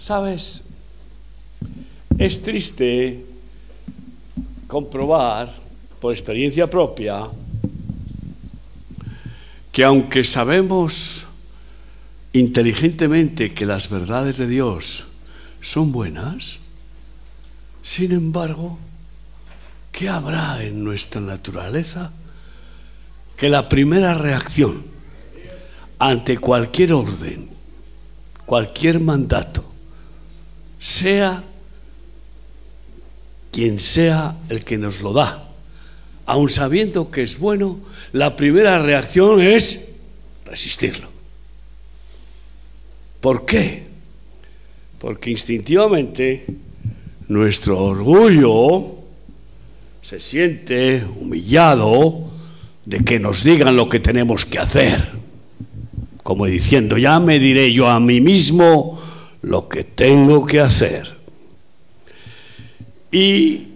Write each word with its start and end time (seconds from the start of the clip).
Sabes, 0.00 0.62
es 2.18 2.40
triste 2.40 3.22
comprobar 4.66 5.54
por 6.00 6.14
experiencia 6.14 6.70
propia 6.70 7.28
que 9.70 9.84
aunque 9.84 10.24
sabemos 10.24 11.26
inteligentemente 12.32 13.52
que 13.52 13.66
las 13.66 13.90
verdades 13.90 14.38
de 14.38 14.46
Dios 14.46 15.06
son 15.60 15.92
buenas, 15.92 16.56
sin 17.82 18.12
embargo, 18.12 18.78
¿qué 19.92 20.08
habrá 20.08 20.64
en 20.64 20.82
nuestra 20.82 21.20
naturaleza 21.20 22.10
que 23.36 23.50
la 23.50 23.68
primera 23.68 24.14
reacción 24.14 24.82
ante 25.98 26.38
cualquier 26.38 26.94
orden, 26.94 27.50
cualquier 28.46 28.98
mandato, 28.98 29.69
sea 30.80 31.44
quien 33.52 33.78
sea 33.78 34.36
el 34.48 34.64
que 34.64 34.78
nos 34.78 35.00
lo 35.00 35.12
da, 35.12 35.48
aun 36.26 36.48
sabiendo 36.48 37.10
que 37.10 37.22
es 37.22 37.38
bueno, 37.38 37.78
la 38.12 38.34
primera 38.34 38.80
reacción 38.80 39.40
es 39.40 39.92
resistirlo. 40.46 41.08
¿Por 43.20 43.44
qué? 43.44 43.86
Porque 44.98 45.30
instintivamente 45.30 46.46
nuestro 47.28 47.78
orgullo 47.78 48.94
se 50.02 50.18
siente 50.20 51.04
humillado 51.20 52.30
de 52.86 53.00
que 53.00 53.18
nos 53.18 53.44
digan 53.44 53.76
lo 53.76 53.88
que 53.88 54.00
tenemos 54.00 54.46
que 54.46 54.58
hacer. 54.58 55.10
Como 56.22 56.46
diciendo, 56.46 56.96
ya 56.96 57.20
me 57.20 57.38
diré 57.38 57.72
yo 57.72 57.88
a 57.88 58.00
mí 58.00 58.20
mismo 58.20 59.00
lo 59.42 59.68
que 59.68 59.84
tengo 59.84 60.46
que 60.46 60.60
hacer. 60.60 61.18
Y 63.10 63.68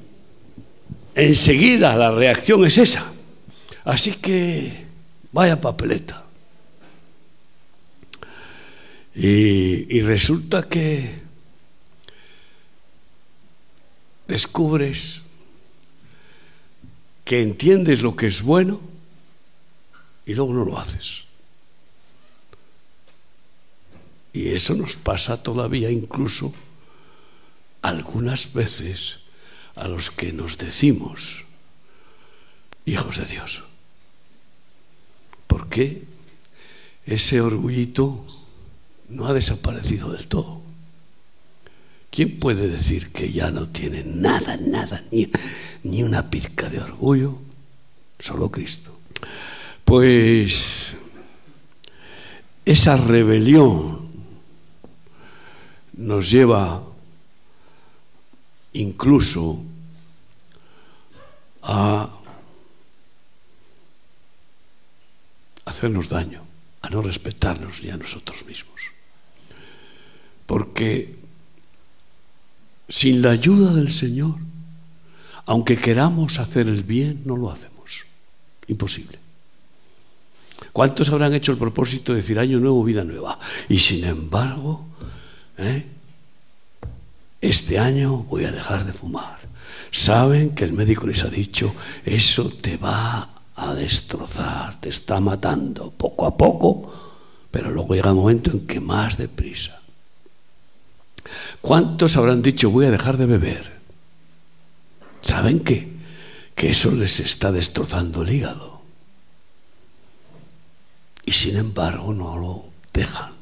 enseguida 1.14 1.96
la 1.96 2.10
reacción 2.10 2.64
es 2.64 2.78
esa. 2.78 3.12
Así 3.84 4.12
que 4.12 4.84
vaya 5.32 5.60
papeleta. 5.60 6.24
Y, 9.14 9.96
y 9.96 10.00
resulta 10.02 10.62
que 10.64 11.22
descubres 14.26 15.22
que 17.24 17.40
entiendes 17.42 18.02
lo 18.02 18.16
que 18.16 18.26
es 18.26 18.42
bueno 18.42 18.80
y 20.26 20.34
luego 20.34 20.52
no 20.52 20.64
lo 20.64 20.78
haces. 20.78 21.23
Y 24.34 24.48
eso 24.48 24.74
nos 24.74 24.96
pasa 24.96 25.40
todavía 25.42 25.92
incluso 25.92 26.52
algunas 27.82 28.52
veces 28.52 29.20
a 29.76 29.86
los 29.86 30.10
que 30.10 30.32
nos 30.32 30.58
decimos 30.58 31.44
hijos 32.84 33.18
de 33.18 33.26
Dios. 33.26 33.62
¿Por 35.46 35.68
qué 35.68 36.02
ese 37.06 37.40
orgullito 37.40 38.26
no 39.08 39.26
ha 39.26 39.32
desaparecido 39.32 40.12
del 40.12 40.26
todo? 40.26 40.60
¿Quién 42.10 42.40
puede 42.40 42.66
decir 42.66 43.12
que 43.12 43.30
ya 43.30 43.52
no 43.52 43.68
tiene 43.68 44.02
nada, 44.04 44.56
nada, 44.56 45.04
ni, 45.12 45.30
ni 45.84 46.02
una 46.02 46.28
pizca 46.28 46.68
de 46.68 46.80
orgullo? 46.80 47.38
Solo 48.18 48.50
Cristo. 48.50 48.98
Pues 49.84 50.96
esa 52.64 52.96
rebelión 52.96 54.03
nos 55.96 56.30
lleva 56.30 56.82
incluso 58.72 59.62
a 61.62 62.08
hacernos 65.64 66.08
daño, 66.08 66.42
a 66.82 66.90
no 66.90 67.02
respetarnos 67.02 67.82
ni 67.82 67.90
a 67.90 67.96
nosotros 67.96 68.44
mismos. 68.46 68.80
Porque 70.46 71.16
sin 72.88 73.22
la 73.22 73.30
ayuda 73.30 73.72
del 73.72 73.92
Señor, 73.92 74.36
aunque 75.46 75.78
queramos 75.78 76.38
hacer 76.38 76.68
el 76.68 76.82
bien, 76.82 77.22
no 77.24 77.36
lo 77.36 77.50
hacemos. 77.50 78.04
Imposible. 78.66 79.18
¿Cuántos 80.72 81.10
habrán 81.10 81.34
hecho 81.34 81.52
el 81.52 81.58
propósito 81.58 82.12
de 82.12 82.20
decir 82.20 82.38
año 82.38 82.58
nuevo, 82.60 82.84
vida 82.84 83.04
nueva? 83.04 83.38
Y 83.68 83.78
sin 83.78 84.04
embargo, 84.04 84.86
¿eh? 85.58 85.86
este 87.48 87.78
año 87.78 88.24
voy 88.28 88.44
a 88.44 88.52
dejar 88.52 88.84
de 88.84 88.92
fumar. 88.92 89.38
Saben 89.90 90.54
que 90.54 90.64
el 90.64 90.72
médico 90.72 91.06
les 91.06 91.22
ha 91.24 91.28
dicho, 91.28 91.74
eso 92.04 92.50
te 92.50 92.76
va 92.76 93.30
a 93.56 93.74
destrozar, 93.74 94.80
te 94.80 94.88
está 94.88 95.20
matando 95.20 95.90
poco 95.90 96.26
a 96.26 96.36
poco, 96.36 96.92
pero 97.50 97.70
luego 97.70 97.94
llega 97.94 98.10
el 98.10 98.16
momento 98.16 98.50
en 98.50 98.66
que 98.66 98.80
más 98.80 99.16
deprisa. 99.16 99.80
¿Cuántos 101.60 102.16
habrán 102.16 102.42
dicho 102.42 102.70
voy 102.70 102.86
a 102.86 102.90
dejar 102.90 103.16
de 103.16 103.26
beber? 103.26 103.72
¿Saben 105.22 105.60
qué? 105.60 105.92
Que 106.54 106.70
eso 106.70 106.90
les 106.90 107.20
está 107.20 107.52
destrozando 107.52 108.22
el 108.22 108.32
hígado. 108.32 108.82
Y 111.24 111.32
sin 111.32 111.56
embargo 111.56 112.12
no 112.12 112.38
lo 112.38 112.64
dejan. 112.92 113.33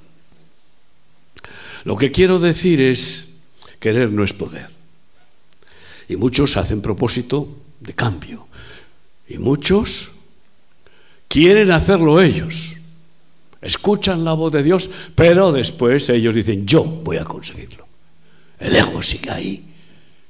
Lo 1.85 1.97
que 1.97 2.13
quiero 2.13 2.39
decir 2.39 2.81
es, 2.81 3.41
querer 3.81 4.11
no 4.11 4.25
es 4.25 4.33
poder. 4.33 4.71
Y 6.09 6.17
muchos 6.17 6.57
hacen 6.57 6.83
propósito 6.83 7.49
de 7.81 7.95
cambio. 7.95 8.47
Y 9.29 9.39
muchos 9.39 10.13
quieren 11.29 11.71
hacerlo 11.73 12.21
ellos. 12.21 12.75
Escuchan 13.61 14.25
la 14.25 14.33
voz 14.33 14.53
de 14.53 14.63
Dios, 14.63 14.91
pero 15.15 15.53
después 15.53 16.09
ellos 16.09 16.35
dicen, 16.35 16.67
yo 16.67 16.83
voy 16.85 17.17
a 17.17 17.25
conseguirlo. 17.25 17.87
El 18.59 18.77
ego 18.77 19.03
sigue 19.03 19.31
ahí, 19.31 19.65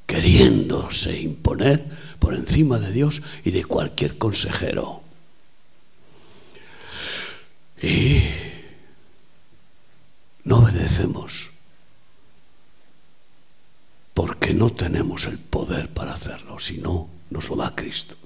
queriéndose 0.06 1.18
imponer 1.20 1.84
por 2.18 2.34
encima 2.34 2.78
de 2.78 2.92
Dios 2.92 3.22
y 3.44 3.50
de 3.50 3.64
cualquier 3.64 4.16
consejero. 4.18 5.02
Y 7.82 8.20
no 10.44 10.58
obedecemos 10.58 11.50
porque 14.14 14.52
no 14.52 14.70
tenemos 14.70 15.24
el 15.26 15.38
poder 15.38 15.88
para 15.88 16.12
hacerlo, 16.12 16.58
si 16.58 16.78
no, 16.78 17.08
nos 17.30 17.48
lo 17.48 17.56
da 17.56 17.74
Cristo. 17.74 18.16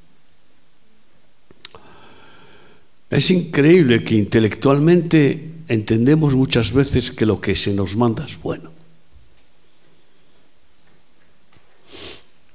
Es 3.08 3.30
increíble 3.30 4.02
que 4.02 4.16
intelectualmente 4.16 5.52
entendemos 5.68 6.34
muchas 6.34 6.72
veces 6.72 7.12
que 7.12 7.24
lo 7.24 7.40
que 7.40 7.54
se 7.54 7.72
nos 7.72 7.96
manda 7.96 8.24
es 8.26 8.40
bueno. 8.40 8.70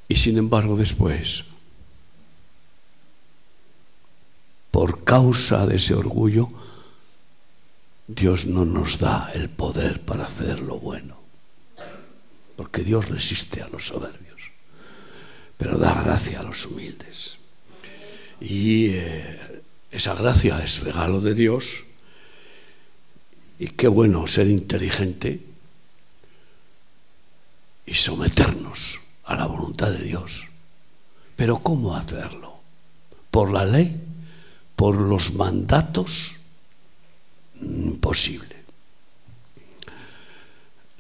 Y 0.10 0.16
sin 0.18 0.38
embargo 0.38 0.76
después, 0.76 1.46
por 4.72 5.06
causa 5.06 5.66
de 5.66 5.78
ese 5.78 5.94
orgullo, 5.94 6.50
Dios 8.16 8.46
no 8.46 8.66
nos 8.66 9.00
da 9.00 9.32
el 9.34 9.50
poder 9.50 10.02
para 10.02 10.26
hacer 10.26 10.60
lo 10.60 10.78
bueno. 10.78 11.18
Porque 12.58 12.84
Dios 12.84 13.08
resiste 13.10 13.62
a 13.62 13.70
los 13.70 13.88
soberbios, 13.88 14.52
pero 15.58 15.78
da 15.78 16.04
gracia 16.04 16.42
a 16.42 16.44
los 16.44 16.66
humildes. 16.66 17.38
Y 18.42 18.90
eh, 18.90 19.62
esa 19.92 20.14
gracia 20.14 20.60
es 20.64 20.84
regalo 20.84 21.22
de 21.22 21.34
Dios. 21.34 21.86
Y 23.60 23.68
qué 23.68 23.88
bueno 23.88 24.28
ser 24.28 24.48
inteligente 24.48 25.40
y 27.86 27.94
someternos 27.94 29.00
a 29.24 29.36
la 29.36 29.46
voluntad 29.46 29.90
de 29.90 30.04
Dios. 30.04 30.48
Pero 31.36 31.60
¿cómo 31.60 31.96
hacerlo? 31.96 32.60
¿Por 33.30 33.52
la 33.52 33.64
ley? 33.64 34.02
¿Por 34.76 34.96
los 34.96 35.34
mandatos? 35.34 36.41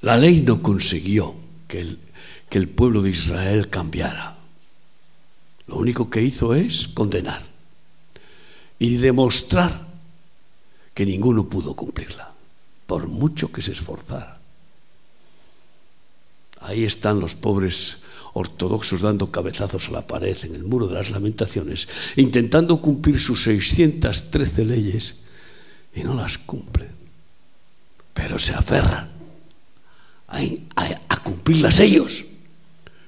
La 0.01 0.17
ley 0.17 0.41
no 0.41 0.61
consiguió 0.61 1.35
que 1.67 1.97
el 2.51 2.69
pueblo 2.69 3.01
de 3.01 3.11
Israel 3.11 3.69
cambiara. 3.69 4.37
Lo 5.67 5.77
único 5.77 6.09
que 6.09 6.21
hizo 6.21 6.53
es 6.53 6.87
condenar 6.89 7.43
y 8.77 8.97
demostrar 8.97 9.87
que 10.93 11.05
ninguno 11.05 11.47
pudo 11.47 11.75
cumplirla, 11.75 12.33
por 12.87 13.07
mucho 13.07 13.51
que 13.51 13.61
se 13.61 13.71
esforzara. 13.71 14.39
Ahí 16.59 16.83
están 16.83 17.19
los 17.19 17.35
pobres 17.35 18.03
ortodoxos 18.33 19.01
dando 19.01 19.31
cabezazos 19.31 19.87
a 19.87 19.91
la 19.91 20.07
pared 20.07 20.37
en 20.43 20.55
el 20.55 20.63
muro 20.63 20.87
de 20.87 20.95
las 20.95 21.09
lamentaciones, 21.09 21.87
intentando 22.15 22.81
cumplir 22.81 23.19
sus 23.19 23.43
613 23.43 24.65
leyes 24.65 25.21
y 25.93 26.03
no 26.03 26.13
las 26.13 26.37
cumplen. 26.37 27.00
Pero 28.13 28.37
se 28.39 28.53
aferran 28.53 29.09
a 30.27 31.17
cumplirlas 31.23 31.79
ellos, 31.79 32.25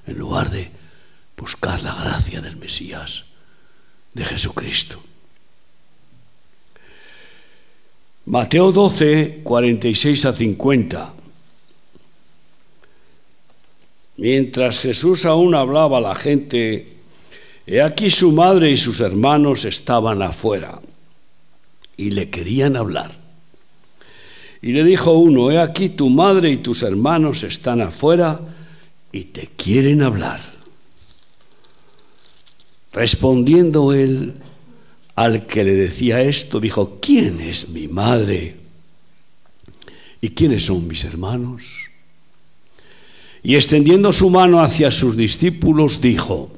en 0.06 0.18
lugar 0.18 0.50
de 0.50 0.70
buscar 1.36 1.82
la 1.82 1.94
gracia 1.94 2.40
del 2.40 2.56
Mesías, 2.56 3.24
de 4.12 4.24
Jesucristo. 4.24 5.02
Mateo 8.26 8.72
12, 8.72 9.40
46 9.42 10.24
a 10.24 10.32
50. 10.32 11.12
Mientras 14.16 14.80
Jesús 14.80 15.24
aún 15.24 15.54
hablaba 15.54 15.98
a 15.98 16.00
la 16.00 16.14
gente, 16.14 16.96
he 17.66 17.82
aquí 17.82 18.10
su 18.10 18.32
madre 18.32 18.70
y 18.70 18.76
sus 18.76 19.00
hermanos 19.00 19.64
estaban 19.64 20.22
afuera 20.22 20.80
y 21.96 22.10
le 22.10 22.30
querían 22.30 22.76
hablar. 22.76 23.23
Y 24.64 24.72
le 24.72 24.82
dijo 24.82 25.12
uno, 25.12 25.50
he 25.50 25.60
aquí 25.60 25.90
tu 25.90 26.08
madre 26.08 26.50
y 26.50 26.56
tus 26.56 26.82
hermanos 26.84 27.42
están 27.42 27.82
afuera 27.82 28.40
y 29.12 29.24
te 29.24 29.50
quieren 29.58 30.00
hablar. 30.00 30.40
Respondiendo 32.90 33.92
él 33.92 34.32
al 35.16 35.46
que 35.46 35.64
le 35.64 35.74
decía 35.74 36.22
esto, 36.22 36.60
dijo, 36.60 36.98
¿quién 36.98 37.42
es 37.42 37.68
mi 37.68 37.88
madre? 37.88 38.56
¿Y 40.22 40.30
quiénes 40.30 40.64
son 40.64 40.88
mis 40.88 41.04
hermanos? 41.04 41.90
Y 43.42 43.56
extendiendo 43.56 44.14
su 44.14 44.30
mano 44.30 44.62
hacia 44.62 44.90
sus 44.90 45.14
discípulos, 45.14 46.00
dijo, 46.00 46.50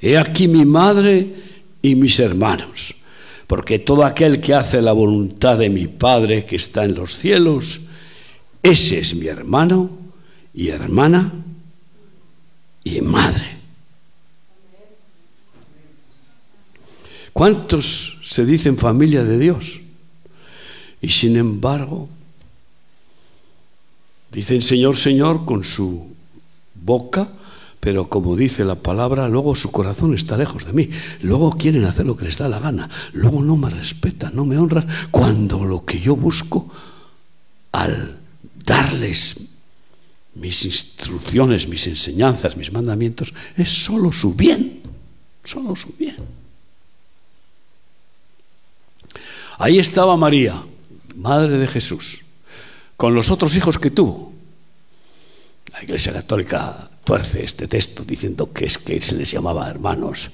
He 0.00 0.16
aquí 0.16 0.46
mi 0.46 0.64
madre 0.64 1.34
y 1.82 1.96
mis 1.96 2.20
hermanos 2.20 2.94
porque 3.48 3.78
todo 3.78 4.04
aquel 4.04 4.42
que 4.42 4.54
hace 4.54 4.82
la 4.82 4.92
voluntad 4.92 5.56
de 5.56 5.70
mi 5.70 5.88
Padre 5.88 6.44
que 6.44 6.56
está 6.56 6.84
en 6.84 6.94
los 6.94 7.16
cielos, 7.16 7.80
ese 8.62 8.98
es 8.98 9.14
mi 9.14 9.26
hermano 9.26 9.88
y 10.52 10.68
hermana 10.68 11.32
y 12.84 13.00
madre. 13.00 13.56
¿Cuántos 17.32 18.18
se 18.22 18.44
dicen 18.44 18.76
familia 18.76 19.24
de 19.24 19.38
Dios? 19.38 19.80
Y 21.00 21.08
sin 21.08 21.38
embargo, 21.38 22.06
dicen 24.30 24.60
Señor, 24.60 24.94
Señor 24.94 25.46
con 25.46 25.64
su 25.64 26.06
boca, 26.74 27.30
pero 27.80 28.08
como 28.08 28.36
dice 28.36 28.64
la 28.64 28.74
palabra, 28.74 29.28
luego 29.28 29.54
su 29.54 29.70
corazón 29.70 30.14
está 30.14 30.36
lejos 30.36 30.66
de 30.66 30.72
mí. 30.72 30.90
Luego 31.22 31.52
quieren 31.52 31.84
hacer 31.84 32.06
lo 32.06 32.16
que 32.16 32.24
les 32.24 32.38
da 32.38 32.48
la 32.48 32.58
gana. 32.58 32.88
Luego 33.12 33.42
no 33.42 33.56
me 33.56 33.70
respetan, 33.70 34.34
no 34.34 34.44
me 34.44 34.58
honran, 34.58 34.86
cuando 35.10 35.64
lo 35.64 35.84
que 35.84 36.00
yo 36.00 36.16
busco 36.16 36.70
al 37.72 38.18
darles 38.64 39.36
mis 40.34 40.64
instrucciones, 40.64 41.68
mis 41.68 41.86
enseñanzas, 41.86 42.56
mis 42.56 42.72
mandamientos, 42.72 43.32
es 43.56 43.70
solo 43.70 44.12
su 44.12 44.34
bien, 44.34 44.80
solo 45.44 45.74
su 45.76 45.92
bien. 45.98 46.16
Ahí 49.58 49.78
estaba 49.78 50.16
María, 50.16 50.62
madre 51.16 51.58
de 51.58 51.66
Jesús, 51.66 52.24
con 52.96 53.14
los 53.14 53.30
otros 53.30 53.56
hijos 53.56 53.78
que 53.78 53.90
tuvo. 53.90 54.37
La 55.72 55.82
Iglesia 55.82 56.12
Católica 56.12 56.88
tuerce 57.04 57.44
este 57.44 57.68
texto 57.68 58.04
diciendo 58.04 58.52
que 58.52 58.66
es 58.66 58.78
que 58.78 59.00
se 59.00 59.14
les 59.14 59.30
llamaba 59.30 59.68
hermanos 59.68 60.30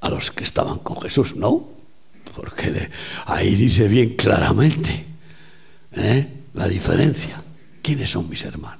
a 0.00 0.08
los 0.10 0.30
que 0.30 0.44
estaban 0.44 0.78
con 0.78 1.00
Jesús. 1.00 1.36
No, 1.36 1.68
porque 2.34 2.90
ahí 3.26 3.54
dice 3.54 3.88
bien 3.88 4.14
claramente 4.14 5.04
¿eh? 5.92 6.26
la 6.54 6.68
diferencia. 6.68 7.42
¿Quiénes 7.82 8.10
son 8.10 8.28
mis 8.28 8.44
hermanos? 8.44 8.78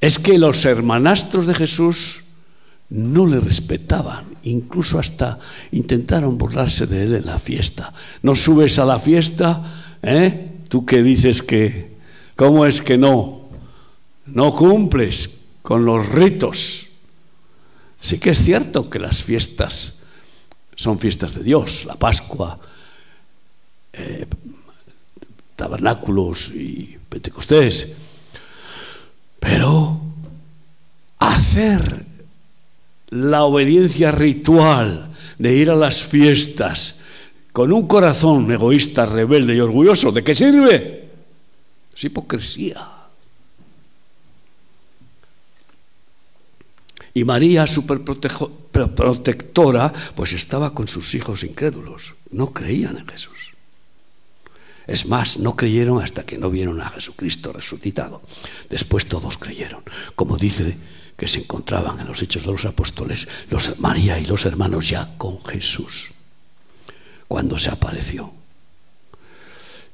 Es 0.00 0.18
que 0.18 0.38
los 0.38 0.64
hermanastros 0.64 1.46
de 1.46 1.54
Jesús 1.54 2.24
no 2.90 3.26
le 3.26 3.40
respetaban, 3.40 4.24
incluso 4.42 4.98
hasta 4.98 5.38
intentaron 5.72 6.36
burlarse 6.36 6.86
de 6.86 7.04
él 7.04 7.14
en 7.14 7.26
la 7.26 7.38
fiesta. 7.38 7.92
No 8.22 8.34
subes 8.34 8.78
a 8.78 8.84
la 8.84 8.98
fiesta, 8.98 9.64
¿eh? 10.02 10.50
Tú 10.68 10.84
que 10.84 11.02
dices 11.02 11.42
que, 11.42 11.93
¿cómo 12.36 12.66
es 12.66 12.82
que 12.82 12.98
no? 12.98 13.44
no 14.26 14.52
cumples 14.52 15.46
con 15.62 15.84
los 15.84 16.08
ritos. 16.08 16.88
Sí 18.00 18.18
que 18.18 18.30
es 18.30 18.44
cierto 18.44 18.90
que 18.90 18.98
las 18.98 19.22
fiestas 19.22 20.00
son 20.74 20.98
fiestas 20.98 21.34
de 21.34 21.42
Dios, 21.42 21.84
la 21.84 21.94
Pascua, 21.94 22.58
eh, 23.92 24.26
tabernáculos 25.56 26.50
y 26.50 26.98
Pentecostés, 27.08 27.92
pero 29.38 30.00
hacer 31.18 32.04
la 33.10 33.44
obediencia 33.44 34.10
ritual 34.10 35.12
de 35.38 35.54
ir 35.54 35.70
a 35.70 35.76
las 35.76 36.02
fiestas 36.02 37.00
con 37.52 37.72
un 37.72 37.86
corazón 37.86 38.50
egoísta, 38.50 39.06
rebelde 39.06 39.54
y 39.54 39.60
orgulloso, 39.60 40.10
¿de 40.10 40.24
qué 40.24 40.34
sirve? 40.34 41.03
Es 41.96 42.04
hipocresía. 42.04 42.84
Y 47.14 47.22
María, 47.24 47.64
protectora, 48.72 49.92
pues 50.16 50.32
estaba 50.32 50.74
con 50.74 50.88
sus 50.88 51.14
hijos 51.14 51.44
incrédulos. 51.44 52.16
No 52.30 52.52
creían 52.52 52.98
en 52.98 53.06
Jesús. 53.06 53.54
Es 54.86 55.06
más, 55.06 55.38
no 55.38 55.56
creyeron 55.56 56.02
hasta 56.02 56.24
que 56.26 56.36
no 56.36 56.50
vieron 56.50 56.80
a 56.80 56.90
Jesucristo 56.90 57.52
resucitado. 57.52 58.20
Después 58.68 59.06
todos 59.06 59.38
creyeron. 59.38 59.82
Como 60.16 60.36
dice 60.36 60.76
que 61.16 61.28
se 61.28 61.38
encontraban 61.38 62.00
en 62.00 62.08
los 62.08 62.20
Hechos 62.20 62.44
de 62.44 62.52
los 62.52 62.64
Apóstoles, 62.64 63.28
los, 63.48 63.78
María 63.78 64.18
y 64.18 64.26
los 64.26 64.44
hermanos 64.44 64.88
ya 64.88 65.16
con 65.16 65.42
Jesús, 65.44 66.10
cuando 67.28 67.58
se 67.58 67.70
apareció. 67.70 68.32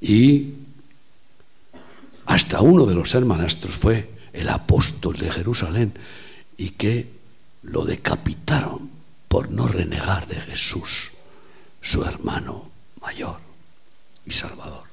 Y 0.01 0.55
hasta 2.31 2.61
uno 2.61 2.87
de 2.87 2.95
los 2.95 3.13
hermanastros 3.17 3.75
fue 3.75 4.09
el 4.33 4.49
apóstol 4.51 5.17
de 5.17 5.33
Jerusalén, 5.33 5.93
y 6.57 6.71
que 6.71 7.11
lo 7.65 7.85
decapitaron 7.85 8.89
por 9.27 9.51
no 9.51 9.67
renegar 9.67 10.29
de 10.29 10.37
Jesús, 10.37 11.11
su 11.81 12.05
hermano 12.05 12.71
mayor 13.01 13.41
y 14.25 14.31
salvador. 14.31 14.85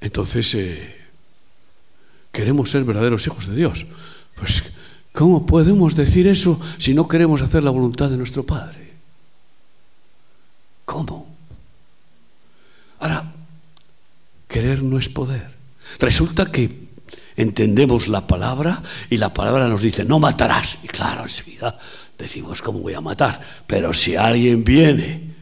Entonces, 0.00 0.54
eh, 0.54 1.08
queremos 2.30 2.70
ser 2.70 2.84
verdaderos 2.84 3.26
hijos 3.26 3.48
de 3.48 3.56
Dios. 3.56 3.84
Pues, 4.36 4.62
¿cómo 5.12 5.44
podemos 5.44 5.96
decir 5.96 6.28
eso 6.28 6.60
si 6.78 6.94
no 6.94 7.08
queremos 7.08 7.42
hacer 7.42 7.64
la 7.64 7.70
voluntad 7.70 8.10
de 8.10 8.16
nuestro 8.16 8.44
Padre? 8.44 8.92
¿Cómo? 10.84 11.34
Ahora, 13.00 13.34
querer 14.54 14.84
no 14.84 15.00
es 15.00 15.08
poder. 15.08 15.50
Resulta 15.98 16.46
que 16.46 16.86
entendemos 17.34 18.06
la 18.06 18.24
palabra 18.24 18.80
y 19.10 19.16
la 19.16 19.34
palabra 19.34 19.66
nos 19.66 19.82
dice, 19.82 20.04
no 20.04 20.20
matarás. 20.20 20.78
Y 20.84 20.86
claro, 20.86 21.24
enseguida 21.24 21.76
decimos, 22.16 22.62
¿cómo 22.62 22.78
voy 22.78 22.94
a 22.94 23.00
matar? 23.00 23.40
Pero 23.66 23.92
si 23.92 24.14
alguien 24.14 24.62
viene 24.62 25.34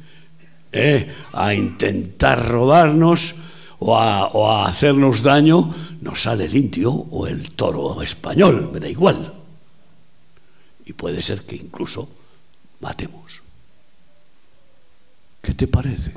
eh, 0.72 1.14
a 1.34 1.52
intentar 1.52 2.48
robarnos 2.48 3.34
o 3.80 3.98
a, 3.98 4.66
hacernos 4.66 5.22
daño, 5.22 5.68
nos 6.00 6.22
sale 6.22 6.46
el 6.46 6.56
indio 6.56 6.90
o 6.90 7.26
el 7.26 7.52
toro 7.52 8.00
español, 8.00 8.70
me 8.72 8.80
da 8.80 8.88
igual. 8.88 9.30
Y 10.86 10.94
puede 10.94 11.20
ser 11.20 11.42
que 11.42 11.56
incluso 11.56 12.08
matemos. 12.80 13.42
¿Qué 15.42 15.52
te 15.52 15.66
parece? 15.66 16.14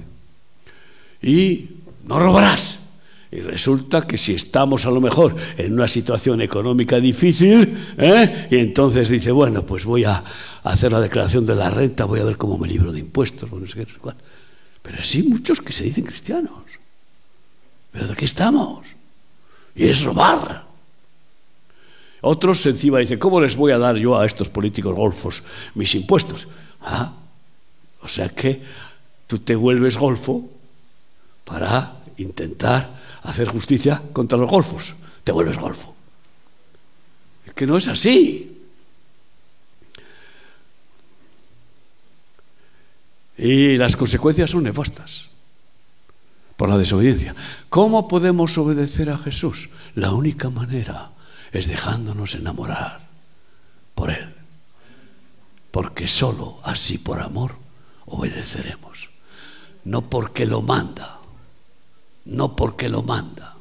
Y 1.21 1.71
no 2.05 2.19
robarás. 2.19 2.84
Y 3.31 3.41
resulta 3.41 4.01
que 4.01 4.17
si 4.17 4.33
estamos 4.33 4.85
a 4.85 4.91
lo 4.91 5.01
mejor 5.01 5.35
en 5.57 5.73
una 5.73 5.87
situación 5.87 6.41
económica 6.41 6.99
difícil, 6.99 7.77
¿eh? 7.97 8.47
y 8.51 8.57
entonces 8.57 9.09
dice, 9.09 9.31
bueno, 9.31 9.65
pues 9.65 9.83
voy 9.83 10.03
a 10.03 10.23
hacer 10.63 10.91
la 10.91 11.01
declaración 11.01 11.45
de 11.45 11.55
la 11.55 11.69
renta, 11.69 12.05
voy 12.05 12.19
a 12.19 12.23
ver 12.23 12.37
cómo 12.37 12.57
me 12.57 12.67
libro 12.67 12.91
de 12.91 12.99
impuestos, 12.99 13.51
no 13.51 13.65
sé 13.67 13.85
qué, 13.85 13.87
Pero 14.81 15.03
sí 15.03 15.23
muchos 15.23 15.59
que 15.59 15.73
se 15.73 15.85
dicen 15.85 16.05
cristianos. 16.05 16.63
¿Pero 17.91 18.07
de 18.07 18.15
qué 18.15 18.25
estamos? 18.25 18.87
Y 19.75 19.85
es 19.85 20.03
robar. 20.03 20.65
Otros 22.21 22.65
encima 22.65 22.99
dicen, 22.99 23.19
¿cómo 23.19 23.39
les 23.39 23.55
voy 23.55 23.71
a 23.71 23.77
dar 23.77 23.95
yo 23.97 24.17
a 24.17 24.25
estos 24.25 24.49
políticos 24.49 24.95
golfos 24.95 25.43
mis 25.75 25.93
impuestos? 25.95 26.47
Ah, 26.81 27.13
o 28.01 28.07
sea 28.07 28.29
que 28.29 28.61
tú 29.27 29.39
te 29.39 29.55
vuelves 29.55 29.97
golfo 29.97 30.49
para 31.43 31.97
intentar 32.17 32.89
hacer 33.25 33.47
justicia 33.47 34.01
contra 34.13 34.37
los 34.37 34.49
golfos. 34.49 34.95
Te 35.23 35.31
vuelves 35.31 35.57
golfo. 35.57 35.95
Es 37.45 37.53
que 37.53 37.67
no 37.67 37.77
es 37.77 37.87
así. 37.87 38.51
Y 43.37 43.77
las 43.77 43.95
consecuencias 43.95 44.51
son 44.51 44.63
nefastas. 44.63 45.29
por 46.55 46.69
la 46.69 46.77
desobediencia. 46.77 47.35
¿Cómo 47.67 48.07
podemos 48.07 48.57
obedecer 48.57 49.09
a 49.09 49.17
Jesús? 49.17 49.69
La 49.93 50.13
única 50.13 50.49
manera 50.49 51.11
es 51.51 51.67
dejándonos 51.67 52.33
enamorar 52.35 53.09
por 53.93 54.09
Él. 54.09 54.33
Porque 55.71 56.07
solo 56.07 56.59
así 56.63 56.97
por 56.97 57.19
amor 57.19 57.55
obedeceremos. 58.05 59.09
No 59.83 60.09
porque 60.09 60.45
lo 60.45 60.61
manda, 60.61 61.19
no 62.25 62.55
porque 62.55 62.89
lo 62.89 63.03
manda, 63.03 63.55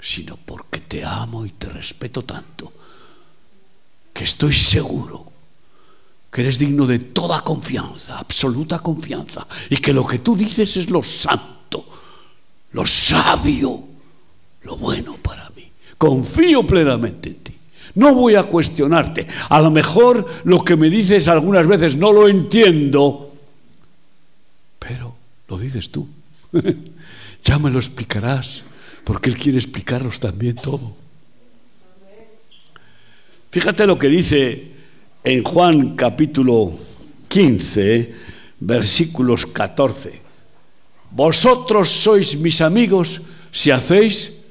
sino 0.00 0.36
porque 0.36 0.80
te 0.80 1.04
amo 1.04 1.44
y 1.44 1.50
te 1.50 1.68
respeto 1.68 2.22
tanto 2.22 2.72
que 4.12 4.24
estoy 4.24 4.52
seguro 4.52 5.30
que 6.30 6.42
eres 6.42 6.58
digno 6.58 6.86
de 6.86 6.98
toda 6.98 7.42
confianza, 7.42 8.18
absoluta 8.18 8.78
confianza, 8.78 9.46
y 9.68 9.76
que 9.78 9.92
lo 9.92 10.06
que 10.06 10.20
tú 10.20 10.36
dices 10.36 10.76
es 10.76 10.88
lo 10.88 11.02
santo, 11.02 11.84
lo 12.72 12.86
sabio, 12.86 13.82
lo 14.62 14.76
bueno 14.76 15.16
para 15.16 15.50
mí. 15.50 15.70
Confío 15.98 16.64
plenamente 16.64 17.30
en 17.30 17.34
ti. 17.36 17.54
No 17.96 18.14
voy 18.14 18.36
a 18.36 18.44
cuestionarte. 18.44 19.26
A 19.48 19.60
lo 19.60 19.70
mejor 19.70 20.24
lo 20.44 20.64
que 20.64 20.76
me 20.76 20.88
dices 20.88 21.26
algunas 21.26 21.66
veces 21.66 21.96
no 21.96 22.12
lo 22.12 22.28
entiendo, 22.28 23.32
pero 24.78 25.16
lo 25.50 25.58
dices 25.58 25.90
tú. 25.90 26.08
ya 27.44 27.58
me 27.58 27.70
lo 27.70 27.78
explicarás, 27.78 28.64
porque 29.04 29.30
Él 29.30 29.36
quiere 29.36 29.58
explicarnos 29.58 30.20
también 30.20 30.54
todo. 30.54 30.94
Fíjate 33.50 33.84
lo 33.84 33.98
que 33.98 34.08
dice 34.08 34.70
en 35.24 35.42
Juan 35.42 35.96
capítulo 35.96 36.72
15, 37.28 38.14
versículos 38.60 39.44
14. 39.44 40.20
Vosotros 41.10 41.90
sois 41.90 42.38
mis 42.38 42.60
amigos 42.60 43.22
si 43.50 43.72
hacéis 43.72 44.46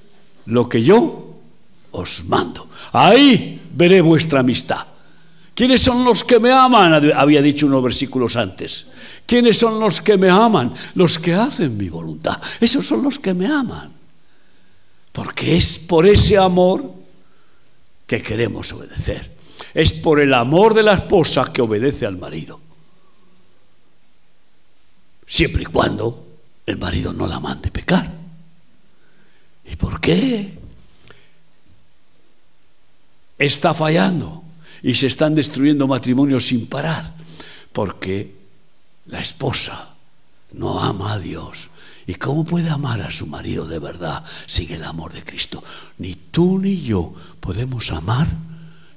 lo 0.46 0.68
que 0.68 0.84
yo 0.84 1.40
os 1.92 2.26
mando. 2.26 2.68
Ahí 2.92 3.62
veré 3.74 4.02
vuestra 4.02 4.42
amistad. 4.42 4.86
¿Quiénes 5.60 5.82
son 5.82 6.06
los 6.06 6.24
que 6.24 6.40
me 6.40 6.54
aman? 6.54 7.12
Había 7.14 7.42
dicho 7.42 7.66
unos 7.66 7.84
versículos 7.84 8.38
antes. 8.38 8.92
¿Quiénes 9.26 9.58
son 9.58 9.78
los 9.78 10.00
que 10.00 10.16
me 10.16 10.30
aman? 10.30 10.74
Los 10.96 11.20
que 11.20 11.34
hacen 11.34 11.76
mi 11.76 11.90
voluntad. 11.90 12.42
Esos 12.62 12.88
son 12.88 13.04
los 13.04 13.20
que 13.20 13.34
me 13.34 13.46
aman. 13.46 13.92
Porque 15.12 15.58
es 15.58 15.78
por 15.80 16.08
ese 16.08 16.38
amor 16.38 16.90
que 18.08 18.22
queremos 18.22 18.72
obedecer. 18.72 19.36
Es 19.74 19.92
por 19.92 20.22
el 20.22 20.34
amor 20.34 20.74
de 20.74 20.84
la 20.84 20.94
esposa 20.94 21.52
que 21.52 21.62
obedece 21.62 22.06
al 22.06 22.16
marido. 22.16 22.62
Siempre 25.28 25.64
y 25.64 25.66
cuando 25.66 26.26
el 26.66 26.78
marido 26.78 27.12
no 27.12 27.28
la 27.28 27.42
mande 27.42 27.70
pecar. 27.70 28.10
¿Y 29.70 29.76
por 29.76 30.00
qué? 30.00 30.58
Está 33.38 33.74
fallando 33.74 34.46
y 34.84 34.94
se 34.94 35.08
están 35.08 35.36
destruyendo 35.36 35.88
matrimonios 35.88 36.48
sin 36.48 36.68
parar. 36.68 37.14
Porque 37.74 38.36
la 39.08 39.20
esposa 39.20 39.90
no 40.54 40.80
ama 40.80 41.14
a 41.14 41.20
Dios. 41.20 41.70
¿Y 42.08 42.16
cómo 42.16 42.44
puede 42.44 42.70
amar 42.70 43.02
a 43.02 43.12
su 43.12 43.28
marido 43.28 43.68
de 43.68 43.78
verdad 43.78 44.24
sin 44.48 44.72
el 44.72 44.84
amor 44.84 45.14
de 45.14 45.24
Cristo? 45.24 45.64
Ni 46.00 46.16
tú 46.16 46.58
ni 46.58 46.82
yo 46.82 47.14
podemos 47.40 47.92
amar 47.92 48.28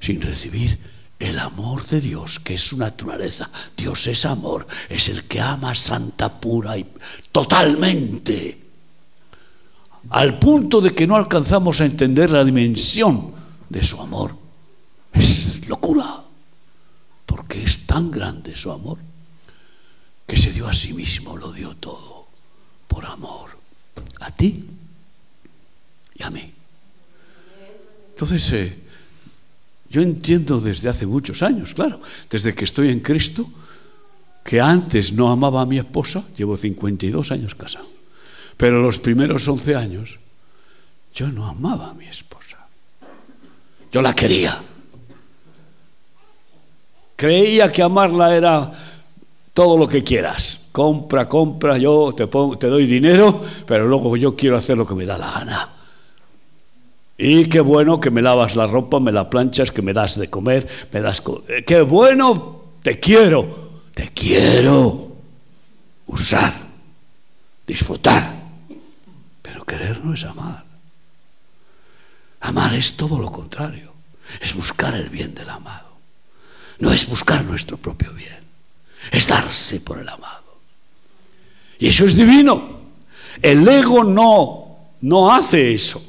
sin 0.01 0.21
recibir 0.23 0.79
el 1.19 1.39
amor 1.39 1.87
de 1.87 2.01
Dios, 2.01 2.41
que 2.41 2.55
es 2.55 2.63
su 2.63 2.77
naturaleza. 2.77 3.49
Dios 3.77 4.07
es 4.07 4.25
amor, 4.25 4.67
es 4.89 5.09
el 5.09 5.25
que 5.25 5.41
ama 5.41 5.75
santa, 5.75 6.41
pura 6.41 6.77
y 6.77 6.87
totalmente. 7.31 8.59
Al 10.11 10.39
punto 10.39 10.81
de 10.81 10.95
que 10.95 11.07
no 11.07 11.15
alcanzamos 11.15 11.81
a 11.81 11.85
entender 11.85 12.31
la 12.31 12.45
dimensión 12.45 13.33
de 13.69 13.83
su 13.83 14.01
amor. 14.01 14.35
Es 15.13 15.42
locura, 15.67 16.23
porque 17.27 17.63
es 17.63 17.87
tan 17.87 18.11
grande 18.11 18.55
su 18.57 18.71
amor 18.71 18.99
que 20.27 20.37
se 20.37 20.53
dio 20.53 20.67
a 20.69 20.75
sí 20.75 20.93
mismo, 20.93 21.37
lo 21.37 21.53
dio 21.53 21.77
todo 21.77 22.27
por 22.89 23.07
amor 23.07 23.51
a 24.21 24.31
ti 24.31 24.65
y 26.15 26.23
a 26.23 26.31
mí. 26.31 26.53
Entonces, 28.11 28.53
eh, 28.53 28.79
yo 29.91 30.01
entiendo 30.01 30.61
desde 30.61 30.89
hace 30.89 31.07
muchos 31.07 31.43
años, 31.43 31.75
claro, 31.75 32.01
desde 32.31 32.55
que 32.55 32.65
estoy 32.65 32.91
en 32.91 33.01
Cristo, 33.01 33.51
que 34.45 34.61
antes 34.61 35.13
no 35.13 35.31
amaba 35.31 35.63
a 35.63 35.67
mi 35.67 35.79
esposa, 35.79 36.25
llevo 36.37 36.57
52 36.57 37.31
años 37.31 37.55
casado, 37.55 37.89
pero 38.57 38.81
los 38.81 38.99
primeros 38.99 39.47
11 39.47 39.77
años 39.77 40.19
yo 41.15 41.29
no 41.29 41.47
amaba 41.47 41.91
a 41.91 41.95
mi 41.95 42.07
esposa. 42.07 42.59
Yo 43.93 44.01
la 44.01 44.15
quería. 44.15 44.59
Creía 47.23 47.71
que 47.71 47.85
amarla 47.85 48.35
era 48.35 48.73
todo 49.55 49.79
lo 49.79 49.87
que 49.87 50.03
quieras. 50.03 50.67
Compra, 50.73 51.29
compra, 51.29 51.79
yo 51.79 52.13
te, 52.13 52.27
te 52.27 52.67
doy 52.67 52.85
dinero, 52.85 53.45
pero 53.65 53.87
luego 53.87 54.17
yo 54.17 54.35
quiero 54.35 54.57
hacer 54.57 54.77
lo 54.77 54.85
que 54.85 54.97
me 54.97 55.07
da 55.07 55.17
la 55.19 55.31
gana. 55.31 55.69
Y 57.17 57.45
qué 57.45 57.61
bueno 57.61 58.01
que 58.01 58.11
me 58.11 58.23
lavas 58.23 58.57
la 58.57 58.67
ropa, 58.67 58.99
me 58.99 59.13
la 59.13 59.31
planchas, 59.31 59.71
que 59.71 59.83
me 59.83 59.93
das 59.93 60.19
de 60.19 60.29
comer, 60.29 60.67
me 60.91 61.01
das... 61.01 61.23
Eh, 61.47 61.63
qué 61.65 61.83
bueno, 61.83 62.63
te 62.83 62.99
quiero, 62.99 63.83
te 63.95 64.09
quiero 64.09 65.13
usar, 66.09 66.53
disfrutar. 67.65 68.35
Pero 69.43 69.65
querer 69.65 70.05
no 70.05 70.13
es 70.13 70.25
amar. 70.25 70.65
Amar 72.41 72.75
es 72.75 72.97
todo 72.97 73.17
lo 73.21 73.31
contrario, 73.31 73.93
es 74.41 74.57
buscar 74.57 74.97
el 74.97 75.09
bien 75.09 75.37
del 75.37 75.51
amado. 75.51 75.92
No 76.83 76.93
es 76.93 77.07
buscar 77.09 77.45
nuestro 77.45 77.77
propio 77.77 78.13
bien, 78.13 78.41
es 79.13 79.29
darse 79.29 79.81
por 79.81 79.99
el 79.99 80.09
amado. 80.09 80.59
Y 81.79 81.89
eso 81.89 82.05
es 82.05 82.17
divino. 82.17 82.81
El 83.41 83.67
ego 83.69 84.03
no, 84.03 84.91
no 85.03 85.33
hace 85.33 85.75
eso 85.75 86.03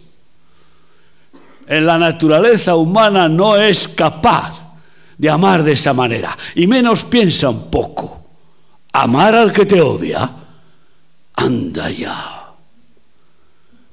en 1.68 1.86
la 1.86 1.98
naturaleza 1.98 2.76
humana 2.76 3.30
no 3.30 3.56
es 3.56 3.88
capaz 3.88 4.62
de 5.18 5.30
amar 5.30 5.64
de 5.64 5.74
esa 5.74 5.94
manera, 5.94 6.36
y 6.56 6.68
menos 6.68 7.04
piensa 7.04 7.50
un 7.50 7.70
poco. 7.70 8.22
Amar 8.92 9.36
al 9.36 9.52
que 9.52 9.66
te 9.66 9.82
odia, 9.82 10.30
anda 11.36 11.90
ya. 11.90 12.52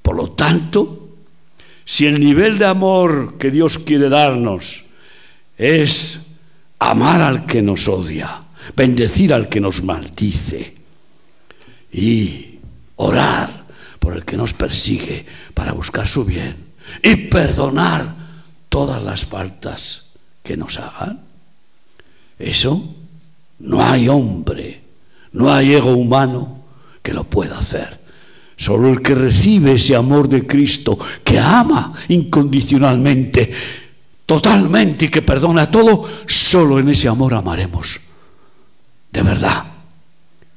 Por 0.02 0.16
lo 0.16 0.30
tanto, 0.32 1.08
si 1.84 2.06
el 2.06 2.20
nivel 2.20 2.58
de 2.58 2.66
amor 2.66 3.38
que 3.38 3.50
Dios 3.50 3.78
quiere 3.78 4.08
darnos 4.08 4.84
es 5.56 6.29
amar 6.80 7.20
al 7.22 7.46
que 7.46 7.62
nos 7.62 7.86
odia, 7.88 8.42
bendecir 8.74 9.32
al 9.32 9.48
que 9.48 9.60
nos 9.60 9.84
maldice 9.84 10.74
y 11.92 12.58
orar 12.96 13.64
por 13.98 14.14
el 14.14 14.24
que 14.24 14.36
nos 14.36 14.54
persigue 14.54 15.24
para 15.54 15.72
buscar 15.72 16.08
su 16.08 16.24
bien, 16.24 16.56
y 17.02 17.16
perdonar 17.16 18.16
todas 18.68 19.02
las 19.02 19.24
faltas 19.24 20.10
que 20.42 20.56
nos 20.56 20.78
hagan. 20.78 21.20
Eso 22.38 22.94
no 23.60 23.82
hay 23.82 24.08
hombre, 24.08 24.80
no 25.32 25.52
hay 25.52 25.74
ego 25.74 25.92
humano 25.92 26.64
que 27.02 27.12
lo 27.12 27.24
pueda 27.24 27.58
hacer. 27.58 28.00
Solo 28.56 28.90
el 28.90 29.02
que 29.02 29.14
recibe 29.14 29.74
ese 29.74 29.96
amor 29.96 30.28
de 30.28 30.46
Cristo, 30.46 30.98
que 31.24 31.38
ama 31.38 31.92
incondicionalmente, 32.08 33.50
totalmente 34.30 35.06
y 35.06 35.08
que 35.08 35.22
perdona 35.22 35.68
todo, 35.68 36.06
solo 36.28 36.78
en 36.78 36.88
ese 36.88 37.08
amor 37.08 37.34
amaremos. 37.34 37.98
De 39.10 39.22
verdad. 39.22 39.64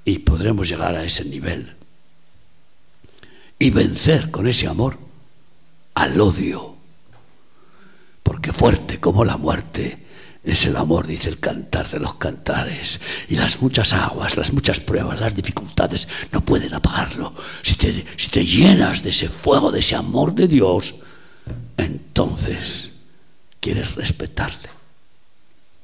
Y 0.05 0.19
podremos 0.19 0.69
llegar 0.69 0.93
a 0.93 1.03
ese 1.03 1.25
nivel. 1.25 1.75
Y 3.57 3.71
vencer 3.71 4.29
con 4.29 4.47
ese 4.47 4.67
amor 4.67 4.99
al 5.95 6.21
odio. 6.21 6.75
Porque 8.21 8.53
fuerte 8.53 8.99
como 8.99 9.25
la 9.25 9.37
muerte 9.37 10.05
es 10.43 10.67
el 10.67 10.77
amor, 10.77 11.07
dice 11.07 11.29
el 11.29 11.39
cantar 11.39 11.89
de 11.89 11.97
los 11.97 12.13
cantares. 12.13 13.01
Y 13.27 13.37
las 13.37 13.59
muchas 13.59 13.91
aguas, 13.91 14.37
las 14.37 14.53
muchas 14.53 14.81
pruebas, 14.81 15.19
las 15.19 15.33
dificultades 15.33 16.07
no 16.31 16.41
pueden 16.41 16.75
apagarlo. 16.75 17.33
Si 17.63 17.73
te, 17.73 18.05
si 18.17 18.29
te 18.29 18.45
llenas 18.45 19.01
de 19.01 19.09
ese 19.09 19.29
fuego, 19.29 19.71
de 19.71 19.79
ese 19.79 19.95
amor 19.95 20.35
de 20.35 20.47
Dios, 20.47 20.93
entonces 21.75 22.92
quieres 23.63 23.95
respetarle, 23.95 24.69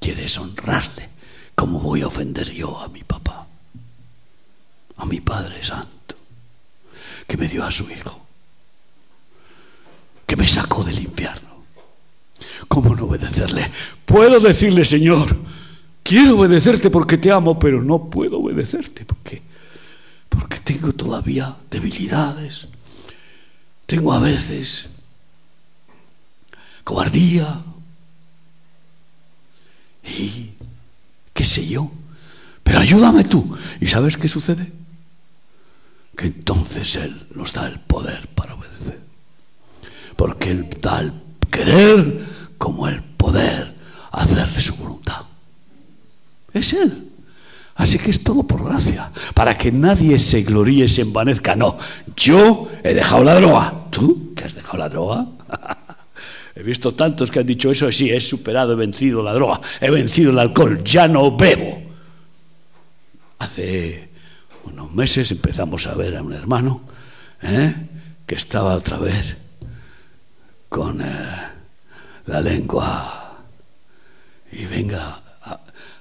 quieres 0.01 0.38
honrarle. 0.38 1.07
¿Cómo 1.55 1.79
voy 1.79 2.01
a 2.01 2.07
ofender 2.07 2.51
yo 2.51 2.77
a 2.77 2.89
mi 2.89 3.03
papá? 3.03 3.48
A 4.98 5.05
mi 5.05 5.21
Padre 5.21 5.63
Santo, 5.63 6.15
que 7.25 7.38
me 7.38 7.48
dio 7.48 7.63
a 7.63 7.71
su 7.71 7.89
Hijo 7.89 8.19
que 10.29 10.36
me 10.36 10.48
sacó 10.48 10.83
del 10.83 11.00
infierno. 11.00 11.50
¿Cómo 12.67 12.95
no 12.95 13.05
obedecerle? 13.05 13.71
Puedo 14.05 14.39
decirle, 14.39 14.86
Señor, 14.86 15.36
quiero 16.03 16.38
obedecerte 16.38 16.91
porque 16.91 17.17
te 17.17 17.31
amo, 17.31 17.57
pero 17.57 17.81
no 17.81 18.12
puedo 18.12 18.38
obedecerte 18.38 19.05
porque, 19.05 19.41
porque 20.29 20.59
tengo 20.59 20.91
todavía 20.91 21.55
debilidades, 21.71 22.67
tengo 23.88 24.13
a 24.13 24.19
veces 24.19 24.89
cobardía 26.83 27.59
y 30.03 30.51
qué 31.34 31.44
sé 31.44 31.68
yo, 31.68 31.91
pero 32.63 32.79
ayúdame 32.79 33.24
tú. 33.24 33.58
¿Y 33.79 33.88
sabes 33.88 34.18
qué 34.18 34.27
sucede? 34.27 34.72
Que 36.15 36.27
entonces 36.27 36.96
Él 36.96 37.27
nos 37.36 37.53
da 37.53 37.68
el 37.68 37.79
poder 37.79 38.27
para 38.29 38.56
obedecer, 38.56 39.00
porque 40.15 40.51
Él 40.51 40.70
da 40.82 41.00
el 41.01 41.13
querer 41.50 42.25
como 42.58 42.88
el 42.88 43.01
poder 43.01 43.75
hacerle 44.12 44.60
su 44.60 44.75
voluntad. 44.75 45.22
Es 46.53 46.74
Él. 46.74 47.10
Así 47.75 47.98
que 47.98 48.12
es 48.12 48.22
todo 48.22 48.44
por 48.44 48.65
gracia, 48.65 49.10
para 49.34 49.58
que 49.58 49.72
nadie 49.72 50.20
se 50.20 50.41
gloríe, 50.41 50.89
se 50.89 51.03
envanezca. 51.03 51.56
No, 51.56 51.77
yo 52.13 52.68
he 52.84 52.94
dejado 52.94 53.24
la 53.24 53.36
droga. 53.36 53.86
¿Tú 53.89 54.34
que 54.36 54.44
has 54.44 54.53
dejado 54.53 54.79
la 54.79 54.89
droga? 54.89 55.25
he 56.60 56.63
visto 56.63 56.94
tantos 56.94 57.32
que 57.32 57.39
han 57.39 57.46
dicho 57.46 57.72
eso, 57.72 57.89
sí, 57.89 58.10
he 58.10 58.20
superado, 58.20 58.74
he 58.74 58.75
vencido 58.75 59.24
la 59.24 59.34
droga, 59.34 59.62
he 59.80 59.89
vencido 59.89 60.32
el 60.32 60.39
alcohol, 60.39 60.84
ya 60.84 61.08
no 61.08 61.38
bebo. 61.38 61.82
Hace 63.39 64.10
unos 64.66 64.92
meses 64.92 65.32
empezamos 65.32 65.88
a 65.88 65.96
ver 65.96 66.18
a 66.18 66.22
un 66.22 66.34
hermano 66.34 66.82
¿eh? 67.42 67.74
que 68.28 68.36
estaba 68.36 68.75
otra 68.75 68.98
vez 68.98 69.38
con 70.68 71.01
eh, 71.01 71.48
la 72.25 72.42
lengua 72.42 73.38
y 74.51 74.66
venga, 74.66 75.22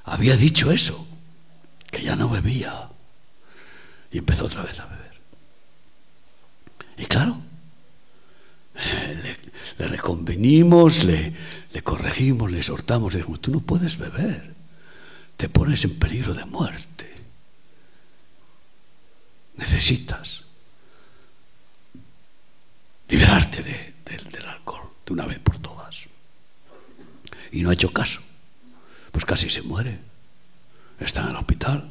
había 0.07 0.37
dicho 0.37 0.73
eso 0.73 1.07
que 1.89 2.03
ya 2.03 2.17
no 2.17 2.29
bebía. 2.29 2.89
Y 4.11 4.19
empezó 4.19 4.47
otra 4.47 4.63
vez 4.63 4.81
a 4.81 4.87
beber. 4.87 5.13
Y 6.97 7.05
claro, 7.05 7.39
le, 8.75 9.48
reconvenimos, 9.87 11.05
le, 11.05 11.33
le, 11.73 11.83
corregimos, 11.83 12.51
le 12.51 12.59
exhortamos, 12.59 13.13
le 13.13 13.21
dijimos, 13.21 13.41
tú 13.41 13.53
no 13.53 13.61
puedes 13.61 13.99
beber, 13.99 14.55
te 15.37 15.49
pones 15.49 15.85
en 15.85 15.99
peligro 15.99 16.35
de 16.35 16.45
muerte. 16.47 17.15
Necesitas 19.57 20.45
liberarte 23.09 23.63
del 23.63 24.47
alcohol 24.47 24.91
de 25.07 25.13
una 25.13 25.27
vez 25.27 25.39
por 25.39 25.59
todas. 25.59 26.07
Y 27.53 27.63
no 27.63 27.71
ha 27.71 27.75
hecho 27.75 27.93
caso, 27.93 28.21
pues 29.13 29.25
casi 29.25 29.49
se 29.49 29.63
muere 29.63 30.09
está 31.01 31.23
en 31.23 31.29
el 31.29 31.37
hospital. 31.37 31.89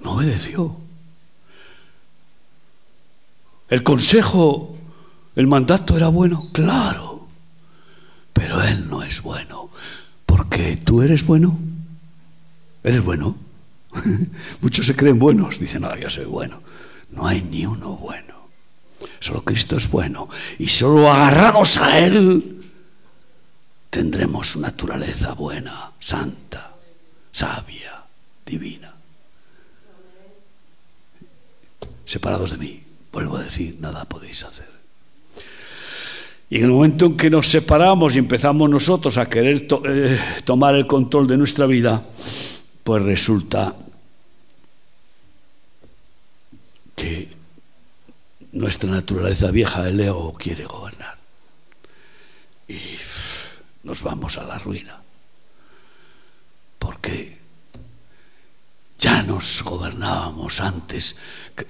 No 0.00 0.12
obedeció. 0.12 0.76
El 3.68 3.82
consejo, 3.82 4.76
el 5.36 5.46
mandato 5.46 5.96
era 5.96 6.08
bueno, 6.08 6.48
claro, 6.52 7.28
pero 8.32 8.62
él 8.62 8.88
no 8.88 9.02
es 9.02 9.22
bueno, 9.22 9.70
porque 10.24 10.76
tú 10.76 11.02
eres 11.02 11.26
bueno. 11.26 11.58
¿Eres 12.82 13.04
bueno? 13.04 13.36
Muchos 14.60 14.86
se 14.86 14.96
creen 14.96 15.18
buenos, 15.18 15.58
dicen, 15.58 15.82
no, 15.82 15.96
yo 15.96 16.08
soy 16.08 16.24
bueno. 16.24 16.62
No 17.10 17.26
hay 17.26 17.42
ni 17.42 17.66
uno 17.66 17.96
bueno. 17.96 18.34
Solo 19.20 19.42
Cristo 19.44 19.76
es 19.76 19.90
bueno. 19.90 20.28
Y 20.58 20.68
solo 20.68 21.10
agarrados 21.10 21.78
a 21.78 21.98
Él 21.98 22.70
tendremos 23.90 24.50
su 24.50 24.60
naturaleza 24.60 25.32
buena, 25.34 25.92
santa, 25.98 26.74
sabia, 27.32 28.04
divina. 28.46 28.94
Separados 32.04 32.52
de 32.52 32.56
mí, 32.58 32.82
vuelvo 33.18 33.38
a 33.38 33.42
decir, 33.42 33.76
nada 33.80 34.04
podéis 34.04 34.44
hacer. 34.44 34.68
Y 36.50 36.58
en 36.58 36.64
el 36.64 36.70
momento 36.70 37.06
en 37.06 37.16
que 37.16 37.28
nos 37.28 37.48
separamos 37.48 38.14
y 38.14 38.20
empezamos 38.20 38.70
nosotros 38.70 39.18
a 39.18 39.28
querer 39.28 39.66
eh, 39.86 40.20
tomar 40.44 40.76
el 40.76 40.86
control 40.86 41.26
de 41.26 41.36
nuestra 41.36 41.66
vida, 41.66 42.00
pues 42.84 43.02
resulta 43.02 43.74
que 46.94 47.28
nuestra 48.52 48.88
naturaleza 48.88 49.50
vieja, 49.50 49.88
el 49.88 49.98
ego, 49.98 50.32
quiere 50.34 50.64
gobernar. 50.64 51.18
Y 52.68 52.78
nos 53.82 54.00
vamos 54.04 54.38
a 54.38 54.44
la 54.44 54.58
ruina. 54.58 54.96
Porque 56.78 57.37
ya 58.98 59.22
nos 59.22 59.62
gobernábamos 59.62 60.60
antes, 60.60 61.16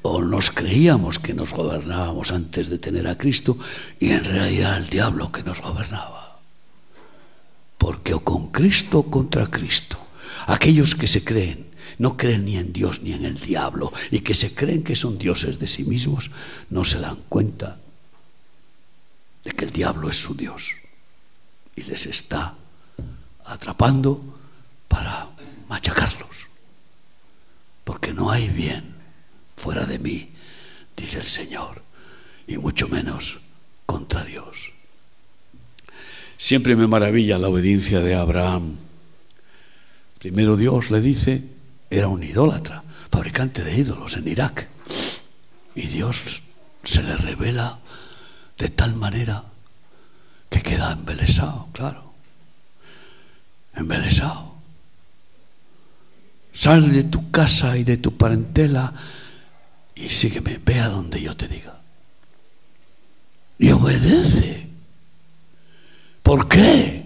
o 0.02 0.22
nos 0.22 0.50
creíamos 0.50 1.18
que 1.18 1.34
nos 1.34 1.52
gobernábamos 1.52 2.32
antes 2.32 2.68
de 2.68 2.78
tener 2.78 3.06
a 3.06 3.18
Cristo, 3.18 3.58
y 4.00 4.10
en 4.10 4.24
realidad 4.24 4.78
el 4.78 4.88
diablo 4.88 5.30
que 5.30 5.42
nos 5.42 5.60
gobernaba. 5.60 6.40
Porque 7.76 8.14
o 8.14 8.24
con 8.24 8.48
Cristo 8.50 9.00
o 9.00 9.10
contra 9.10 9.46
Cristo. 9.46 9.98
Aquellos 10.46 10.94
que 10.94 11.06
se 11.06 11.22
creen, 11.22 11.68
no 11.98 12.16
creen 12.16 12.44
ni 12.44 12.56
en 12.56 12.72
Dios 12.72 13.02
ni 13.02 13.12
en 13.12 13.24
el 13.24 13.38
diablo, 13.38 13.92
y 14.10 14.20
que 14.20 14.34
se 14.34 14.54
creen 14.54 14.82
que 14.82 14.96
son 14.96 15.18
dioses 15.18 15.58
de 15.58 15.66
sí 15.66 15.84
mismos, 15.84 16.30
no 16.70 16.84
se 16.84 16.98
dan 16.98 17.18
cuenta 17.28 17.76
de 19.44 19.52
que 19.52 19.64
el 19.66 19.72
diablo 19.72 20.08
es 20.08 20.16
su 20.16 20.34
Dios 20.34 20.76
y 21.76 21.82
les 21.82 22.06
está 22.06 22.54
atrapando 23.44 24.20
para 24.88 25.28
machacarlos. 25.68 26.47
Porque 27.88 28.12
no 28.12 28.30
hay 28.30 28.50
bien 28.50 28.84
fuera 29.56 29.86
de 29.86 29.98
mí, 29.98 30.28
dice 30.94 31.20
el 31.20 31.24
Señor, 31.24 31.80
y 32.46 32.58
mucho 32.58 32.86
menos 32.86 33.40
contra 33.86 34.24
Dios. 34.24 34.74
Siempre 36.36 36.76
me 36.76 36.86
maravilla 36.86 37.38
la 37.38 37.48
obediencia 37.48 38.00
de 38.00 38.14
Abraham. 38.14 38.76
Primero 40.18 40.58
Dios 40.58 40.90
le 40.90 41.00
dice, 41.00 41.44
era 41.88 42.08
un 42.08 42.22
idólatra, 42.22 42.84
fabricante 43.10 43.64
de 43.64 43.78
ídolos 43.78 44.18
en 44.18 44.28
Irak. 44.28 44.68
Y 45.74 45.86
Dios 45.86 46.42
se 46.84 47.02
le 47.02 47.16
revela 47.16 47.78
de 48.58 48.68
tal 48.68 48.96
manera 48.96 49.44
que 50.50 50.60
queda 50.60 50.92
embelesado, 50.92 51.68
claro. 51.72 52.12
Embelesado. 53.74 54.47
Sal 56.58 56.90
de 56.90 57.04
tu 57.04 57.30
casa 57.30 57.76
y 57.76 57.84
de 57.84 57.98
tu 57.98 58.16
parentela 58.16 58.92
y 59.94 60.08
sígueme, 60.08 60.58
ve 60.66 60.80
a 60.80 60.88
donde 60.88 61.22
yo 61.22 61.36
te 61.36 61.46
diga. 61.46 61.78
Y 63.60 63.70
obedece. 63.70 64.66
¿Por 66.20 66.48
qué? 66.48 67.04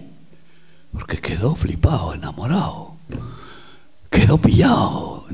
Porque 0.91 1.19
quedó 1.19 1.55
flipado, 1.55 2.15
enamorado. 2.15 2.97
Quedó 4.09 4.39
pillado 4.39 5.27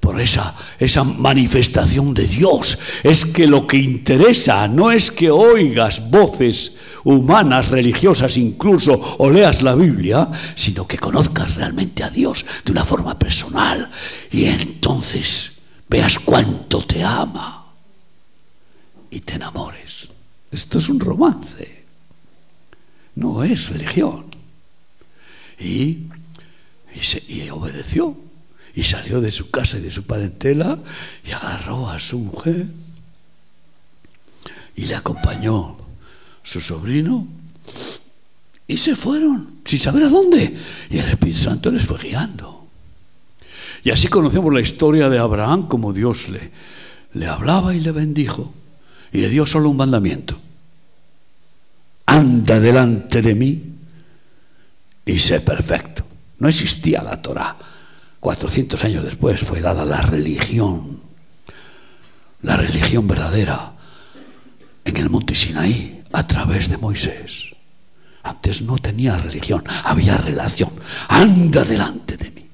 por 0.00 0.20
esa, 0.20 0.56
esa 0.80 1.04
manifestación 1.04 2.14
de 2.14 2.26
Dios. 2.26 2.76
Es 3.04 3.24
que 3.24 3.46
lo 3.46 3.68
que 3.68 3.76
interesa 3.76 4.66
no 4.66 4.90
es 4.90 5.12
que 5.12 5.30
oigas 5.30 6.10
voces 6.10 6.78
humanas, 7.04 7.68
religiosas 7.68 8.36
incluso, 8.36 8.98
o 9.18 9.30
leas 9.30 9.62
la 9.62 9.74
Biblia, 9.74 10.28
sino 10.54 10.86
que 10.86 10.98
conozcas 10.98 11.54
realmente 11.54 12.04
a 12.04 12.10
Dios 12.10 12.44
de 12.64 12.72
una 12.72 12.84
forma 12.84 13.18
personal 13.18 13.90
y 14.30 14.44
entonces 14.44 15.62
veas 15.88 16.18
cuánto 16.18 16.82
te 16.84 17.02
ama 17.02 17.66
y 19.10 19.20
te 19.20 19.34
enamores. 19.34 20.08
Esto 20.50 20.78
es 20.78 20.88
un 20.88 21.00
romance, 21.00 21.84
no 23.16 23.44
es 23.44 23.70
religión. 23.70 24.26
Y, 25.58 26.08
y 27.28 27.48
obedeció 27.50 28.16
y 28.74 28.82
salió 28.82 29.20
de 29.20 29.30
su 29.30 29.50
casa 29.50 29.78
y 29.78 29.82
de 29.82 29.90
su 29.90 30.04
parentela 30.04 30.78
y 31.24 31.30
agarró 31.30 31.88
a 31.88 31.98
su 31.98 32.18
mujer 32.18 32.66
y 34.74 34.86
le 34.86 34.94
acompañó 34.94 35.76
su 36.42 36.60
sobrino 36.60 37.26
y 38.66 38.78
se 38.78 38.96
fueron 38.96 39.60
sin 39.64 39.78
saber 39.78 40.04
a 40.04 40.08
dónde. 40.08 40.56
Y 40.90 40.98
el 40.98 41.08
Espíritu 41.08 41.40
Santo 41.40 41.70
les 41.70 41.84
fue 41.84 41.98
guiando. 41.98 42.66
Y 43.84 43.90
así 43.90 44.08
conocemos 44.08 44.52
la 44.52 44.60
historia 44.60 45.08
de 45.08 45.18
Abraham 45.18 45.68
como 45.68 45.92
Dios 45.92 46.28
le, 46.28 46.50
le 47.14 47.26
hablaba 47.26 47.74
y 47.74 47.80
le 47.80 47.90
bendijo 47.90 48.52
y 49.12 49.20
le 49.20 49.28
dio 49.28 49.46
solo 49.46 49.68
un 49.70 49.76
mandamiento. 49.76 50.40
Anda 52.06 52.60
delante 52.60 53.22
de 53.22 53.34
mí 53.34 53.62
y 55.04 55.18
sé 55.18 55.40
perfecto. 55.40 56.04
No 56.38 56.48
existía 56.48 57.02
la 57.02 57.20
Torah 57.20 57.56
400 58.22 58.84
años 58.84 59.04
después 59.04 59.40
fue 59.40 59.60
dada 59.60 59.84
la 59.84 60.00
religión, 60.02 61.00
la 62.42 62.56
religión 62.56 63.08
verdadera 63.08 63.72
en 64.84 64.96
el 64.96 65.10
monte 65.10 65.34
Sinaí 65.34 66.01
a 66.12 66.26
través 66.26 66.68
de 66.68 66.76
Moisés. 66.76 67.54
Antes 68.22 68.62
no 68.62 68.78
tenía 68.78 69.18
religión, 69.18 69.64
había 69.84 70.16
relación. 70.16 70.70
Anda 71.08 71.64
delante 71.64 72.16
de 72.16 72.30
mí. 72.30 72.46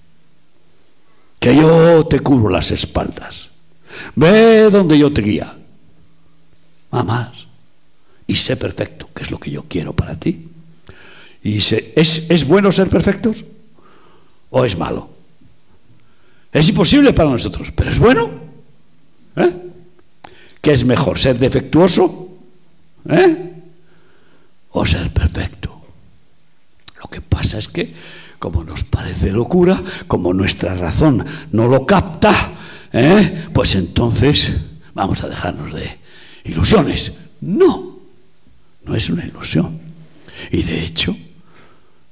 que 1.38 1.54
yo 1.54 2.04
te 2.06 2.20
cubro 2.20 2.48
las 2.48 2.70
espaldas. 2.70 3.50
Ve 4.16 4.70
donde 4.70 4.98
yo 4.98 5.12
te 5.12 5.22
guía. 5.22 5.56
Nada 6.90 7.04
más. 7.04 7.46
Y 8.26 8.34
sé 8.34 8.56
perfecto, 8.56 9.08
que 9.14 9.22
es 9.22 9.30
lo 9.30 9.38
que 9.38 9.50
yo 9.50 9.64
quiero 9.68 9.92
para 9.92 10.18
ti. 10.18 10.48
Y 11.42 11.58
¿es, 11.58 11.72
¿Es 12.30 12.46
bueno 12.46 12.72
ser 12.72 12.88
perfectos? 12.88 13.44
¿O 14.50 14.64
es 14.64 14.76
malo? 14.76 15.10
Es 16.52 16.68
imposible 16.68 17.12
para 17.12 17.30
nosotros, 17.30 17.72
pero 17.74 17.90
es 17.90 17.98
bueno. 17.98 18.30
¿Eh? 19.36 19.56
¿Qué 20.60 20.72
es 20.72 20.84
mejor, 20.84 21.18
ser 21.18 21.38
defectuoso? 21.38 22.28
¿Eh? 23.08 23.47
¿O 24.70 24.84
ser 24.84 25.12
perfecto? 25.12 25.80
Lo 27.02 27.08
que 27.08 27.20
pasa 27.20 27.58
es 27.58 27.68
que, 27.68 27.94
como 28.38 28.64
nos 28.64 28.84
parece 28.84 29.32
locura, 29.32 29.80
como 30.06 30.34
nuestra 30.34 30.74
razón 30.74 31.24
no 31.52 31.68
lo 31.68 31.86
capta, 31.86 32.32
¿eh? 32.92 33.48
pues 33.52 33.74
entonces 33.74 34.52
vamos 34.94 35.22
a 35.22 35.28
dejarnos 35.28 35.72
de 35.72 35.98
ilusiones. 36.44 37.18
No, 37.40 37.98
no 38.84 38.94
es 38.94 39.10
una 39.10 39.24
ilusión. 39.24 39.80
Y 40.50 40.62
de 40.62 40.84
hecho, 40.84 41.16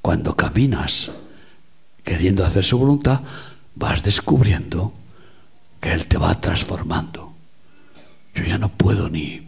cuando 0.01 0.35
caminas 0.35 1.11
queriendo 2.05 2.45
hacer 2.45 2.65
su 2.65 2.79
voluntad, 2.79 3.21
vas 3.75 4.03
descubriendo 4.03 4.95
que 5.81 5.93
Él 5.93 6.07
te 6.07 6.17
va 6.17 6.41
transformando. 6.41 7.35
Yo 8.35 8.45
ya 8.45 8.59
no 8.59 8.69
puedo 8.69 9.09
ni, 9.09 9.46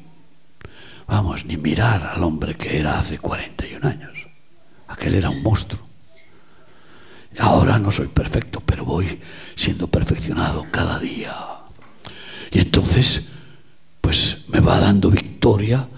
vamos, 1.09 1.47
ni 1.47 1.57
mirar 1.57 2.13
al 2.15 2.23
hombre 2.23 2.57
que 2.57 2.79
era 2.79 2.99
hace 2.99 3.19
41 3.19 3.89
años. 3.89 4.29
Aquel 4.87 5.15
era 5.15 5.31
un 5.31 5.43
monstruo. 5.43 5.89
Ahora 7.39 7.79
no 7.79 7.91
soy 7.91 8.09
perfecto, 8.09 8.61
pero 8.61 8.85
voy 8.85 9.21
siendo 9.57 9.89
perfeccionado 9.89 10.67
cada 10.71 10.99
día. 10.99 11.35
Y 12.51 12.61
entonces, 12.61 13.29
pues 14.01 14.45
me 14.49 14.61
va 14.61 14.79
dando 14.81 15.11
victoria 15.11 15.89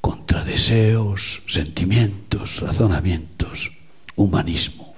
contra 0.00 0.44
deseos, 0.44 1.42
sentimientos, 1.46 2.60
razonamientos, 2.60 3.72
humanismo, 4.16 4.94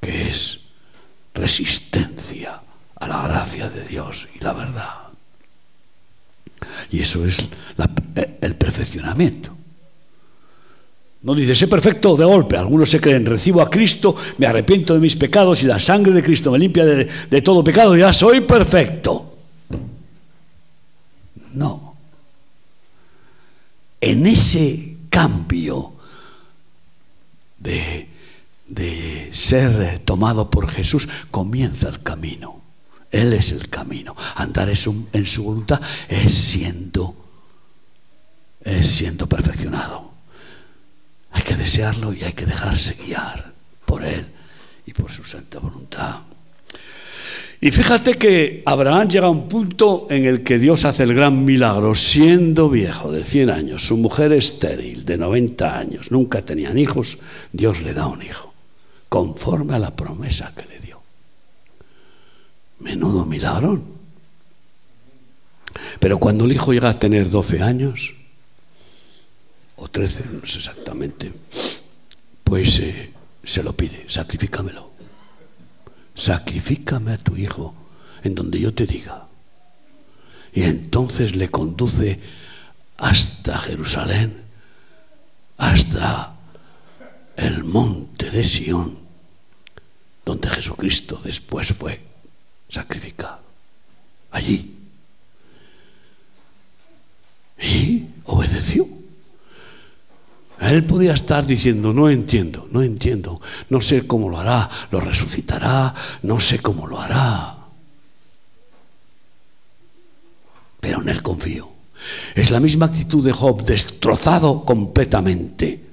que 0.00 0.28
es 0.28 0.60
resistencia 1.34 2.60
a 2.94 3.06
la 3.06 3.22
gracia 3.22 3.68
de 3.68 3.84
Dios 3.84 4.28
y 4.34 4.40
la 4.40 4.52
verdad. 4.52 5.05
Y 6.90 7.00
eso 7.00 7.24
es 7.24 7.38
el 8.40 8.54
perfeccionamiento. 8.54 9.54
No 11.22 11.34
dice, 11.34 11.54
sé 11.54 11.66
perfecto 11.66 12.16
de 12.16 12.24
golpe. 12.24 12.56
Algunos 12.56 12.90
se 12.90 13.00
creen, 13.00 13.26
recibo 13.26 13.60
a 13.60 13.68
Cristo, 13.68 14.14
me 14.38 14.46
arrepiento 14.46 14.94
de 14.94 15.00
mis 15.00 15.16
pecados 15.16 15.62
y 15.62 15.66
la 15.66 15.78
sangre 15.78 16.12
de 16.12 16.22
Cristo 16.22 16.52
me 16.52 16.58
limpia 16.58 16.84
de, 16.84 17.42
todo 17.42 17.64
pecado, 17.64 17.96
ya 17.96 18.12
soy 18.12 18.42
perfecto. 18.42 19.34
No. 21.54 21.96
En 24.00 24.26
ese 24.26 24.96
cambio 25.10 25.94
de 27.58 28.16
de 28.66 29.28
ser 29.32 30.00
tomado 30.00 30.50
por 30.50 30.68
Jesús, 30.68 31.08
comienza 31.30 31.88
el 31.88 32.02
camino. 32.02 32.55
Él 33.20 33.32
es 33.32 33.52
el 33.52 33.68
camino. 33.68 34.14
Andar 34.36 34.68
en 34.68 34.76
su, 34.76 35.42
voluntad 35.42 35.80
es 36.08 36.34
siendo, 36.34 37.14
es 38.62 38.86
siendo 38.86 39.26
perfeccionado. 39.26 40.10
Hay 41.32 41.42
que 41.42 41.56
desearlo 41.56 42.12
y 42.12 42.22
hay 42.22 42.32
que 42.32 42.46
dejarse 42.46 42.94
guiar 42.94 43.52
por 43.84 44.04
Él 44.04 44.26
y 44.86 44.92
por 44.92 45.10
su 45.10 45.24
santa 45.24 45.58
voluntad. 45.58 46.20
Y 47.60 47.70
fíjate 47.70 48.14
que 48.14 48.62
Abraham 48.66 49.08
llega 49.08 49.26
a 49.26 49.30
un 49.30 49.48
punto 49.48 50.06
en 50.10 50.26
el 50.26 50.42
que 50.42 50.58
Dios 50.58 50.84
hace 50.84 51.04
el 51.04 51.14
gran 51.14 51.44
milagro, 51.44 51.94
siendo 51.94 52.68
viejo 52.68 53.10
de 53.10 53.24
100 53.24 53.50
años, 53.50 53.86
su 53.86 53.96
mujer 53.96 54.32
estéril 54.32 55.06
de 55.06 55.16
90 55.16 55.78
años, 55.78 56.10
nunca 56.10 56.42
tenían 56.42 56.76
hijos, 56.76 57.18
Dios 57.52 57.80
le 57.80 57.94
da 57.94 58.06
un 58.06 58.22
hijo 58.22 58.52
conforme 59.08 59.74
a 59.74 59.78
la 59.78 59.96
promesa 59.96 60.52
que 60.54 60.66
le 60.66 60.78
dio. 60.80 60.85
Menudo 62.86 63.24
milagro. 63.24 63.82
Pero 65.98 66.20
cuando 66.20 66.44
el 66.44 66.52
hijo 66.52 66.72
llega 66.72 66.90
a 66.90 67.00
tener 67.00 67.28
12 67.28 67.60
años, 67.60 68.14
o 69.74 69.88
13, 69.88 70.24
no 70.30 70.46
sé 70.46 70.58
exactamente, 70.58 71.32
pues 72.44 72.78
eh, 72.78 73.10
se 73.42 73.64
lo 73.64 73.72
pide, 73.72 74.04
sacrifícamelo. 74.08 74.92
Sacrifícame 76.14 77.14
a 77.14 77.16
tu 77.16 77.36
hijo 77.36 77.74
en 78.22 78.36
donde 78.36 78.60
yo 78.60 78.72
te 78.72 78.86
diga. 78.86 79.26
Y 80.54 80.62
entonces 80.62 81.34
le 81.34 81.50
conduce 81.50 82.20
hasta 82.98 83.58
Jerusalén, 83.58 84.44
hasta 85.58 86.36
el 87.34 87.64
monte 87.64 88.30
de 88.30 88.44
Sión, 88.44 88.96
donde 90.24 90.48
Jesucristo 90.50 91.20
después 91.24 91.72
fue 91.72 92.06
sacrificado. 92.68 93.40
Allí. 94.30 94.74
Y 97.60 98.06
obedeció. 98.24 98.86
Él 100.60 100.84
podía 100.84 101.12
estar 101.12 101.46
diciendo, 101.46 101.92
no 101.92 102.08
entiendo, 102.08 102.66
no 102.70 102.82
entiendo, 102.82 103.40
no 103.68 103.80
sé 103.80 104.06
cómo 104.06 104.30
lo 104.30 104.38
hará, 104.38 104.68
lo 104.90 105.00
resucitará, 105.00 105.94
no 106.22 106.40
sé 106.40 106.60
cómo 106.60 106.86
lo 106.86 106.98
hará. 106.98 107.56
Pero 110.80 111.02
en 111.02 111.08
Él 111.08 111.22
confío. 111.22 111.70
Es 112.34 112.50
la 112.50 112.60
misma 112.60 112.86
actitud 112.86 113.24
de 113.24 113.32
Job, 113.32 113.64
destrozado 113.64 114.64
completamente 114.64 115.86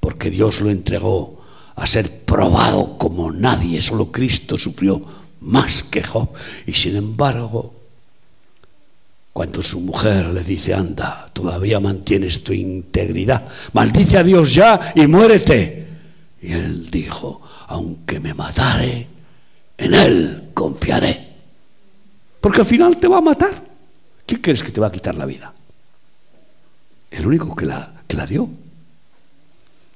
porque 0.00 0.30
Dios 0.30 0.60
lo 0.60 0.70
entregó 0.70 1.42
a 1.74 1.86
ser 1.86 2.24
probado 2.24 2.96
como 2.96 3.32
nadie, 3.32 3.82
solo 3.82 4.12
Cristo 4.12 4.56
sufrió 4.56 5.02
más 5.46 5.82
que 5.82 6.02
Job. 6.02 6.28
Y 6.66 6.72
sin 6.72 6.96
embargo, 6.96 7.74
cuando 9.32 9.62
su 9.62 9.80
mujer 9.80 10.26
le 10.26 10.42
dice, 10.42 10.74
anda, 10.74 11.28
todavía 11.32 11.80
mantienes 11.80 12.42
tu 12.42 12.52
integridad, 12.52 13.48
maldice 13.72 14.18
a 14.18 14.22
Dios 14.22 14.54
ya 14.54 14.92
y 14.94 15.06
muérete. 15.06 15.86
Y 16.42 16.52
él 16.52 16.90
dijo, 16.90 17.42
aunque 17.68 18.20
me 18.20 18.34
matare, 18.34 19.06
en 19.78 19.94
él 19.94 20.50
confiaré. 20.54 21.26
Porque 22.40 22.60
al 22.60 22.66
final 22.66 22.98
te 22.98 23.08
va 23.08 23.18
a 23.18 23.22
matar. 23.22 23.62
¿Quién 24.24 24.40
crees 24.40 24.62
que 24.62 24.72
te 24.72 24.80
va 24.80 24.88
a 24.88 24.92
quitar 24.92 25.14
la 25.16 25.26
vida? 25.26 25.52
El 27.10 27.26
único 27.26 27.54
que 27.54 27.66
la, 27.66 27.92
que 28.06 28.16
la 28.16 28.26
dio. 28.26 28.48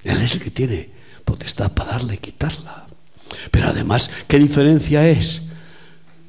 Él 0.04 0.20
es 0.22 0.34
el 0.34 0.40
que 0.40 0.50
tiene 0.50 0.88
potestad 1.24 1.72
para 1.72 1.92
darle 1.92 2.14
y 2.14 2.18
quitarla. 2.18 2.86
Pero 3.50 3.68
además, 3.68 4.10
¿qué 4.28 4.38
diferencia 4.38 5.08
es 5.08 5.42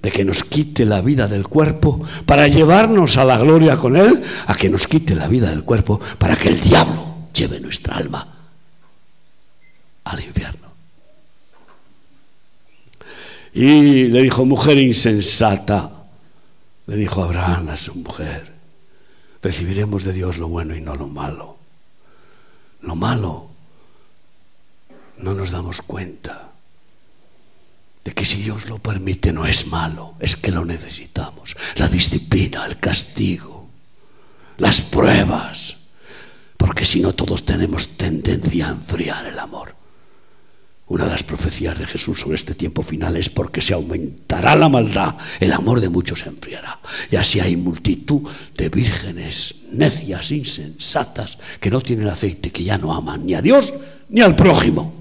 de 0.01 0.11
que 0.11 0.25
nos 0.25 0.43
quite 0.43 0.85
la 0.85 1.01
vida 1.01 1.27
del 1.27 1.47
cuerpo 1.47 2.03
para 2.25 2.47
llevarnos 2.47 3.17
a 3.17 3.25
la 3.25 3.37
gloria 3.37 3.77
con 3.77 3.95
Él, 3.95 4.21
a 4.47 4.55
que 4.55 4.69
nos 4.69 4.87
quite 4.87 5.15
la 5.15 5.27
vida 5.27 5.49
del 5.49 5.63
cuerpo 5.63 5.99
para 6.17 6.35
que 6.35 6.49
el 6.49 6.59
diablo 6.59 7.29
lleve 7.33 7.59
nuestra 7.59 7.97
alma 7.97 8.27
al 10.03 10.23
infierno? 10.23 10.71
Y 13.53 14.07
le 14.07 14.21
dijo, 14.21 14.45
mujer 14.45 14.77
insensata, 14.77 16.05
le 16.87 16.95
dijo 16.95 17.23
Abraham 17.23 17.69
a 17.69 17.77
su 17.77 17.93
mujer, 17.95 18.51
recibiremos 19.41 20.03
de 20.03 20.13
Dios 20.13 20.37
lo 20.37 20.47
bueno 20.47 20.75
y 20.75 20.81
no 20.81 20.95
lo 20.95 21.07
malo. 21.07 21.57
Lo 22.81 22.95
malo 22.95 23.49
no 25.17 25.33
nos 25.33 25.51
damos 25.51 25.81
cuenta 25.81 26.50
de 28.03 28.13
que 28.13 28.25
si 28.25 28.41
Dios 28.41 28.67
lo 28.67 28.79
permite 28.79 29.31
no 29.31 29.45
es 29.45 29.67
malo, 29.67 30.15
es 30.19 30.35
que 30.35 30.51
lo 30.51 30.65
necesitamos. 30.65 31.55
La 31.75 31.87
disciplina, 31.87 32.65
el 32.65 32.77
castigo, 32.77 33.69
las 34.57 34.81
pruebas, 34.81 35.77
porque 36.57 36.85
si 36.85 36.99
no 37.01 37.13
todos 37.13 37.45
tenemos 37.45 37.97
tendencia 37.97 38.67
a 38.67 38.71
enfriar 38.71 39.25
el 39.27 39.37
amor. 39.37 39.75
Una 40.87 41.05
de 41.05 41.11
las 41.11 41.23
profecías 41.23 41.79
de 41.79 41.85
Jesús 41.85 42.19
sobre 42.19 42.35
este 42.35 42.53
tiempo 42.53 42.83
final 42.83 43.15
es 43.15 43.29
porque 43.29 43.61
se 43.61 43.73
aumentará 43.73 44.55
la 44.57 44.67
maldad, 44.67 45.15
el 45.39 45.53
amor 45.53 45.79
de 45.79 45.87
muchos 45.87 46.19
se 46.19 46.29
enfriará. 46.29 46.79
Y 47.09 47.15
así 47.15 47.39
hay 47.39 47.55
multitud 47.55 48.29
de 48.57 48.67
vírgenes 48.67 49.61
necias, 49.71 50.31
insensatas, 50.31 51.37
que 51.61 51.71
no 51.71 51.79
tienen 51.79 52.09
aceite, 52.09 52.51
que 52.51 52.63
ya 52.63 52.77
no 52.77 52.93
aman 52.93 53.25
ni 53.25 53.35
a 53.35 53.41
Dios 53.41 53.73
ni 54.09 54.19
al 54.19 54.35
prójimo 54.35 55.00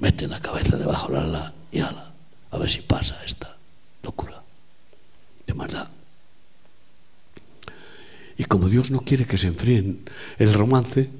mete 0.00 0.26
la 0.26 0.40
cabeza 0.40 0.76
debajo 0.76 1.12
de 1.12 1.26
la 1.26 1.52
y 1.70 1.80
ala, 1.80 2.12
a 2.50 2.58
ver 2.58 2.70
si 2.70 2.80
pasa 2.80 3.22
esta 3.24 3.56
locura 4.02 4.42
de 5.46 5.54
maldad. 5.54 5.88
Y 8.36 8.44
como 8.44 8.68
Dios 8.68 8.90
no 8.90 9.00
quiere 9.00 9.26
que 9.26 9.38
se 9.38 9.46
enfríen 9.46 10.02
el 10.38 10.52
romance, 10.54 11.10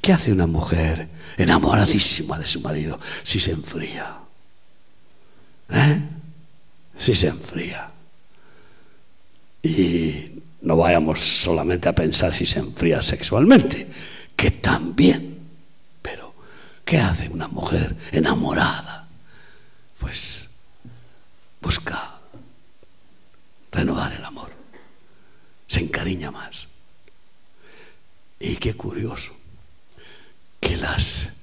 ¿qué 0.00 0.12
hace 0.12 0.32
una 0.32 0.46
mujer 0.46 1.08
enamoradísima 1.36 2.38
de 2.38 2.46
su 2.46 2.60
marido 2.60 2.98
si 3.24 3.40
se 3.40 3.52
enfría? 3.52 4.16
si 6.96 7.14
se 7.14 7.28
enfría. 7.28 7.90
Y 9.62 10.42
no 10.62 10.76
vayamos 10.76 11.20
solamente 11.20 11.88
a 11.88 11.94
pensar 11.94 12.34
si 12.34 12.46
se 12.46 12.58
enfría 12.58 13.02
sexualmente, 13.02 13.86
que 14.36 14.50
también. 14.50 15.29
¿Qué 16.90 16.98
hace 16.98 17.28
una 17.28 17.46
mujer 17.46 17.96
enamorada? 18.10 19.06
Pues 20.00 20.48
busca 21.60 22.18
renovar 23.70 24.12
el 24.12 24.24
amor. 24.24 24.50
Se 25.68 25.78
encariña 25.78 26.32
más. 26.32 26.66
Y 28.40 28.56
qué 28.56 28.74
curioso 28.74 29.32
que 30.58 30.76
las 30.76 31.34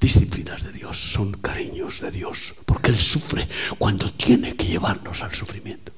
disciplinas 0.00 0.64
de 0.64 0.72
Dios 0.72 0.98
son 1.12 1.34
cariños 1.34 2.00
de 2.00 2.10
Dios, 2.10 2.56
porque 2.66 2.90
Él 2.90 3.00
sufre 3.00 3.48
cuando 3.78 4.12
tiene 4.12 4.56
que 4.56 4.66
llevarnos 4.66 5.22
al 5.22 5.32
sufrimiento. 5.32 5.92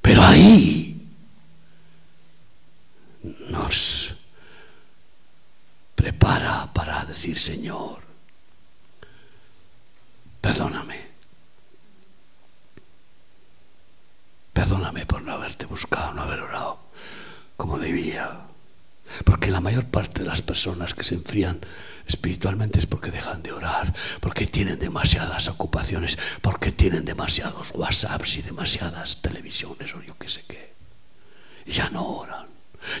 Pero 0.00 0.22
ahí 0.22 1.06
nos 3.50 4.17
prepara 5.98 6.72
para 6.72 7.04
decir, 7.04 7.36
Señor, 7.36 7.98
perdóname. 10.40 11.08
Perdóname 14.52 15.06
por 15.06 15.22
no 15.22 15.32
haberte 15.32 15.66
buscado, 15.66 16.14
no 16.14 16.22
haber 16.22 16.38
orado 16.40 16.78
como 17.56 17.80
debía. 17.80 18.42
Porque 19.24 19.50
la 19.50 19.60
mayor 19.60 19.86
parte 19.86 20.22
de 20.22 20.28
las 20.28 20.40
personas 20.40 20.94
que 20.94 21.02
se 21.02 21.16
enfrían 21.16 21.58
espiritualmente 22.06 22.78
es 22.78 22.86
porque 22.86 23.10
dejan 23.10 23.42
de 23.42 23.50
orar, 23.50 23.92
porque 24.20 24.46
tienen 24.46 24.78
demasiadas 24.78 25.48
ocupaciones, 25.48 26.16
porque 26.42 26.70
tienen 26.70 27.04
demasiados 27.04 27.72
WhatsApps 27.74 28.36
y 28.36 28.42
demasiadas 28.42 29.20
televisiones 29.20 29.92
o 29.96 30.02
yo 30.02 30.16
qué 30.16 30.28
sé 30.28 30.44
qué. 30.46 30.74
Y 31.66 31.72
ya 31.72 31.90
no 31.90 32.06
oran, 32.06 32.46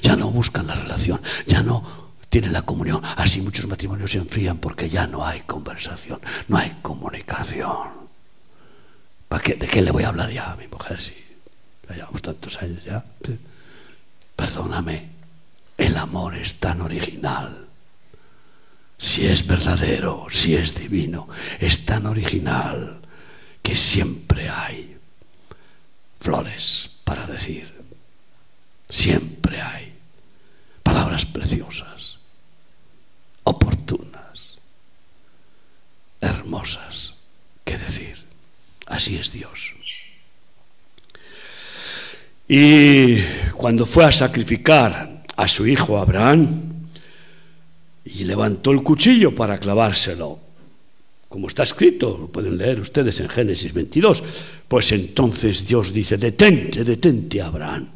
ya 0.02 0.16
no 0.16 0.30
buscan 0.32 0.66
la 0.66 0.74
relación, 0.74 1.22
ya 1.46 1.62
no 1.62 2.07
tienen 2.28 2.52
la 2.52 2.62
comunión. 2.62 3.02
Así 3.16 3.40
muchos 3.40 3.66
matrimonios 3.66 4.12
se 4.12 4.18
enfrían 4.18 4.58
porque 4.58 4.88
ya 4.88 5.06
no 5.06 5.24
hay 5.24 5.40
conversación, 5.42 6.20
no 6.48 6.56
hay 6.56 6.78
comunicación. 6.82 8.08
¿Para 9.28 9.42
qué, 9.42 9.54
¿De 9.54 9.66
qué 9.66 9.82
le 9.82 9.90
voy 9.90 10.04
a 10.04 10.08
hablar 10.08 10.30
ya 10.30 10.52
a 10.52 10.56
mi 10.56 10.66
mujer 10.68 11.00
si 11.00 11.14
llevamos 11.94 12.22
tantos 12.22 12.60
años 12.62 12.84
ya? 12.84 13.04
Perdóname 14.36 15.18
el 15.78 15.96
amor 15.96 16.36
es 16.36 16.56
tan 16.56 16.82
original. 16.82 17.66
Si 18.98 19.26
es 19.26 19.46
verdadero, 19.46 20.26
si 20.28 20.56
es 20.56 20.74
divino, 20.74 21.28
es 21.60 21.86
tan 21.86 22.04
original 22.06 23.00
que 23.62 23.76
siempre 23.76 24.50
hay 24.50 24.98
flores 26.18 26.98
para 27.04 27.26
decir. 27.28 27.72
Siempre 28.88 29.62
hay 29.62 29.94
palabras 30.82 31.26
preciosas, 31.26 31.97
hermosas 36.20 37.14
que 37.64 37.78
decir. 37.78 38.16
Así 38.86 39.16
es 39.16 39.32
Dios. 39.32 39.78
Y 42.48 43.20
cuando 43.52 43.84
fue 43.84 44.06
a 44.06 44.12
sacrificar 44.12 45.22
a 45.36 45.46
su 45.46 45.66
hijo 45.66 45.98
Abraham 45.98 46.46
y 48.06 48.24
levantó 48.24 48.70
el 48.70 48.82
cuchillo 48.82 49.34
para 49.34 49.58
clavárselo. 49.58 50.40
Como 51.28 51.48
está 51.48 51.62
escrito, 51.64 52.16
lo 52.18 52.28
pueden 52.28 52.56
leer 52.56 52.80
ustedes 52.80 53.20
en 53.20 53.28
Génesis 53.28 53.74
22. 53.74 54.24
Pues 54.66 54.92
entonces 54.92 55.66
Dios 55.66 55.92
dice, 55.92 56.16
detente, 56.16 56.84
detente 56.84 57.42
Abraham, 57.42 57.86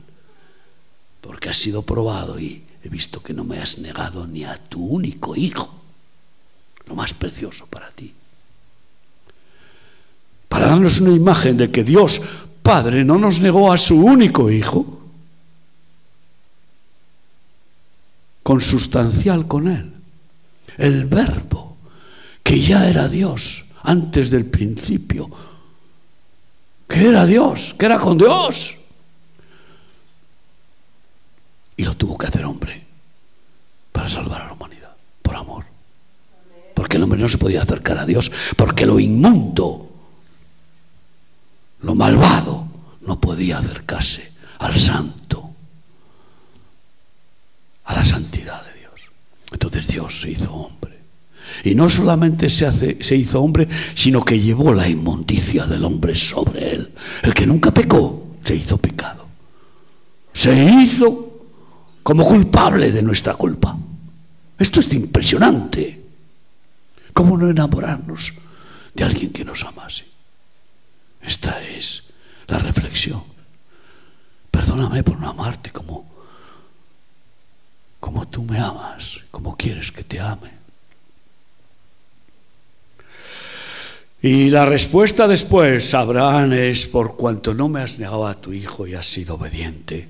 porque 1.23 1.49
has 1.49 1.57
sido 1.57 1.81
probado 1.81 2.39
y 2.39 2.63
he 2.85 2.91
visto 2.91 3.23
que 3.23 3.33
no 3.33 3.45
me 3.45 3.59
has 3.59 3.79
negado 3.79 4.27
ni 4.27 4.45
a 4.45 4.59
tu 4.59 4.85
único 4.85 5.35
hijo, 5.35 5.82
lo 6.87 6.95
más 6.95 7.15
precioso 7.15 7.67
para 7.67 7.91
ti. 7.91 8.13
Para 10.49 10.67
darnos 10.67 11.01
una 11.01 11.13
imagen 11.13 11.57
de 11.57 11.71
que 11.71 11.83
Dios 11.83 12.21
Padre 12.63 13.05
no 13.05 13.19
nos 13.19 13.41
negó 13.41 13.73
a 13.73 13.79
su 13.79 13.99
único 14.01 14.51
hijo, 14.51 15.01
consustancial 18.43 19.47
con 19.47 19.69
Él. 19.69 19.93
El 20.77 21.07
verbo, 21.07 21.77
que 22.43 22.61
ya 22.61 22.89
era 22.89 23.09
Dios 23.09 23.67
antes 23.83 24.31
del 24.31 24.47
principio, 24.47 25.29
que 26.89 27.09
era 27.09 27.27
Dios, 27.27 27.75
que 27.79 27.87
era 27.87 27.99
con 27.99 28.17
Dios. 28.17 28.77
Y 31.77 31.85
lo 31.85 31.97
tuvo 31.97 32.17
que 32.17 32.27
hacer 32.27 32.45
hombre 32.45 32.85
para 33.91 34.09
salvar 34.09 34.43
a 34.43 34.47
la 34.47 34.53
humanidad. 34.53 34.62
Porque 36.83 36.97
el 36.97 37.05
hombre 37.05 37.21
no 37.21 37.29
se 37.29 37.39
podía 37.39 37.63
acercar 37.63 37.97
a 37.97 38.05
Dios, 38.05 38.29
porque 38.57 38.87
lo 38.87 38.99
inmundo, 38.99 39.89
lo 41.83 41.95
malvado, 41.95 42.67
no 43.03 43.21
podía 43.21 43.59
acercarse 43.59 44.33
al 44.59 44.77
santo 44.81 45.49
a 47.85 47.95
la 47.95 48.05
santidad 48.05 48.65
de 48.65 48.81
Dios. 48.81 49.13
Entonces 49.53 49.87
Dios 49.87 50.23
se 50.23 50.33
hizo 50.33 50.53
hombre. 50.53 50.99
Y 51.63 51.77
no 51.77 51.89
solamente 51.89 52.51
se, 52.51 52.67
hace, 52.67 52.99
hizo 53.15 53.41
hombre, 53.41 53.69
sino 53.95 54.21
que 54.25 54.41
llevó 54.41 54.75
la 54.75 54.89
inmundicia 54.89 55.67
del 55.67 55.85
hombre 55.85 56.17
sobre 56.17 56.69
él. 56.73 56.91
El 57.23 57.33
que 57.33 57.47
nunca 57.47 57.71
pecó, 57.71 58.39
se 58.43 58.57
hizo 58.57 58.77
pecado. 58.77 59.25
Se 60.33 60.53
hizo 60.53 61.45
como 62.03 62.25
culpable 62.25 62.91
de 62.91 63.03
nuestra 63.03 63.35
culpa. 63.35 63.79
Esto 64.59 64.81
es 64.81 64.93
impresionante. 64.95 66.02
¿Cómo 67.13 67.37
no 67.37 67.49
enamorarnos 67.49 68.33
de 68.95 69.05
alguien 69.05 69.33
que 69.33 69.45
nos 69.45 69.65
amase? 69.65 70.07
Esta 71.21 71.63
es 71.63 72.05
la 72.47 72.59
reflexión. 72.59 73.23
Perdóname 74.51 75.03
por 75.03 75.19
no 75.19 75.31
amarte 75.31 75.71
como 75.71 76.13
como 78.03 78.27
tú 78.27 78.43
me 78.43 78.59
amas, 78.59 79.21
como 79.31 79.57
quieres 79.57 79.93
que 79.93 80.03
te 80.03 80.19
ame. 80.19 80.51
Y 84.21 84.51
la 84.51 84.67
respuesta 84.67 85.29
después, 85.29 85.95
Abraham, 85.95 86.53
es 86.53 86.89
por 86.89 87.17
cuanto 87.17 87.55
no 87.55 87.69
me 87.69 87.81
has 87.81 88.01
negado 88.01 88.27
a 88.27 88.35
tu 88.35 88.53
hijo 88.53 88.89
y 88.89 88.95
has 88.95 89.07
sido 89.07 89.37
obediente, 89.37 90.09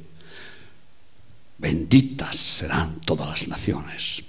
benditas 1.58 2.34
serán 2.34 3.00
todas 3.00 3.28
las 3.28 3.46
naciones 3.46 4.24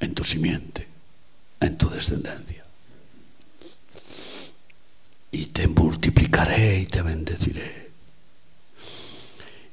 en 0.00 0.14
tu 0.14 0.24
simiente, 0.24 0.88
en 1.60 1.76
tu 1.76 1.88
descendencia. 1.88 2.64
Y 5.32 5.46
te 5.46 5.68
multiplicaré 5.68 6.80
y 6.80 6.86
te 6.86 7.02
bendeciré. 7.02 7.90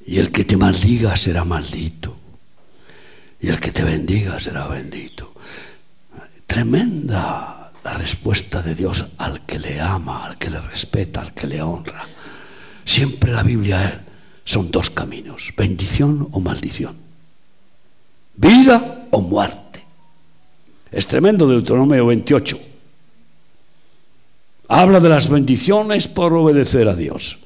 Y 0.06 0.20
el 0.20 0.32
que 0.32 0.44
te 0.44 0.56
maldiga 0.56 1.18
será 1.18 1.44
maldito. 1.44 2.18
Y 3.40 3.50
el 3.50 3.60
que 3.60 3.72
te 3.72 3.84
bendiga 3.84 4.40
será 4.40 4.68
bendito. 4.68 5.34
Tremenda 6.46 7.72
la 7.84 7.94
respuesta 7.94 8.62
de 8.62 8.76
Dios 8.76 9.06
al 9.18 9.46
que 9.46 9.60
le 9.60 9.82
ama, 9.82 10.26
al 10.26 10.38
que 10.38 10.50
le 10.50 10.60
respeta, 10.62 11.22
al 11.22 11.34
que 11.34 11.48
le 11.48 11.62
honra. 11.62 12.08
Siempre 12.86 13.32
la 13.32 13.44
Biblia 13.44 14.06
son 14.44 14.72
dos 14.72 14.90
caminos, 14.90 15.54
bendición 15.58 16.30
o 16.32 16.40
maldición. 16.40 16.96
Vida 18.36 19.08
o 19.12 19.22
muerte. 19.22 19.67
Es 20.92 21.08
tremendo 21.08 21.48
Deuteronomio 21.48 22.06
28. 22.06 22.60
Habla 24.70 25.00
de 25.00 25.10
las 25.10 25.30
bendiciones 25.30 26.08
por 26.08 26.34
obedecer 26.34 26.88
a 26.88 26.96
Dios. 26.96 27.46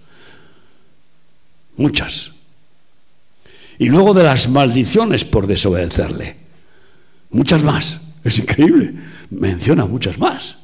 Muchas 1.78 2.32
y 3.82 3.86
luego 3.86 4.14
de 4.14 4.22
las 4.22 4.48
maldiciones 4.48 5.26
por 5.26 5.48
desobedecerle. 5.48 6.36
Muchas 7.32 7.64
más. 7.64 8.00
Es 8.24 8.38
increíble. 8.38 8.94
Menciona 9.32 9.88
muchas 9.88 10.20
más. 10.20 10.58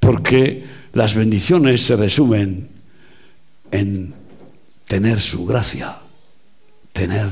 Porque 0.00 0.64
las 0.94 1.14
bendiciones 1.14 1.86
se 1.86 1.94
resumen 1.94 2.68
en 3.70 4.12
tener 4.88 5.20
su 5.20 5.46
gracia, 5.46 5.96
tener 6.92 7.28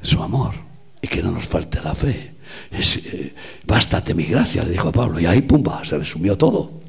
su 0.00 0.22
amor 0.22 0.54
y 1.02 1.08
que 1.08 1.22
no 1.22 1.30
nos 1.30 1.46
falte 1.46 1.80
la 1.82 1.94
fe. 1.94 2.32
Eh, 2.70 3.34
bástate 3.66 4.14
mi 4.14 4.24
gracia, 4.24 4.62
le 4.62 4.70
dijo 4.70 4.88
a 4.88 4.92
Pablo, 4.92 5.20
y 5.20 5.26
ahí 5.26 5.42
pumba, 5.42 5.84
se 5.84 5.98
resumió 5.98 6.38
todo. 6.38 6.80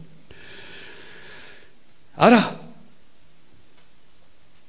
Ahora, 2.15 2.63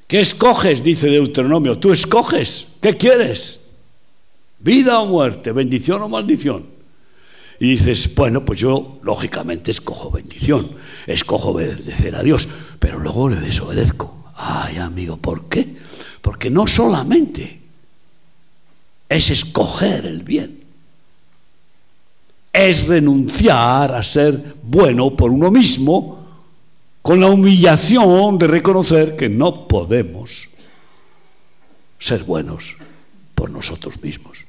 ¿Qué 0.07 0.20
escoges? 0.20 0.85
Dice 0.85 1.09
Deuteronomio. 1.09 1.76
Tú 1.76 1.90
escoges. 1.90 2.74
¿Qué 2.80 2.94
quieres? 2.94 3.64
¿Vida 4.61 5.00
o 5.00 5.07
muerte? 5.07 5.52
¿Bendición 5.52 6.02
o 6.02 6.09
maldición? 6.09 6.66
Y 7.59 7.70
dices, 7.70 8.14
bueno, 8.14 8.44
pues 8.44 8.61
yo 8.61 9.00
lógicamente 9.02 9.70
escojo 9.70 10.11
bendición, 10.11 10.70
escojo 11.07 11.50
obedecer 11.50 12.14
a 12.14 12.22
Dios, 12.22 12.48
pero 12.78 12.98
luego 12.98 13.28
le 13.28 13.40
desobedezco. 13.40 14.30
Ay, 14.37 14.76
amigo, 14.76 15.16
¿por 15.16 15.48
qué? 15.48 15.74
Porque 16.20 16.50
no 16.50 16.66
solamente 16.66 17.61
es 19.08 19.30
escoger 19.30 20.06
el 20.06 20.22
bien, 20.22 20.64
es 22.52 22.86
renunciar 22.86 23.94
a 23.94 24.02
ser 24.02 24.54
bueno 24.62 25.16
por 25.16 25.30
uno 25.30 25.50
mismo 25.50 26.24
con 27.02 27.20
la 27.20 27.26
humillación 27.26 28.38
de 28.38 28.46
reconocer 28.46 29.16
que 29.16 29.28
no 29.28 29.68
podemos 29.68 30.48
ser 31.98 32.24
buenos 32.24 32.76
por 33.34 33.50
nosotros 33.50 34.02
mismos. 34.02 34.46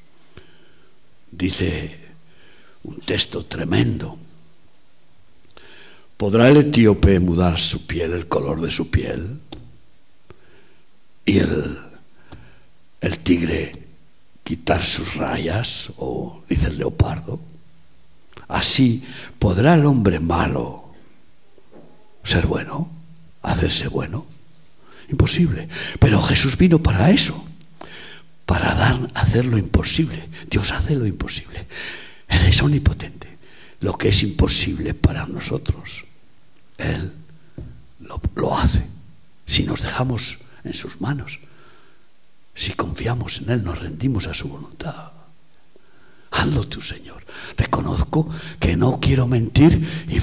Dice 1.31 1.99
un 2.83 3.01
texto 3.01 3.43
tremendo. 3.45 4.17
¿Podrá 6.15 6.49
el 6.49 6.57
etíope 6.57 7.19
mudar 7.19 7.59
su 7.59 7.85
piel, 7.85 8.13
el 8.13 8.27
color 8.27 8.61
de 8.61 8.71
su 8.71 8.89
piel? 8.89 9.39
¿Y 11.25 11.39
el, 11.39 11.77
el 13.01 13.19
tigre 13.19 13.84
quitar 14.45 14.86
sus 14.86 15.15
rayas? 15.15 15.91
O 15.97 16.43
dice 16.47 16.67
el 16.67 16.77
leopardo. 16.77 17.41
Así 18.47 19.03
podrá 19.39 19.73
el 19.73 19.86
hombre 19.86 20.19
malo 20.21 20.86
ser 22.23 22.45
bueno, 22.47 22.89
hacerse 23.41 23.89
bueno. 23.89 24.25
Imposible. 25.10 25.67
Pero 25.99 26.21
Jesús 26.21 26.58
vino 26.58 26.81
para 26.81 27.12
eso, 27.12 27.45
para 28.45 28.73
dar, 28.73 29.12
hacer 29.13 29.45
lo 29.45 29.58
imposible. 29.58 30.29
Dios 30.49 30.71
hace 30.71 30.95
lo 30.95 31.05
imposible. 31.05 31.67
Él 32.27 32.45
es 32.45 32.62
omnipotente. 32.62 33.38
Lo 33.81 33.97
que 33.97 34.10
es 34.10 34.23
imposible 34.23 34.93
para 34.93 35.27
nosotros, 35.27 36.05
Él 36.77 37.12
lo, 37.99 38.21
lo 38.36 38.58
hace. 38.58 38.86
Si 39.45 39.63
nos 39.63 39.81
dejamos 39.81 40.39
en 40.63 40.73
sus 40.73 41.01
manos, 41.01 41.39
si 42.55 42.73
confiamos 42.73 43.39
en 43.39 43.49
Él, 43.49 43.63
nos 43.63 43.79
rendimos 43.79 44.27
a 44.27 44.33
su 44.33 44.47
voluntad. 44.47 45.11
Hazlo 46.31 46.67
tú, 46.67 46.81
Señor. 46.81 47.23
Reconozco 47.57 48.29
que 48.59 48.77
no 48.77 48.99
quiero 48.99 49.27
mentir 49.27 50.05
y 50.07 50.19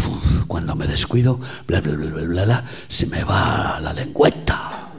cuando 0.47 0.75
me 0.75 0.87
descuido, 0.87 1.39
bla, 1.67 1.81
bla, 1.81 1.95
bla, 1.95 2.25
bla, 2.25 2.45
bla, 2.45 2.71
se 2.89 3.07
me 3.07 3.23
va 3.23 3.79
la 3.81 3.93
lengüeta. 3.93 4.91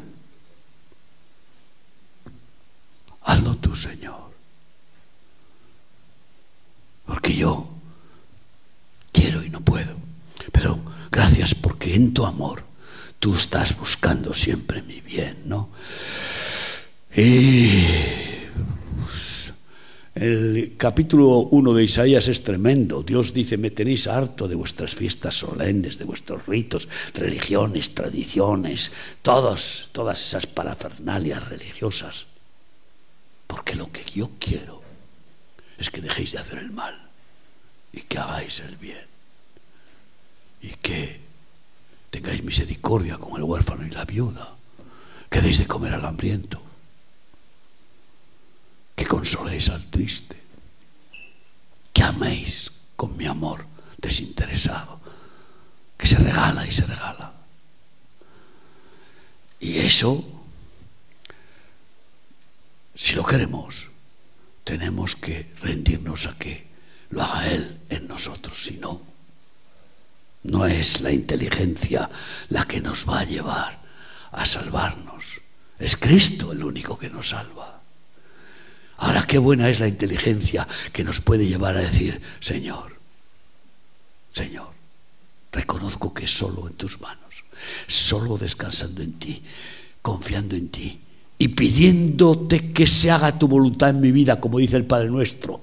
Hazlo 3.23 3.55
tú, 3.57 3.75
Señor. 3.75 4.31
Porque 7.05 7.35
yo 7.35 7.69
quiero 9.11 9.43
y 9.43 9.49
no 9.49 9.61
puedo. 9.61 9.95
Pero 10.51 10.79
gracias 11.11 11.55
porque 11.55 11.95
en 11.95 12.13
tu 12.13 12.25
amor 12.25 12.63
tú 13.19 13.33
estás 13.35 13.77
buscando 13.77 14.33
siempre 14.33 14.81
mi 14.81 15.01
bien, 15.01 15.43
¿no? 15.45 15.69
Y 17.15 17.85
el 20.15 20.73
capítulo 20.77 21.41
1 21.51 21.73
de 21.73 21.83
Isaías 21.83 22.27
es 22.27 22.41
tremendo. 22.41 23.03
Dios 23.03 23.33
dice, 23.33 23.55
me 23.57 23.69
tenéis 23.69 24.07
harto 24.07 24.47
de 24.47 24.55
vuestras 24.55 24.95
fiestas 24.95 25.35
solemnes, 25.35 25.99
de 25.99 26.05
vuestros 26.05 26.47
ritos, 26.47 26.89
religiones, 27.13 27.93
tradiciones, 27.93 28.91
todos, 29.21 29.89
todas 29.91 30.25
esas 30.25 30.47
parafernalias 30.47 31.47
religiosas. 31.47 32.25
Porque 33.45 33.75
lo 33.75 33.91
que 33.91 34.03
yo 34.05 34.31
quiero 34.39 34.81
es 35.77 35.91
que 35.91 36.01
dejéis 36.01 36.31
de 36.31 36.39
hacer 36.39 36.57
el 36.57 36.71
mal 36.71 36.99
y 37.91 38.01
que 38.01 38.17
hagáis 38.17 38.59
el 38.61 38.75
bien. 38.77 39.05
Y 40.63 40.69
que 40.69 41.19
tengáis 42.09 42.43
misericordia 42.43 43.19
con 43.19 43.35
el 43.35 43.43
huérfano 43.43 43.85
y 43.85 43.91
la 43.91 44.05
viuda, 44.05 44.55
que 45.29 45.41
deis 45.41 45.59
de 45.59 45.67
comer 45.67 45.93
al 45.93 46.05
hambriento 46.05 46.62
que 48.95 49.05
consoléis 49.05 49.69
al 49.69 49.85
triste, 49.87 50.37
que 51.91 52.03
améis 52.03 52.71
con 52.95 53.17
mi 53.17 53.25
amor 53.25 53.65
desinteresado, 53.97 54.99
que 55.97 56.07
se 56.07 56.17
regala 56.17 56.65
y 56.67 56.71
se 56.71 56.85
regala. 56.85 57.33
Y 59.59 59.77
eso, 59.77 60.23
si 62.93 63.15
lo 63.15 63.23
queremos, 63.23 63.89
tenemos 64.63 65.15
que 65.15 65.53
rendirnos 65.61 66.27
a 66.27 66.37
que 66.37 66.67
lo 67.09 67.21
haga 67.21 67.47
Él 67.47 67.79
en 67.89 68.07
nosotros, 68.07 68.63
si 68.63 68.77
no, 68.77 69.01
no 70.43 70.65
es 70.65 71.01
la 71.01 71.11
inteligencia 71.11 72.09
la 72.49 72.65
que 72.65 72.81
nos 72.81 73.07
va 73.07 73.21
a 73.21 73.25
llevar 73.25 73.79
a 74.31 74.45
salvarnos, 74.45 75.41
es 75.79 75.95
Cristo 75.95 76.51
el 76.51 76.63
único 76.63 76.97
que 76.97 77.09
nos 77.09 77.29
salva. 77.29 77.72
Ahora 79.03 79.27
qué 79.27 79.37
buena 79.37 79.69
es 79.69 79.81
la 79.81 79.89
inteligencia 79.89 80.65
que 80.93 81.03
nos 81.03 81.19
puede 81.19 81.45
llevar 81.45 81.75
a 81.75 81.81
decir, 81.81 82.21
Señor, 82.39 82.95
Señor, 84.31 84.69
reconozco 85.51 86.13
que 86.13 86.25
solo 86.25 86.69
en 86.69 86.75
tus 86.75 87.01
manos, 87.01 87.43
solo 87.85 88.37
descansando 88.37 89.01
en 89.01 89.19
ti, 89.19 89.43
confiando 90.01 90.55
en 90.55 90.69
ti 90.69 91.01
y 91.37 91.49
pidiéndote 91.49 92.71
que 92.71 92.87
se 92.87 93.11
haga 93.11 93.37
tu 93.37 93.49
voluntad 93.49 93.89
en 93.89 93.99
mi 93.99 94.13
vida, 94.13 94.39
como 94.39 94.59
dice 94.59 94.77
el 94.77 94.85
Padre 94.85 95.09
nuestro. 95.09 95.59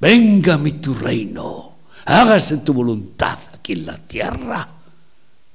Venga 0.00 0.58
mi 0.58 0.72
tu 0.72 0.94
reino, 0.94 1.76
hágase 2.04 2.58
tu 2.58 2.72
voluntad 2.72 3.38
aquí 3.54 3.74
en 3.74 3.86
la 3.86 3.96
tierra. 3.96 4.68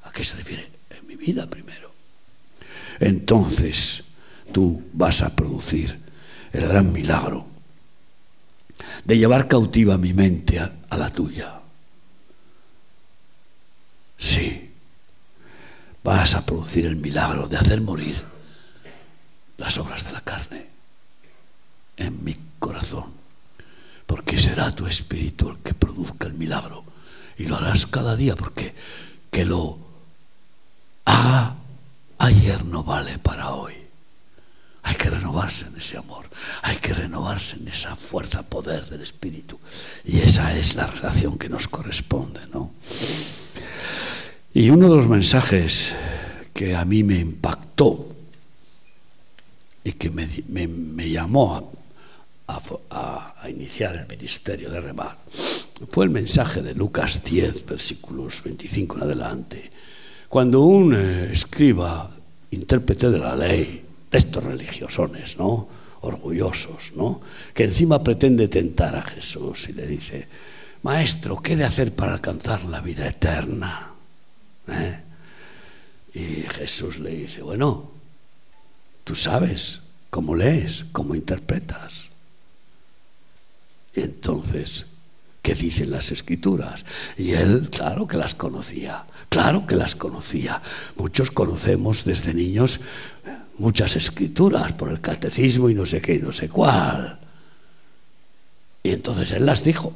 ¿A 0.04 0.12
qué 0.13 0.23
se 0.23 0.38
refiere? 0.38 0.71
En 0.89 1.06
mi 1.08 1.17
vida 1.17 1.45
primero. 1.45 1.91
Entonces 3.02 4.06
tú 4.54 4.82
vas 4.93 5.21
a 5.23 5.36
producir 5.36 6.03
el 6.54 6.68
gran 6.68 6.94
milagro 6.94 7.48
de 9.04 9.18
llevar 9.18 9.48
cautiva 9.48 9.98
mi 9.98 10.13
mente 10.13 10.60
a, 10.60 10.72
la 10.96 11.10
tuya. 11.10 11.60
Sí, 14.18 14.72
vas 16.04 16.36
a 16.36 16.46
producir 16.46 16.86
el 16.86 16.96
milagro 16.96 17.48
de 17.48 17.58
hacer 17.58 17.82
morir 17.82 18.22
las 19.58 19.78
obras 19.80 20.06
de 20.06 20.12
la 20.12 20.22
carne 20.22 20.68
en 21.98 22.24
mi 22.24 22.38
corazón, 22.60 23.12
porque 24.06 24.38
será 24.38 24.74
tu 24.74 24.86
espíritu 24.86 25.50
el 25.50 25.58
que 25.58 25.74
produzca 25.74 26.28
el 26.28 26.34
milagro 26.34 26.84
y 27.38 27.48
lo 27.48 27.58
harás 27.58 27.88
cada 27.88 28.16
día, 28.16 28.36
porque 28.36 28.76
que 29.32 29.46
lo 29.46 29.80
haga 31.06 31.56
ayer 32.20 32.63
no 32.63 32.84
vale 32.84 33.18
para 33.18 33.54
hoy. 33.54 33.83
Hay 34.84 34.96
que 34.96 35.10
renovarse 35.10 35.65
en 35.65 35.78
ese 35.78 35.98
amor, 35.98 36.30
hay 36.62 36.78
que 36.78 36.93
renovarse 36.93 37.56
en 37.56 37.67
esa 37.67 37.96
fuerza, 37.96 38.43
poder 38.43 38.86
del 38.86 39.02
Espíritu. 39.02 39.60
Y 40.06 40.19
esa 40.19 40.56
es 40.58 40.76
la 40.76 40.88
relación 40.88 41.38
que 41.38 41.50
nos 41.50 41.67
corresponde, 41.67 42.41
¿no? 42.52 42.72
Y 44.54 44.69
uno 44.69 44.89
de 44.89 44.96
los 44.96 45.08
mensajes 45.08 45.96
que 46.54 46.76
a 46.76 46.86
mí 46.86 47.04
me 47.04 47.17
impactó 47.17 48.10
y 49.84 49.93
que 49.93 50.10
me, 50.10 51.10
llamó 51.10 51.72
a, 52.89 53.34
iniciar 53.50 53.96
el 53.96 54.08
ministerio 54.08 54.69
de 54.69 54.80
remar 54.80 55.17
fue 55.89 56.06
el 56.06 56.12
mensaje 56.12 56.62
de 56.62 56.76
Lucas 56.76 57.24
10, 57.24 57.65
versículos 57.65 58.41
25 58.43 58.98
en 58.98 59.04
adelante, 59.04 59.72
cuando 60.30 60.62
un 60.62 60.93
eh, 60.96 61.30
escriba, 61.32 62.10
intérprete 62.52 63.10
de 63.10 63.19
la 63.19 63.36
ley, 63.36 63.83
estos 64.14 64.43
religiosones, 64.43 65.38
¿no? 65.38 65.68
Orgullosos, 66.01 66.93
¿no? 66.95 67.22
Que 67.53 67.66
encima 67.66 68.03
pretende 68.03 68.47
tentar 68.47 68.95
a 68.95 69.01
Jesús 69.01 69.68
y 69.70 69.74
le 69.74 69.88
dice, 69.88 70.28
Maestro, 70.84 71.41
¿qué 71.41 71.53
he 71.53 71.55
de 71.55 71.66
hacer 71.66 71.93
para 71.93 72.14
alcanzar 72.14 72.64
la 72.66 72.82
vida 72.82 73.07
eterna? 73.07 73.93
¿Eh? 74.68 75.03
Y 76.14 76.20
Jesús 76.43 76.99
le 76.99 77.09
dice, 77.09 77.41
bueno, 77.41 77.91
tú 79.03 79.16
sabes 79.16 79.82
cómo 80.09 80.36
lees, 80.36 80.86
cómo 80.91 81.16
interpretas. 81.16 82.09
Y 83.95 84.01
entonces, 84.01 84.86
¿qué 85.41 85.55
dicen 85.55 85.89
las 85.89 86.11
escrituras? 86.11 86.86
Y 87.18 87.32
él, 87.32 87.70
claro 87.72 88.05
que 88.07 88.18
las 88.18 88.36
conocía, 88.36 89.05
claro 89.30 89.66
que 89.66 89.76
las 89.76 89.95
conocía. 89.95 90.61
Muchos 90.97 91.32
conocemos 91.32 92.03
desde 92.03 92.34
niños 92.34 92.80
muchas 93.58 93.95
escrituras 93.95 94.74
por 94.74 94.89
el 94.89 95.01
catecismo 95.01 95.70
y 95.70 95.76
no 95.76 95.86
sé 95.86 96.01
qué 96.01 96.16
y 96.16 96.20
no 96.20 96.32
sé 96.32 96.49
cuál. 96.49 97.20
Y 98.84 98.89
entonces 98.91 99.32
él 99.32 99.45
las 99.45 99.64
dijo. 99.64 99.93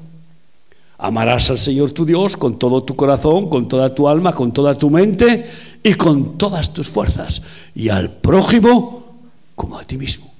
Amarás 0.99 1.51
al 1.51 1.59
Señor 1.59 1.91
tu 1.91 2.05
Dios 2.05 2.37
con 2.37 2.57
todo 2.57 2.83
tu 2.83 2.95
corazón, 2.95 3.49
con 3.49 3.67
toda 3.67 3.93
tu 3.93 4.07
alma, 4.07 4.33
con 4.33 4.51
toda 4.51 4.73
tu 4.73 4.89
mente 4.89 5.47
y 5.83 5.93
con 5.93 6.39
todas 6.39 6.73
tus 6.73 6.89
fuerzas. 6.89 7.41
Y 7.75 7.89
al 7.89 8.11
prójimo 8.11 9.05
como 9.53 9.77
a 9.77 9.83
ti 9.83 9.97
mismo. 9.97 10.33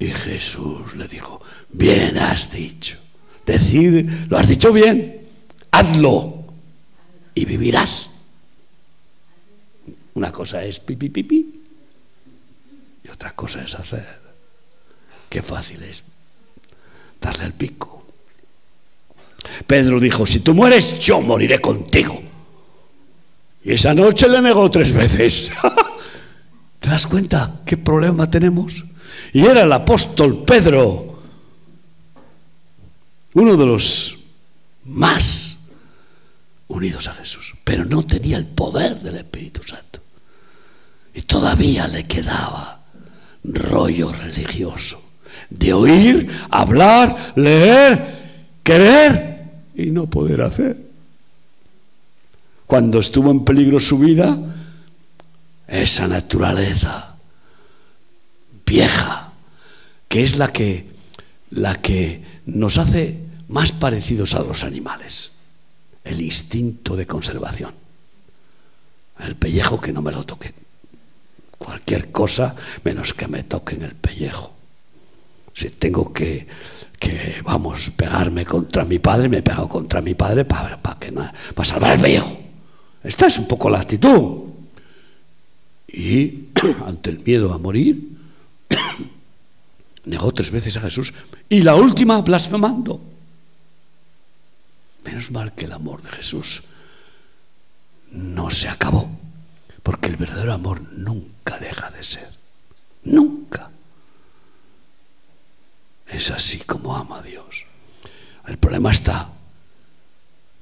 Y 0.00 0.06
Jesús 0.06 0.96
le 0.96 1.06
dijo, 1.06 1.40
bien 1.68 2.16
has 2.18 2.50
dicho, 2.50 2.96
decir, 3.44 4.26
lo 4.28 4.38
has 4.38 4.48
dicho 4.48 4.72
bien, 4.72 5.20
hazlo 5.70 6.44
y 7.34 7.44
vivirás. 7.44 8.10
Una 10.14 10.32
cosa 10.32 10.64
es 10.64 10.80
pipi 10.80 11.08
pipi 11.10 11.59
y 13.04 13.08
otra 13.08 13.32
cosa 13.32 13.62
es 13.62 13.74
hacer. 13.74 14.20
Qué 15.28 15.42
fácil 15.42 15.82
es 15.82 16.04
darle 17.20 17.44
el 17.44 17.52
pico. 17.52 18.04
Pedro 19.66 20.00
dijo, 20.00 20.26
si 20.26 20.40
tú 20.40 20.54
mueres, 20.54 20.98
yo 20.98 21.20
moriré 21.20 21.60
contigo. 21.60 22.20
Y 23.62 23.72
esa 23.72 23.94
noche 23.94 24.28
le 24.28 24.40
negó 24.40 24.70
tres 24.70 24.92
veces. 24.92 25.52
¿Te 26.80 26.88
das 26.88 27.06
cuenta 27.06 27.60
qué 27.64 27.76
problema 27.76 28.28
tenemos? 28.28 28.84
Y 29.32 29.44
era 29.44 29.62
el 29.62 29.72
apóstol 29.72 30.44
Pedro, 30.44 31.20
uno 33.34 33.56
de 33.56 33.66
los 33.66 34.18
más 34.84 35.58
unidos 36.68 37.06
a 37.06 37.12
Jesús, 37.14 37.54
pero 37.64 37.84
no 37.84 38.02
tenía 38.04 38.38
el 38.38 38.46
poder 38.46 38.98
del 39.00 39.18
Espíritu 39.18 39.62
Santo. 39.62 40.00
Y 41.14 41.22
todavía 41.22 41.86
le 41.86 42.06
quedaba 42.06 42.79
rollo 43.44 44.12
religioso. 44.12 45.02
De 45.48 45.72
oír, 45.72 46.30
hablar, 46.50 47.32
leer, 47.36 48.18
querer 48.62 49.50
y 49.74 49.86
no 49.86 50.06
poder 50.06 50.42
hacer. 50.42 50.76
Cuando 52.66 53.00
estuvo 53.00 53.30
en 53.30 53.44
peligro 53.44 53.80
su 53.80 53.98
vida, 53.98 54.38
esa 55.66 56.06
naturaleza 56.06 57.16
vieja, 58.66 59.32
que 60.08 60.22
es 60.22 60.36
la 60.36 60.52
que, 60.52 60.86
la 61.50 61.74
que 61.76 62.22
nos 62.46 62.78
hace 62.78 63.18
más 63.48 63.72
parecidos 63.72 64.34
a 64.34 64.42
los 64.42 64.62
animales, 64.62 65.32
el 66.04 66.20
instinto 66.20 66.94
de 66.94 67.06
conservación, 67.06 67.74
el 69.18 69.34
pellejo 69.34 69.80
que 69.80 69.92
no 69.92 70.02
me 70.02 70.12
lo 70.12 70.24
toquen, 70.24 70.54
cualquier 71.60 72.10
cosa 72.10 72.56
menos 72.84 73.12
que 73.12 73.28
me 73.28 73.44
toquen 73.44 73.82
el 73.82 73.94
pellejo. 73.94 74.50
Si 75.52 75.68
tengo 75.68 76.10
que, 76.10 76.46
que 76.98 77.42
vamos, 77.44 77.90
pegarme 77.90 78.46
contra 78.46 78.84
mi 78.84 78.98
padre, 78.98 79.28
me 79.28 79.38
he 79.38 79.42
pegado 79.42 79.68
contra 79.68 80.00
mi 80.00 80.14
padre 80.14 80.46
para, 80.46 80.80
para, 80.80 80.98
que, 80.98 81.12
para 81.12 81.68
salvar 81.68 81.92
el 81.92 82.00
pellejo. 82.00 82.38
Esta 83.04 83.26
es 83.26 83.38
un 83.38 83.46
poco 83.46 83.68
la 83.68 83.78
actitud. 83.78 84.48
Y 85.86 86.48
ante 86.86 87.10
el 87.10 87.18
miedo 87.18 87.52
a 87.52 87.58
morir, 87.58 88.08
negó 90.06 90.32
tres 90.32 90.50
veces 90.50 90.76
a 90.78 90.80
Jesús 90.80 91.12
y 91.48 91.62
la 91.62 91.74
última 91.74 92.22
blasfemando. 92.22 93.02
Menos 95.04 95.30
mal 95.30 95.52
que 95.54 95.66
el 95.66 95.72
amor 95.72 96.02
de 96.02 96.10
Jesús 96.10 96.64
no 98.12 98.50
se 98.50 98.68
acabó, 98.68 99.10
porque 99.82 100.08
el 100.08 100.16
verdadero 100.16 100.52
amor 100.52 100.82
nunca 100.92 101.58
deja 101.58 101.90
de 101.90 102.02
ser. 102.02 102.30
Nunca. 103.04 103.70
Es 106.08 106.30
así 106.30 106.58
como 106.58 106.96
ama 106.96 107.22
Dios. 107.22 107.64
El 108.46 108.58
problema 108.58 108.90
está 108.90 109.30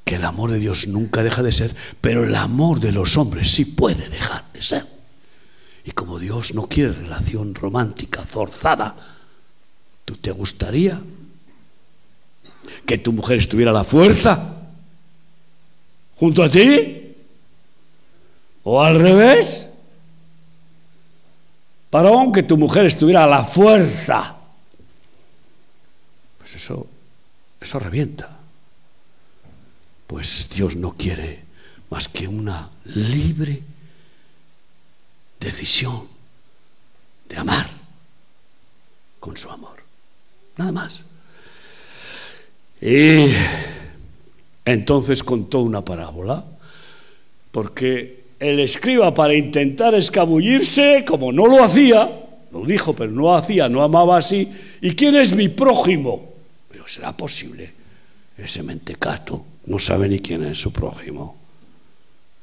que 0.05 0.17
el 0.17 0.25
amor 0.25 0.51
de 0.51 0.59
Dios 0.59 0.87
nunca 0.87 1.23
deja 1.23 1.43
de 1.43 1.53
ser, 1.53 1.75
pero 2.01 2.25
el 2.25 2.35
amor 2.35 2.81
de 2.81 2.93
los 2.93 3.17
hombres 3.17 3.51
sí 3.51 3.65
puede 3.65 4.09
dejar 4.09 4.45
de 4.53 4.63
ser. 4.63 4.87
Y 5.85 5.93
como 5.93 6.19
Dios 6.19 6.55
no 6.55 6.67
quiere 6.67 6.93
relación 6.93 7.55
romántica 7.55 8.23
forzada, 8.23 8.95
¿tú 10.05 10.17
te 10.17 10.31
gustaría 10.33 11.01
que 12.87 12.99
tu 12.99 13.13
mujer 13.13 13.39
estuviera 13.39 13.71
a 13.71 13.75
la 13.75 13.85
fuerza 13.85 14.55
junto 16.17 16.43
a 16.43 16.49
ti? 16.49 17.08
¿O 18.71 18.83
al 18.83 19.01
revés? 19.01 19.71
Para 21.89 22.11
que 22.35 22.43
tu 22.43 22.59
mujer 22.59 22.85
estuviera 22.85 23.25
a 23.25 23.27
la 23.27 23.43
fuerza 23.43 24.35
pues 26.39 26.63
eso, 26.63 26.87
eso 27.61 27.79
revienta. 27.79 28.39
Pues 30.07 30.51
Dios 30.55 30.77
no 30.77 30.97
quiere 30.97 31.45
más 31.89 32.09
que 32.09 32.29
una 32.29 32.71
libre 32.85 33.63
decisión 35.41 36.09
de 37.27 37.37
amar 37.39 37.69
con 39.19 39.37
su 39.39 39.51
amor. 39.51 39.77
Nada 40.59 40.73
más. 40.73 41.05
Y 42.83 43.33
entonces 44.65 45.23
contó 45.23 45.61
una 45.61 45.85
parábola, 45.85 46.45
porque 47.51 48.18
el 48.39 48.61
escriba 48.61 49.13
para 49.13 49.35
intentar 49.35 49.95
escabullirse, 49.95 51.05
como 51.07 51.33
no 51.33 51.47
lo 51.47 51.63
hacía, 51.63 52.09
lo 52.53 52.65
dijo, 52.65 52.95
pero 52.95 53.11
no 53.11 53.35
hacía, 53.35 53.69
no 53.69 53.83
amaba 53.83 54.19
así, 54.19 54.49
¿y 54.81 54.93
quién 54.93 55.17
es 55.17 55.35
mi 55.35 55.49
prójimo? 55.49 56.29
¿será 56.89 57.13
posible? 57.13 57.73
Ese 58.37 58.63
mentecato 58.63 59.45
no 59.67 59.79
sabe 59.79 60.09
ni 60.09 60.21
quién 60.21 60.45
es 60.45 60.59
su 60.59 60.73
prójimo. 60.73 61.37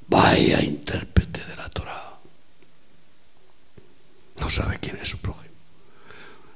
Vaya 0.08 0.62
intérprete 0.62 1.44
de 1.44 1.56
la 1.56 1.68
Torah. 1.70 2.20
No 4.40 4.50
sabe 4.50 4.78
quién 4.80 4.98
es 5.02 5.10
su 5.10 5.18
prójimo. 5.18 5.56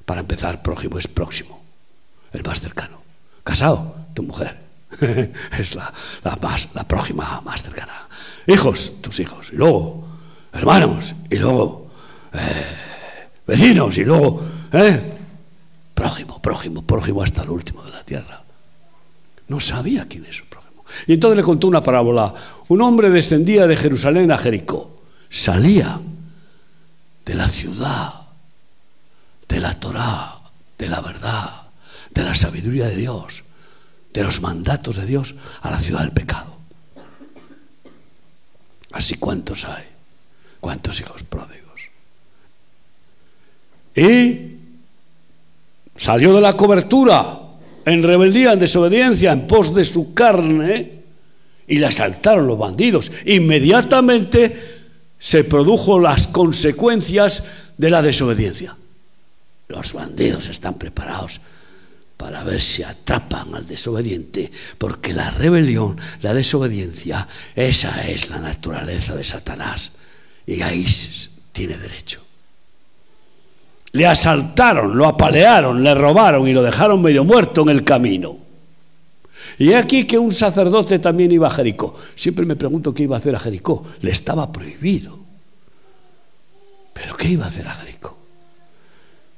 Para 0.04 0.20
empezar, 0.20 0.62
prójimo 0.62 0.98
es 0.98 1.08
próximo, 1.08 1.60
el 2.32 2.42
más 2.44 2.60
cercano. 2.60 3.02
Casado, 3.42 4.06
tu 4.14 4.22
mujer. 4.22 4.69
es 5.58 5.74
la, 5.74 5.92
más, 6.40 6.68
la 6.74 6.84
prójima 6.84 7.40
más 7.42 7.62
cercana. 7.62 8.08
Hijos, 8.46 9.00
tus 9.00 9.20
hijos. 9.20 9.50
Y 9.52 9.56
luego, 9.56 10.06
hermanos. 10.52 11.14
Y 11.30 11.36
luego, 11.36 11.90
eh, 12.32 13.28
vecinos. 13.46 13.96
Y 13.98 14.04
luego, 14.04 14.42
eh, 14.72 15.00
prójimo, 15.94 16.40
prójimo, 16.40 16.82
prójimo 16.82 17.22
hasta 17.22 17.42
el 17.42 17.50
último 17.50 17.82
de 17.84 17.90
la 17.90 18.02
tierra. 18.04 18.42
No 19.48 19.60
sabía 19.60 20.06
quién 20.08 20.24
es 20.26 20.36
su 20.36 20.46
prójimo. 20.46 20.84
Y 21.06 21.14
entonces 21.14 21.36
le 21.36 21.42
contó 21.42 21.68
una 21.68 21.82
parábola. 21.82 22.34
Un 22.68 22.82
hombre 22.82 23.10
descendía 23.10 23.66
de 23.66 23.76
Jerusalén 23.76 24.30
a 24.32 24.38
Jericó. 24.38 25.02
Salía 25.28 26.00
de 27.24 27.34
la 27.34 27.48
ciudad, 27.48 28.14
de 29.48 29.60
la 29.60 29.78
Torá, 29.78 30.36
de 30.78 30.88
la 30.88 31.00
verdad, 31.00 31.68
de 32.10 32.24
la 32.24 32.34
sabiduría 32.34 32.86
de 32.86 32.96
Dios, 32.96 33.44
de 34.12 34.22
los 34.22 34.40
mandatos 34.40 34.96
de 34.96 35.06
Dios, 35.06 35.34
a 35.62 35.70
la 35.70 35.80
ciudad 35.80 36.00
del 36.00 36.12
pecado. 36.12 36.56
Así 38.92 39.16
cuántos 39.16 39.64
hay, 39.66 39.84
cuántos 40.60 41.00
hijos 41.00 41.22
pródigos. 41.22 41.80
Y 43.94 44.60
Salió 46.00 46.32
de 46.32 46.40
la 46.40 46.54
cobertura 46.54 47.38
en 47.84 48.02
rebeldía, 48.02 48.54
en 48.54 48.58
desobediencia, 48.58 49.32
en 49.32 49.46
pos 49.46 49.74
de 49.74 49.84
su 49.84 50.14
carne 50.14 50.92
y 51.68 51.76
le 51.76 51.84
asaltaron 51.84 52.46
los 52.46 52.58
bandidos. 52.58 53.12
Inmediatamente 53.26 54.78
se 55.18 55.44
produjo 55.44 56.00
las 56.00 56.26
consecuencias 56.26 57.44
de 57.76 57.90
la 57.90 58.00
desobediencia. 58.00 58.74
Los 59.68 59.92
bandidos 59.92 60.48
están 60.48 60.78
preparados 60.78 61.42
para 62.20 62.44
ver 62.44 62.60
si 62.60 62.82
atrapan 62.82 63.54
al 63.54 63.66
desobediente, 63.66 64.52
porque 64.76 65.14
la 65.14 65.30
rebelión, 65.30 65.96
la 66.20 66.34
desobediencia, 66.34 67.26
esa 67.56 68.06
es 68.06 68.28
la 68.28 68.38
naturaleza 68.40 69.16
de 69.16 69.24
Satanás. 69.24 69.92
Y 70.46 70.60
ahí 70.60 70.84
tiene 71.50 71.78
derecho. 71.78 72.20
Le 73.92 74.06
asaltaron, 74.06 74.98
lo 74.98 75.06
apalearon, 75.06 75.82
le 75.82 75.94
robaron 75.94 76.46
y 76.46 76.52
lo 76.52 76.62
dejaron 76.62 77.00
medio 77.00 77.24
muerto 77.24 77.62
en 77.62 77.70
el 77.70 77.84
camino. 77.84 78.36
Y 79.56 79.72
aquí 79.72 80.06
que 80.06 80.18
un 80.18 80.30
sacerdote 80.30 80.98
también 80.98 81.32
iba 81.32 81.46
a 81.46 81.50
Jericó. 81.50 81.98
Siempre 82.14 82.44
me 82.44 82.54
pregunto 82.54 82.92
qué 82.92 83.04
iba 83.04 83.16
a 83.16 83.18
hacer 83.18 83.34
a 83.34 83.40
Jericó. 83.40 83.82
Le 84.02 84.10
estaba 84.10 84.52
prohibido. 84.52 85.18
¿Pero 86.92 87.16
qué 87.16 87.28
iba 87.28 87.46
a 87.46 87.48
hacer 87.48 87.66
a 87.66 87.72
Jericó? 87.72 88.19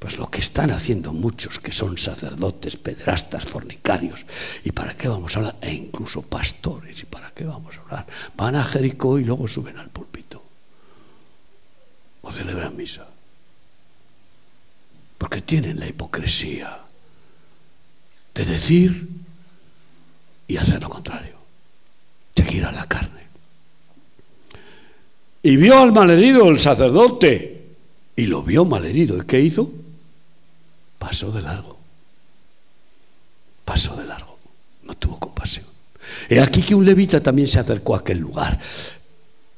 Pues 0.03 0.18
lo 0.18 0.28
que 0.28 0.40
están 0.40 0.72
haciendo 0.72 1.12
muchos 1.12 1.61
que 1.61 1.70
son 1.70 1.96
sacerdotes, 1.96 2.76
pederastas, 2.76 3.44
fornicarios. 3.44 4.26
¿Y 4.64 4.72
para 4.72 4.96
qué 4.96 5.07
vamos 5.07 5.36
a 5.36 5.38
hablar? 5.38 5.57
E 5.61 5.72
incluso 5.72 6.22
pastores. 6.22 7.00
¿Y 7.03 7.07
para 7.07 7.30
qué 7.30 7.44
vamos 7.44 7.76
a 7.76 7.82
hablar? 7.82 8.07
Van 8.36 8.57
a 8.57 8.64
Jericó 8.64 9.20
y 9.20 9.24
luego 9.24 9.46
suben 9.46 9.78
al 9.78 9.90
púlpito. 9.90 10.42
O 12.22 12.32
celebran 12.32 12.76
misa 12.76 13.07
porque 15.18 15.40
tienen 15.40 15.78
la 15.78 15.86
hipocresía 15.86 16.80
de 18.34 18.44
decir 18.44 19.09
y 20.48 20.57
hacer 20.57 20.82
lo 20.82 20.88
contrario, 20.88 21.36
seguir 22.34 22.64
a 22.64 22.72
la 22.72 22.84
carne. 22.88 23.22
Y 25.44 25.55
vio 25.55 25.78
al 25.78 25.92
malherido 25.92 26.48
el 26.48 26.59
sacerdote 26.59 27.66
y 28.16 28.26
lo 28.26 28.42
vio 28.42 28.64
malherido. 28.64 29.16
¿Y 29.16 29.26
qué 29.26 29.38
hizo? 29.38 29.82
Pasó 31.03 31.32
de 31.32 31.42
largo. 31.42 31.76
Pasó 33.64 33.96
de 33.96 34.05
largo. 34.05 34.32
He 36.28 36.40
aquí 36.40 36.62
que 36.62 36.74
un 36.74 36.84
levita 36.84 37.20
también 37.20 37.48
se 37.48 37.59
acercó 37.59 37.94
a 37.94 37.98
aquel 37.98 38.18
lugar. 38.18 38.59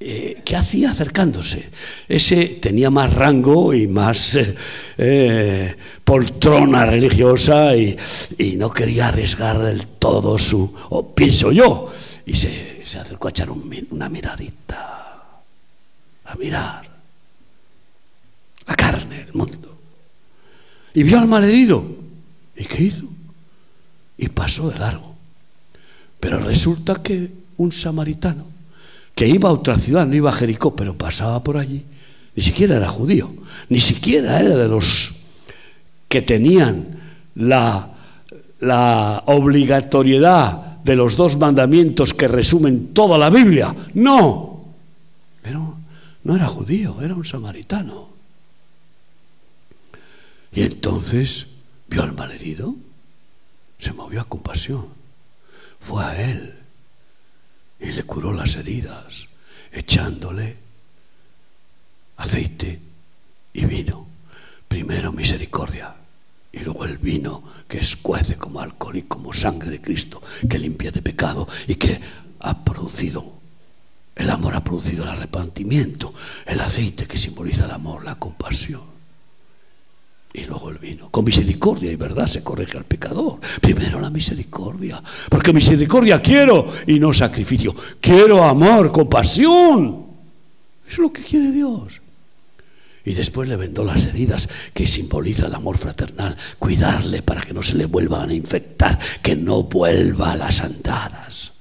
Eh, 0.00 0.42
¿Qué 0.44 0.56
hacía 0.56 0.90
acercándose? 0.90 1.70
Ese 2.08 2.46
tenía 2.60 2.90
más 2.90 3.12
rango 3.12 3.74
y 3.74 3.86
más 3.86 4.34
eh, 4.34 4.54
eh, 4.98 5.76
poltrona 6.02 6.86
religiosa 6.86 7.76
y, 7.76 7.96
no 8.56 8.70
quería 8.70 9.08
arriesgar 9.08 9.62
del 9.62 9.86
todo 9.86 10.38
su, 10.38 10.74
pienso 11.14 11.52
yo, 11.52 11.92
y 12.26 12.34
se, 12.34 12.82
acercó 12.98 13.28
a 13.28 13.30
echar 13.30 13.50
una 13.50 14.08
miradita, 14.08 15.42
a 16.24 16.34
mirar 16.36 16.88
la 18.66 18.74
carne, 18.74 19.26
el 19.28 19.34
mundo. 19.34 19.63
Y 20.94 21.02
vio 21.02 21.18
al 21.18 21.26
malherido. 21.26 21.84
¿Y 22.56 22.64
qué 22.64 22.84
hizo? 22.84 23.04
Y 24.16 24.28
pasó 24.28 24.70
de 24.70 24.78
largo. 24.78 25.14
Pero 26.20 26.38
resulta 26.38 26.94
que 26.94 27.30
un 27.56 27.72
samaritano 27.72 28.46
que 29.14 29.28
iba 29.28 29.48
a 29.48 29.52
otra 29.52 29.78
ciudad, 29.78 30.06
no 30.06 30.14
iba 30.14 30.30
a 30.30 30.34
Jericó, 30.34 30.74
pero 30.74 30.94
pasaba 30.94 31.42
por 31.42 31.56
allí, 31.56 31.84
ni 32.34 32.42
siquiera 32.42 32.76
era 32.76 32.88
judío, 32.88 33.32
ni 33.68 33.78
siquiera 33.80 34.40
era 34.40 34.56
de 34.56 34.68
los 34.68 35.14
que 36.08 36.22
tenían 36.22 36.98
la, 37.36 37.90
la 38.60 39.22
obligatoriedad 39.26 40.78
de 40.82 40.96
los 40.96 41.16
dos 41.16 41.38
mandamientos 41.38 42.12
que 42.12 42.28
resumen 42.28 42.92
toda 42.92 43.18
la 43.18 43.30
Biblia. 43.30 43.74
No, 43.94 44.64
pero 45.42 45.76
no 46.24 46.36
era 46.36 46.46
judío, 46.46 46.96
era 47.00 47.14
un 47.14 47.24
samaritano. 47.24 48.13
Y 50.54 50.62
entonces 50.62 51.48
vio 51.88 52.04
al 52.04 52.12
malherido, 52.12 52.76
se 53.78 53.92
movió 53.92 54.20
a 54.20 54.28
compasión, 54.28 54.86
fue 55.80 56.04
a 56.04 56.30
él. 56.30 56.54
Y 57.80 57.90
le 57.90 58.04
curó 58.04 58.32
las 58.32 58.54
heridas, 58.54 59.28
echándole 59.72 60.56
aceite 62.16 62.80
y 63.52 63.64
vino. 63.64 64.06
Primero 64.68 65.12
misericordia 65.12 65.94
y 66.52 66.60
luego 66.60 66.84
el 66.84 66.98
vino 66.98 67.42
que 67.68 67.78
escuece 67.78 68.36
como 68.36 68.60
alcohol 68.60 68.96
y 68.96 69.02
como 69.02 69.32
sangre 69.32 69.70
de 69.70 69.80
Cristo, 69.80 70.22
que 70.48 70.58
limpia 70.58 70.92
de 70.92 71.02
pecado 71.02 71.48
y 71.66 71.74
que 71.74 72.00
ha 72.40 72.64
producido, 72.64 73.40
el 74.14 74.30
amor 74.30 74.54
ha 74.54 74.62
producido 74.62 75.02
el 75.02 75.10
arrepentimiento, 75.10 76.14
el 76.46 76.60
aceite 76.60 77.06
que 77.06 77.18
simboliza 77.18 77.64
el 77.64 77.72
amor, 77.72 78.04
la 78.04 78.18
compasión 78.18 78.93
y 80.36 80.44
luego 80.46 80.68
el 80.68 80.78
vino. 80.78 81.08
Con 81.10 81.24
misericordia 81.24 81.92
y 81.92 81.96
verdad 81.96 82.26
se 82.26 82.42
corrige 82.42 82.76
al 82.76 82.84
pecador. 82.84 83.38
Primero 83.60 84.00
la 84.00 84.10
misericordia. 84.10 85.00
Porque 85.30 85.52
misericordia 85.52 86.20
quiero 86.20 86.66
y 86.88 86.98
no 86.98 87.12
sacrificio. 87.12 87.74
Quiero 88.00 88.42
amor, 88.42 88.90
compasión. 88.90 90.06
Es 90.88 90.98
lo 90.98 91.12
que 91.12 91.22
quiere 91.22 91.52
Dios. 91.52 92.00
Y 93.04 93.14
después 93.14 93.48
le 93.48 93.54
vendó 93.54 93.84
las 93.84 94.06
heridas 94.06 94.48
que 94.72 94.88
simboliza 94.88 95.46
el 95.46 95.54
amor 95.54 95.78
fraternal. 95.78 96.36
Cuidarle 96.58 97.22
para 97.22 97.40
que 97.40 97.54
no 97.54 97.62
se 97.62 97.76
le 97.76 97.86
vuelvan 97.86 98.30
a 98.30 98.34
infectar. 98.34 98.98
Que 99.22 99.36
no 99.36 99.62
vuelva 99.62 100.32
a 100.32 100.36
las 100.36 100.62
andadas. 100.62 101.52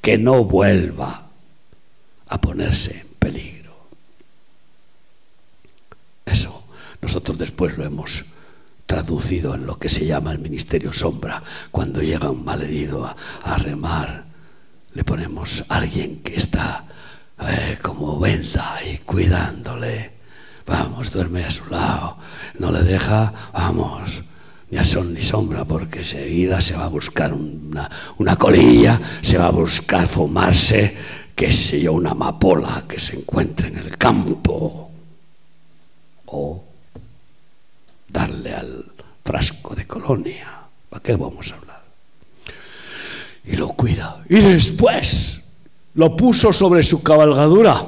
Que 0.00 0.16
no 0.16 0.44
vuelva 0.44 1.28
a 2.28 2.40
ponerse 2.40 3.00
en 3.00 3.08
peligro. 3.18 3.86
Eso 6.24 6.64
nosotros 7.04 7.36
después 7.36 7.76
lo 7.76 7.84
hemos 7.84 8.24
traducido 8.86 9.54
en 9.54 9.66
lo 9.66 9.78
que 9.78 9.90
se 9.90 10.06
llama 10.06 10.32
el 10.32 10.38
ministerio 10.38 10.90
sombra. 10.92 11.42
Cuando 11.70 12.00
llega 12.00 12.30
un 12.30 12.44
malherido 12.44 13.04
a, 13.04 13.14
a 13.42 13.58
remar, 13.58 14.24
le 14.94 15.04
ponemos 15.04 15.64
a 15.68 15.76
alguien 15.76 16.22
que 16.22 16.36
está 16.36 16.84
eh, 17.40 17.78
como 17.82 18.18
venda 18.18 18.78
y 18.90 18.98
cuidándole. 18.98 20.12
Vamos, 20.66 21.12
duerme 21.12 21.44
a 21.44 21.50
su 21.50 21.68
lado. 21.68 22.16
No 22.58 22.72
le 22.72 22.82
deja, 22.82 23.34
vamos, 23.52 24.22
ni 24.70 24.78
a 24.78 24.84
sol 24.84 25.12
ni 25.12 25.22
sombra, 25.22 25.66
porque 25.66 25.98
enseguida 25.98 26.62
se 26.62 26.74
va 26.74 26.84
a 26.84 26.88
buscar 26.88 27.34
una, 27.34 27.90
una 28.16 28.36
colilla, 28.36 28.98
se 29.20 29.36
va 29.36 29.48
a 29.48 29.50
buscar 29.50 30.08
fumarse, 30.08 30.96
qué 31.34 31.52
sé 31.52 31.82
yo, 31.82 31.92
una 31.92 32.12
amapola 32.12 32.84
que 32.88 32.98
se 32.98 33.16
encuentre 33.16 33.68
en 33.68 33.76
el 33.76 33.98
campo. 33.98 34.90
O 36.26 36.64
darle 38.14 38.54
al 38.54 38.84
frasco 39.24 39.74
de 39.74 39.86
colonia. 39.86 40.46
¿Para 40.88 41.02
qué 41.02 41.16
vamos 41.16 41.52
a 41.52 41.56
hablar? 41.56 41.82
Y 43.44 43.56
lo 43.56 43.68
cuida. 43.70 44.22
Y 44.30 44.36
después 44.36 45.42
lo 45.94 46.16
puso 46.16 46.52
sobre 46.52 46.82
su 46.82 47.02
cabalgadura. 47.02 47.84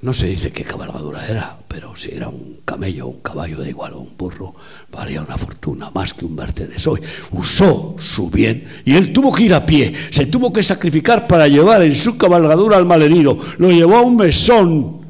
No 0.00 0.12
se 0.12 0.26
dice 0.26 0.52
qué 0.52 0.62
cabalgadura 0.62 1.26
era, 1.26 1.56
pero 1.66 1.96
si 1.96 2.14
era 2.14 2.28
un 2.28 2.60
camello, 2.64 3.08
un 3.08 3.20
caballo, 3.20 3.58
da 3.58 3.68
igual, 3.68 3.94
o 3.94 3.98
un 4.00 4.16
burro, 4.16 4.54
valía 4.92 5.22
una 5.22 5.36
fortuna, 5.36 5.90
más 5.90 6.14
que 6.14 6.24
un 6.24 6.36
Mercedes 6.36 6.86
hoy. 6.86 7.00
Usó 7.32 7.96
su 7.98 8.30
bien 8.30 8.64
y 8.84 8.94
él 8.94 9.12
tuvo 9.12 9.34
que 9.34 9.44
ir 9.44 9.54
a 9.54 9.66
pie, 9.66 9.92
se 10.10 10.26
tuvo 10.26 10.52
que 10.52 10.62
sacrificar 10.62 11.26
para 11.26 11.48
llevar 11.48 11.82
en 11.82 11.96
su 11.96 12.16
cabalgadura 12.16 12.76
al 12.76 12.86
malherido. 12.86 13.36
Lo 13.56 13.70
llevó 13.70 13.96
a 13.96 14.02
un 14.02 14.16
mesón 14.16 15.07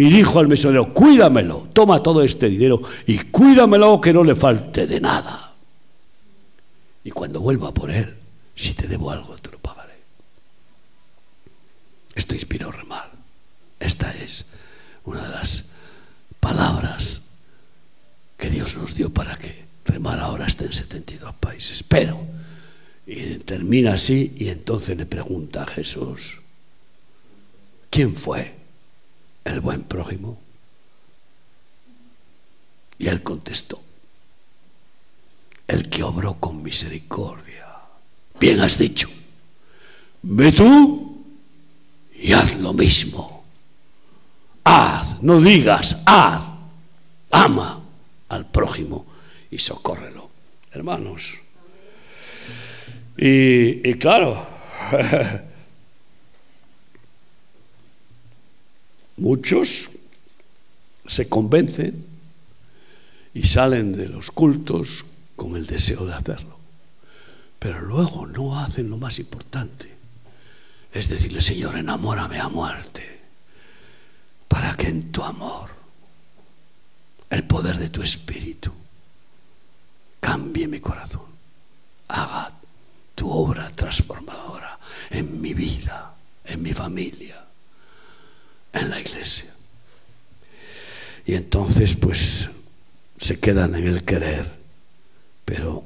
y 0.00 0.08
dijo 0.08 0.38
al 0.38 0.48
mesonero, 0.48 0.94
cuídamelo, 0.94 1.68
toma 1.74 2.02
todo 2.02 2.22
este 2.22 2.48
dinero 2.48 2.80
y 3.06 3.18
cuídamelo 3.18 4.00
que 4.00 4.14
no 4.14 4.24
le 4.24 4.34
falte 4.34 4.86
de 4.86 4.98
nada. 4.98 5.52
Y 7.04 7.10
cuando 7.10 7.40
vuelva 7.40 7.74
por 7.74 7.90
él, 7.90 8.16
si 8.56 8.72
te 8.72 8.88
debo 8.88 9.10
algo, 9.10 9.36
te 9.36 9.50
lo 9.50 9.58
pagaré. 9.58 9.98
Esto 12.14 12.34
inspiró 12.34 12.72
remar. 12.72 13.10
Esta 13.78 14.10
es 14.14 14.46
una 15.04 15.20
de 15.20 15.28
las 15.28 15.66
palabras 16.40 17.20
que 18.38 18.48
Dios 18.48 18.74
nos 18.78 18.94
dio 18.94 19.12
para 19.12 19.36
que 19.36 19.66
remar 19.84 20.18
ahora 20.18 20.46
esté 20.46 20.64
en 20.64 20.72
72 20.72 21.34
países. 21.34 21.82
Pero, 21.82 22.24
y 23.06 23.34
termina 23.40 23.92
así, 23.92 24.32
y 24.38 24.48
entonces 24.48 24.96
le 24.96 25.04
pregunta 25.04 25.64
a 25.64 25.66
Jesús, 25.66 26.38
¿quién 27.90 28.14
fue? 28.14 28.59
El 29.50 29.60
buen 29.60 29.82
prójimo? 29.82 30.38
Y 32.98 33.08
él 33.08 33.22
contestó, 33.22 33.80
el 35.66 35.88
que 35.88 36.02
obró 36.02 36.34
con 36.34 36.62
misericordia. 36.62 37.66
Bien 38.38 38.60
has 38.60 38.78
dicho, 38.78 39.08
ve 40.22 40.52
tú 40.52 41.24
y 42.14 42.32
haz 42.32 42.56
lo 42.56 42.72
mismo. 42.72 43.44
Haz, 44.64 45.22
no 45.22 45.40
digas, 45.40 46.02
haz, 46.06 46.44
ama 47.30 47.82
al 48.28 48.46
prójimo 48.50 49.06
y 49.50 49.58
socórrelo. 49.58 50.30
Hermanos. 50.72 51.38
Y, 53.16 53.88
y 53.88 53.94
claro, 53.94 54.46
Muchos 59.20 59.90
se 61.04 61.28
convencen 61.28 62.06
y 63.34 63.42
salen 63.42 63.92
de 63.92 64.08
los 64.08 64.30
cultos 64.30 65.04
con 65.36 65.56
el 65.56 65.66
deseo 65.66 66.06
de 66.06 66.14
hacerlo. 66.14 66.56
Pero 67.58 67.82
luego 67.82 68.26
no 68.26 68.58
hacen 68.58 68.88
lo 68.88 68.96
más 68.96 69.18
importante. 69.18 69.94
Es 70.90 71.10
decirle, 71.10 71.42
Señor, 71.42 71.76
enamórame 71.76 72.40
a 72.40 72.48
muerte 72.48 73.20
para 74.48 74.74
que 74.74 74.88
en 74.88 75.12
tu 75.12 75.22
amor, 75.22 75.68
el 77.28 77.44
poder 77.44 77.76
de 77.76 77.90
tu 77.90 78.00
espíritu, 78.00 78.72
cambie 80.18 80.66
mi 80.66 80.80
corazón. 80.80 81.28
Haga 82.08 82.52
tu 83.14 83.30
obra 83.30 83.70
transformadora 83.70 84.80
en 85.10 85.42
mi 85.42 85.52
vida, 85.52 86.14
en 86.46 86.62
mi 86.62 86.72
familia 86.72 87.49
en 88.72 88.90
la 88.90 89.00
iglesia. 89.00 89.52
Y 91.26 91.34
entonces 91.34 91.94
pues 91.94 92.50
se 93.18 93.38
quedan 93.38 93.74
en 93.74 93.86
el 93.86 94.04
querer, 94.04 94.50
pero 95.44 95.84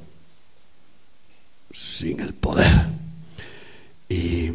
sin 1.71 2.19
el 2.19 2.33
poder. 2.33 2.87
Y 4.09 4.51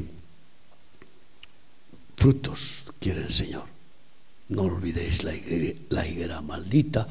frutos 2.16 2.92
quiere 2.98 3.22
el 3.22 3.32
Señor. 3.32 3.64
No 4.48 4.62
olvidéis 4.62 5.22
la 5.22 5.34
higuera, 5.34 6.34
la 6.34 6.40
maldita, 6.40 7.06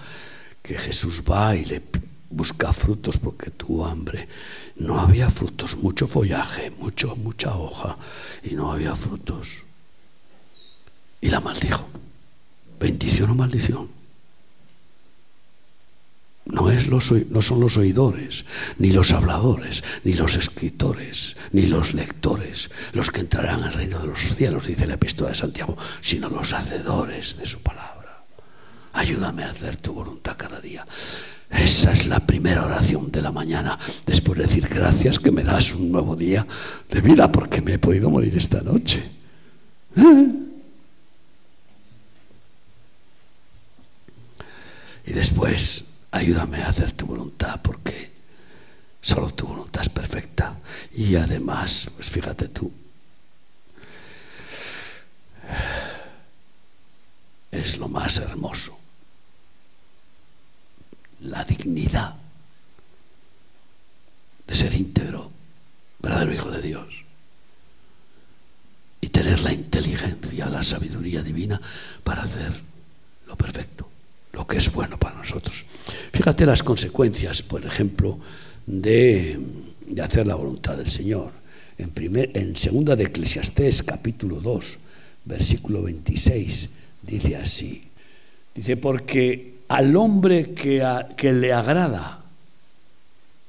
que 0.61 0.77
Jesús 0.77 1.23
va 1.23 1.55
y 1.55 1.63
le 1.63 1.81
busca 2.29 2.73
frutos 2.73 3.17
porque 3.17 3.49
tuvo 3.51 3.85
hambre. 3.85 4.27
No 4.75 4.99
había 4.99 5.29
frutos, 5.29 5.77
mucho 5.77 6.07
follaje, 6.07 6.69
mucho, 6.71 7.15
mucha 7.15 7.55
hoja, 7.55 7.97
y 8.43 8.55
no 8.55 8.71
había 8.71 8.95
frutos 8.95 9.63
y 11.21 11.29
la 11.29 11.39
maldijo. 11.39 11.87
Bendición 12.79 13.31
o 13.31 13.35
maldición. 13.35 13.99
no, 16.51 16.69
es 16.69 16.87
los, 16.87 17.11
no 17.29 17.41
son 17.41 17.59
los 17.59 17.77
oidores, 17.77 18.45
ni 18.77 18.91
los 18.91 19.11
habladores, 19.11 19.83
ni 20.03 20.13
los 20.13 20.35
escritores, 20.35 21.37
ni 21.51 21.67
los 21.67 21.93
lectores, 21.93 22.71
los 22.93 23.11
que 23.11 23.21
entrarán 23.21 23.63
al 23.63 23.73
reino 23.73 23.99
de 23.99 24.07
los 24.07 24.19
cielos, 24.35 24.65
dice 24.65 24.87
la 24.87 24.95
epístola 24.95 25.29
de 25.29 25.35
Santiago, 25.35 25.77
sino 26.01 26.29
los 26.29 26.53
hacedores 26.53 27.37
de 27.37 27.45
su 27.45 27.61
palabra. 27.61 28.23
Ayúdame 28.93 29.43
a 29.43 29.51
hacer 29.51 29.77
tu 29.77 29.93
voluntad 29.93 30.35
cada 30.37 30.59
día. 30.59 30.85
Esa 31.51 31.93
es 31.93 32.07
la 32.07 32.25
primera 32.25 32.65
oración 32.65 33.11
de 33.11 33.21
la 33.21 33.31
mañana, 33.31 33.77
después 34.05 34.37
de 34.37 34.45
decir 34.45 34.67
gracias 34.67 35.19
que 35.19 35.31
me 35.31 35.43
das 35.43 35.73
un 35.73 35.91
nuevo 35.91 36.15
día 36.15 36.45
de 36.89 37.01
vida 37.01 37.31
porque 37.31 37.61
me 37.61 37.73
he 37.73 37.79
podido 37.79 38.09
morir 38.09 38.35
esta 38.35 38.61
noche. 38.61 39.03
¿Eh? 39.95 40.48
Y 45.09 45.13
después 45.13 45.85
ayúdame 46.11 46.61
a 46.61 46.69
hacer 46.69 46.91
tu 46.91 47.07
voluntad 47.07 47.59
porque 47.63 48.11
solo 49.01 49.31
tu 49.31 49.47
voluntad 49.47 49.81
es 49.81 49.89
perfecta. 49.89 50.59
Y 50.93 51.15
además, 51.15 51.89
pues 51.95 52.11
fíjate 52.11 52.47
tú, 52.49 52.71
es 57.49 57.77
lo 57.79 57.87
más 57.87 58.19
hermoso, 58.19 58.77
la 61.21 61.43
dignidad 61.43 62.13
de 64.45 64.55
ser 64.55 64.75
íntegro, 64.75 65.31
verdadero 65.97 66.33
hijo 66.35 66.51
de 66.51 66.61
Dios, 66.61 67.03
y 69.01 69.09
tener 69.09 69.39
la 69.39 69.53
inteligencia, 69.53 70.45
la 70.49 70.61
sabiduría 70.61 71.23
divina 71.23 71.59
para 72.03 72.21
hacer 72.21 72.53
lo 73.25 73.35
perfecto 73.35 73.78
que 74.49 74.57
es 74.57 74.71
bueno 74.73 74.97
para 74.97 75.15
nosotros. 75.15 75.63
Fíjate 76.11 76.45
las 76.45 76.63
consecuencias, 76.63 77.41
por 77.43 77.65
ejemplo, 77.65 78.17
de, 78.65 79.39
hacer 80.03 80.27
la 80.27 80.35
voluntad 80.35 80.75
del 80.75 80.89
Señor. 80.89 81.31
En, 81.77 81.91
primer, 81.91 82.35
en 82.35 82.55
segunda 82.55 82.95
de 82.95 83.05
Eclesiastés, 83.05 83.83
capítulo 83.83 84.41
2, 84.41 84.79
versículo 85.25 85.83
26, 85.83 86.69
dice 87.03 87.35
así. 87.37 87.83
Dice, 88.53 88.75
porque 88.75 89.59
al 89.69 89.95
hombre 89.95 90.53
que, 90.53 90.85
que 91.15 91.31
le 91.31 91.53
agrada, 91.53 92.23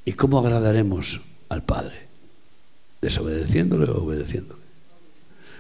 ¿y 0.05 0.12
cómo 0.12 0.38
agradaremos 0.38 1.22
al 1.48 1.64
Padre? 1.64 2.07
¿Desobedeciéndole 3.01 3.90
o 3.90 4.05
obedeciéndole? 4.05 4.61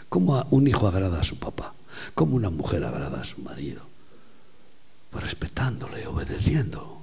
¿Cómo 0.08 0.46
un 0.50 0.68
hijo 0.68 0.86
agrada 0.86 1.20
a 1.20 1.24
su 1.24 1.38
papá? 1.38 1.74
¿Cómo 2.14 2.36
una 2.36 2.50
mujer 2.50 2.84
agrada 2.84 3.22
a 3.22 3.24
su 3.24 3.40
marido? 3.40 3.89
Pues 5.10 5.24
respetándole, 5.24 6.06
obedeciendo. 6.06 7.02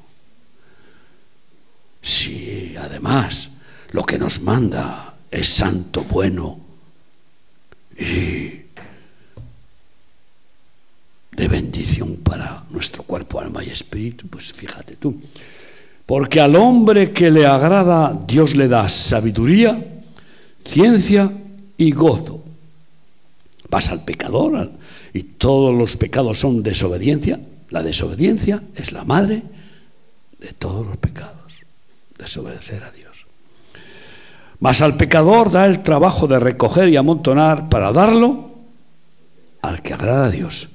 Si 2.01 2.75
además 2.77 3.51
lo 3.91 4.03
que 4.03 4.17
nos 4.17 4.41
manda 4.41 5.15
es 5.29 5.49
santo, 5.49 6.03
bueno 6.03 6.59
y 7.97 8.67
de 11.31 11.47
bendición 11.47 12.17
para 12.17 12.63
nuestro 12.71 13.03
cuerpo, 13.03 13.39
alma 13.39 13.63
y 13.63 13.69
espíritu, 13.69 14.27
pues 14.27 14.51
fíjate 14.53 14.95
tú. 14.95 15.19
Porque 16.05 16.39
al 16.39 16.55
hombre 16.55 17.11
que 17.11 17.29
le 17.29 17.45
agrada, 17.45 18.17
Dios 18.25 18.55
le 18.55 18.67
da 18.67 18.87
sabiduría, 18.89 20.01
ciencia 20.65 21.31
y 21.77 21.91
gozo. 21.91 22.43
Vas 23.69 23.89
al 23.89 24.05
pecador 24.05 24.71
y 25.13 25.23
todos 25.23 25.77
los 25.77 25.97
pecados 25.97 26.39
son 26.39 26.63
desobediencia, 26.63 27.39
la 27.69 27.83
desobediencia 27.83 28.63
es 28.75 28.91
la 28.91 29.03
madre 29.03 29.43
de 30.39 30.53
todos 30.53 30.85
los 30.85 30.97
pecados, 30.97 31.61
desobedecer 32.17 32.83
a 32.83 32.91
Dios. 32.91 33.25
Mas 34.59 34.81
al 34.81 34.97
pecador 34.97 35.51
da 35.51 35.65
el 35.65 35.83
trabajo 35.83 36.27
de 36.27 36.39
recoger 36.39 36.89
y 36.89 36.97
amontonar 36.97 37.69
para 37.69 37.91
darlo 37.91 38.51
al 39.61 39.81
que 39.81 39.93
agrada 39.93 40.27
a 40.27 40.31
Dios. 40.31 40.69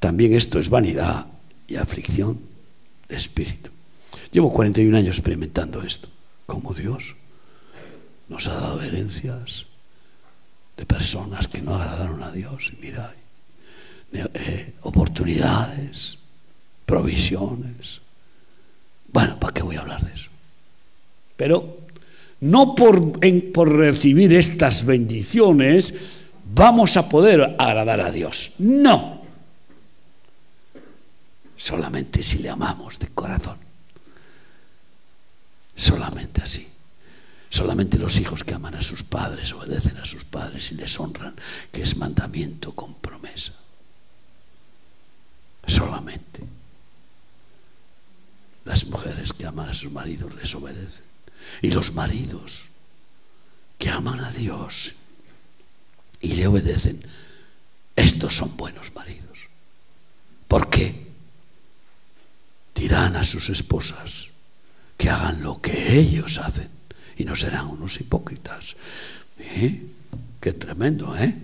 También 0.00 0.34
esto 0.34 0.58
es 0.58 0.68
vanidad 0.68 1.26
y 1.66 1.76
aflicción 1.76 2.38
de 3.08 3.16
espíritu. 3.16 3.70
Llevo 4.30 4.52
41 4.52 4.96
años 4.96 5.16
experimentando 5.16 5.82
esto, 5.82 6.08
como 6.46 6.74
Dios 6.74 7.16
nos 8.28 8.48
ha 8.48 8.54
dado 8.54 8.82
herencias 8.82 9.66
de 10.76 10.86
personas 10.86 11.48
que 11.48 11.62
no 11.62 11.74
agradaron 11.74 12.22
a 12.22 12.32
Dios. 12.32 12.72
Y 12.72 12.80
mira, 12.84 13.14
eh, 14.12 14.74
oportunidades, 14.82 16.18
provisiones. 16.86 18.00
Bueno, 19.12 19.38
¿para 19.38 19.52
qué 19.52 19.62
voy 19.62 19.76
a 19.76 19.80
hablar 19.80 20.04
de 20.04 20.12
eso? 20.12 20.30
Pero 21.36 21.78
no 22.40 22.74
por, 22.74 23.20
por 23.52 23.72
recibir 23.76 24.34
estas 24.34 24.84
bendiciones 24.84 25.94
vamos 26.52 26.96
a 26.96 27.08
poder 27.08 27.56
agradar 27.58 28.00
a 28.00 28.10
Dios. 28.10 28.52
No. 28.58 29.22
Solamente 31.56 32.22
si 32.22 32.38
le 32.38 32.50
amamos 32.50 32.98
de 32.98 33.08
corazón. 33.08 33.58
Solamente 35.74 36.42
así. 36.42 36.68
Solamente 37.48 37.98
los 37.98 38.18
hijos 38.18 38.42
que 38.42 38.54
aman 38.54 38.74
a 38.74 38.82
sus 38.82 39.04
padres 39.04 39.52
obedecen 39.52 39.96
a 39.98 40.04
sus 40.04 40.24
padres 40.24 40.72
y 40.72 40.74
les 40.74 40.98
honran, 40.98 41.34
que 41.70 41.82
es 41.82 41.96
mandamiento 41.96 42.72
con 42.72 42.94
promesa. 42.94 43.52
Solamente. 45.66 46.42
Las 48.64 48.86
mujeres 48.86 49.32
que 49.32 49.46
aman 49.46 49.68
a 49.68 49.74
sus 49.74 49.92
maridos 49.92 50.34
les 50.34 50.54
obedecen. 50.54 51.04
Y 51.62 51.70
los 51.70 51.92
maridos 51.92 52.68
que 53.78 53.90
aman 53.90 54.20
a 54.20 54.30
Dios 54.30 54.94
y 56.20 56.34
le 56.34 56.46
obedecen, 56.46 57.04
estos 57.96 58.36
son 58.36 58.56
buenos 58.56 58.94
maridos. 58.94 59.38
¿Por 60.48 60.70
qué? 60.70 61.04
Dirán 62.74 63.16
a 63.16 63.24
sus 63.24 63.50
esposas 63.50 64.28
que 64.96 65.10
hagan 65.10 65.42
lo 65.42 65.60
que 65.60 65.98
ellos 65.98 66.38
hacen 66.38 66.68
y 67.16 67.24
no 67.24 67.36
serán 67.36 67.66
unos 67.66 68.00
hipócritas. 68.00 68.76
¿Eh? 69.38 69.82
Qué 70.40 70.52
tremendo, 70.52 71.16
¿eh? 71.16 71.34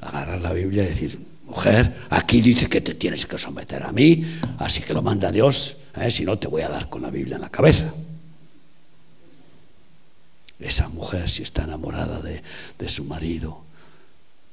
Agarrar 0.00 0.42
la 0.42 0.52
Biblia 0.52 0.84
y 0.84 0.86
decir, 0.86 1.18
mujer, 1.44 2.06
aquí 2.10 2.40
dice 2.40 2.68
que 2.68 2.80
te 2.80 2.94
tienes 2.94 3.26
que 3.26 3.38
someter 3.38 3.82
a 3.82 3.92
mí, 3.92 4.24
así 4.58 4.82
que 4.82 4.94
lo 4.94 5.02
manda 5.02 5.32
Dios, 5.32 5.78
si 6.10 6.24
no 6.24 6.38
te 6.38 6.48
voy 6.48 6.62
a 6.62 6.68
dar 6.68 6.88
con 6.88 7.02
la 7.02 7.10
Biblia 7.10 7.36
en 7.36 7.42
la 7.42 7.50
cabeza. 7.50 7.92
Esa 10.58 10.88
mujer, 10.88 11.28
si 11.28 11.42
está 11.42 11.64
enamorada 11.64 12.20
de, 12.20 12.42
de 12.78 12.88
su 12.88 13.04
marido, 13.04 13.64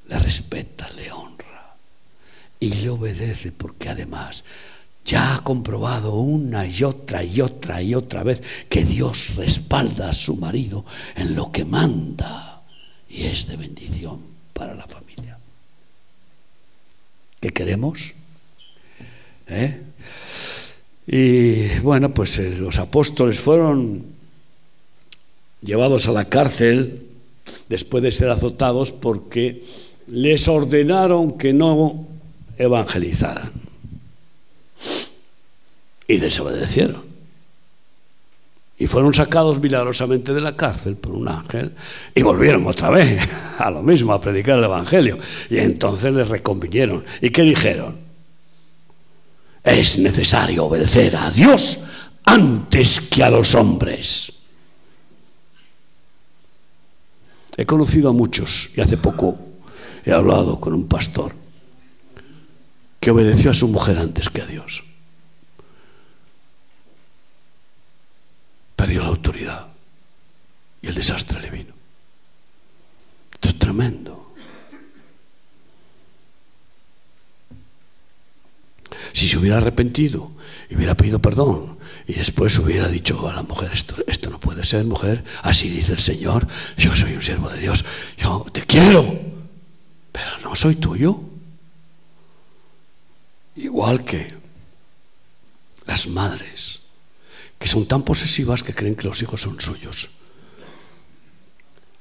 le 0.08 0.20
respeta, 0.20 0.90
le 0.92 1.12
honra 1.12 1.76
y 2.60 2.74
le 2.74 2.90
obedece 2.90 3.52
porque 3.52 3.90
además 3.90 4.44
ya 5.06 5.36
ha 5.36 5.44
comprobado 5.44 6.16
una 6.16 6.66
y 6.66 6.84
otra 6.84 7.24
y 7.24 7.42
otra 7.42 7.82
y 7.82 7.96
otra 7.96 8.24
vez 8.24 8.42
que 8.70 8.84
Dios 8.84 9.36
respalda 9.36 10.10
a 10.10 10.14
su 10.14 10.36
marido 10.36 10.86
en 11.16 11.36
lo 11.36 11.52
que 11.52 11.66
manda 11.66 12.62
y 13.10 13.24
es 13.24 13.48
de 13.48 13.58
bendición 13.58 14.22
para 14.54 14.76
la 14.76 14.88
familia. 14.88 15.38
¿Qué 17.40 17.50
queremos? 17.50 18.14
¿Eh? 19.48 19.82
Y 21.08 21.80
bueno, 21.80 22.14
pues 22.14 22.38
eh, 22.40 22.56
los 22.58 22.80
apóstoles 22.80 23.40
fueron 23.40 24.04
llevados 25.62 26.08
a 26.08 26.12
la 26.12 26.26
cárcel 26.26 27.06
después 27.70 28.04
de 28.04 28.12
ser 28.12 28.30
azotados 28.30 28.92
porque 28.92 29.64
les 30.08 30.48
ordenaron 30.48 31.38
que 31.38 31.54
no 31.54 32.08
evangelizaran. 32.58 33.52
Y 36.08 36.18
desobedecieron. 36.18 37.12
Y 38.78 38.88
fueron 38.88 39.14
sacados 39.14 39.60
milagrosamente 39.60 40.34
de 40.34 40.42
la 40.42 40.56
cárcel 40.56 40.96
por 40.96 41.12
un 41.14 41.28
ángel 41.28 41.72
y 42.16 42.24
volvieron 42.24 42.66
otra 42.66 42.90
vez 42.90 43.22
a 43.58 43.70
lo 43.70 43.84
mismo, 43.84 44.12
a 44.12 44.20
predicar 44.20 44.58
el 44.58 44.64
Evangelio. 44.64 45.20
Y 45.50 45.60
entonces 45.60 46.14
les 46.14 46.28
reconvinieron. 46.28 47.04
¿Y 47.22 47.30
qué 47.30 47.44
dijeron? 47.44 48.11
Es 49.64 50.00
necesario 50.00 50.66
obedecer 50.66 51.16
a 51.16 51.30
Dios 51.30 51.80
antes 52.26 53.00
que 53.00 53.24
a 53.24 53.30
los 53.30 53.56
hombres. 53.56 54.34
He 57.58 57.66
conocido 57.66 58.10
a 58.10 58.14
muchos 58.14 58.72
y 58.76 58.82
hace 58.82 58.98
poco 58.98 59.38
he 60.04 60.12
hablado 60.12 60.60
con 60.60 60.74
un 60.74 60.88
pastor 60.88 61.34
que 63.00 63.12
obedeció 63.12 63.52
a 63.52 63.54
su 63.54 63.68
mujer 63.68 64.00
antes 64.00 64.30
que 64.30 64.42
a 64.42 64.46
Dios. 64.46 64.84
perdió 68.82 69.04
la 69.04 69.10
autoridad 69.10 69.68
y 70.82 70.88
el 70.88 70.96
desastre 70.96 71.40
le 71.40 71.52
vino. 71.52 71.74
Esto 73.32 73.50
es 73.50 73.60
tremendo. 73.60 74.21
Si 79.14 79.28
se 79.28 79.38
hubiera 79.38 79.58
arrepentido 79.58 80.32
y 80.70 80.76
hubiera 80.76 80.96
pedido 80.96 81.20
perdón 81.20 81.78
Y 82.08 82.14
después 82.14 82.58
hubiera 82.60 82.88
dicho 82.88 83.28
a 83.28 83.34
la 83.34 83.44
mujer, 83.44 83.72
esto, 83.74 83.96
esto 84.08 84.30
no 84.30 84.40
puede 84.40 84.66
ser, 84.66 84.86
mujer, 84.86 85.24
así 85.44 85.70
dice 85.70 85.94
el 85.94 86.00
Señor, 86.00 86.48
yo 86.78 86.96
soy 86.96 87.14
un 87.14 87.22
siervo 87.22 87.50
de 87.50 87.60
Dios, 87.60 87.86
yo 88.18 88.46
te 88.52 88.62
quiero, 88.62 89.20
pero 90.12 90.30
no 90.44 90.56
soy 90.56 90.76
tuyo. 90.76 91.20
Igual 93.56 94.04
que 94.04 94.34
las 95.86 96.08
madres, 96.08 96.80
que 97.60 97.68
son 97.68 97.86
tan 97.86 98.04
posesivas 98.04 98.64
que 98.64 98.74
creen 98.74 98.96
que 98.96 99.08
los 99.08 99.22
hijos 99.22 99.42
son 99.42 99.60
suyos. 99.60 100.10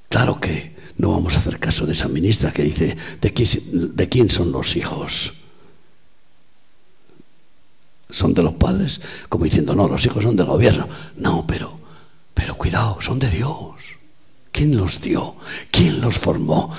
Claro 0.09 0.41
que 0.41 0.75
no 0.97 1.13
vamos 1.13 1.35
a 1.35 1.39
hacer 1.39 1.59
caso 1.59 1.87
de 1.87 1.93
esa 1.93 2.09
ministra 2.09 2.53
que 2.53 2.63
dice 2.63 2.97
de 3.21 3.33
quién, 3.33 3.97
de 3.97 4.09
quién 4.09 4.31
son 4.31 4.53
los 4.53 4.77
hijos. 4.77 5.40
Son 8.11 8.35
de 8.35 8.43
los 8.43 8.55
padres, 8.55 9.01
como 9.29 9.45
diciendo, 9.45 9.75
no, 9.75 9.89
los 9.89 10.05
hijos 10.05 10.23
son 10.25 10.37
del 10.37 10.47
gobierno. 10.47 10.89
No, 11.17 11.47
pero, 11.47 11.79
pero 12.35 12.57
cuidado, 12.57 12.99
son 13.01 13.19
de 13.19 13.31
Dios. 13.31 13.97
¿Quién 14.53 14.77
los 14.77 15.01
dio? 15.01 15.37
¿Quién 15.71 16.01
los 16.01 16.19
formó? 16.19 16.75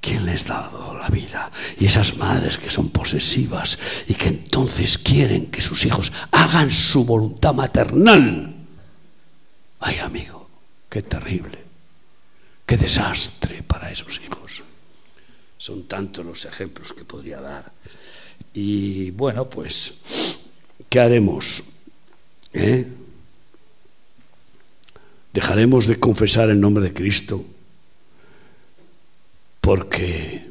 ¿Quién 0.00 0.24
les 0.24 0.48
ha 0.48 0.54
dado 0.54 0.98
la 0.98 1.08
vida? 1.08 1.52
Y 1.78 1.86
esas 1.86 2.16
madres 2.16 2.56
que 2.56 2.70
son 2.70 2.88
posesivas 2.88 3.78
y 4.08 4.14
que 4.14 4.28
entonces 4.28 4.96
quieren 4.96 5.50
que 5.50 5.60
sus 5.60 5.84
hijos 5.84 6.10
hagan 6.30 6.70
su 6.70 7.04
voluntad 7.04 7.54
maternal. 7.54 8.54
Ay, 9.80 9.98
amigo, 9.98 10.48
qué 10.88 11.02
terrible, 11.02 11.58
qué 12.64 12.76
desastre 12.76 13.62
para 13.62 13.90
esos 13.90 14.20
hijos. 14.26 14.62
Son 15.58 15.86
tantos 15.86 16.24
los 16.24 16.44
ejemplos 16.46 16.94
que 16.94 17.04
podría 17.04 17.40
dar. 17.40 17.70
Y 18.54 19.10
bueno, 19.10 19.48
pues, 19.48 19.92
¿qué 20.90 21.00
haremos? 21.00 21.64
¿Eh? 22.52 22.86
¿Dejaremos 25.32 25.86
de 25.86 25.98
confesar 25.98 26.50
el 26.50 26.60
nombre 26.60 26.84
de 26.84 26.92
Cristo? 26.92 27.46
porque 29.60 30.50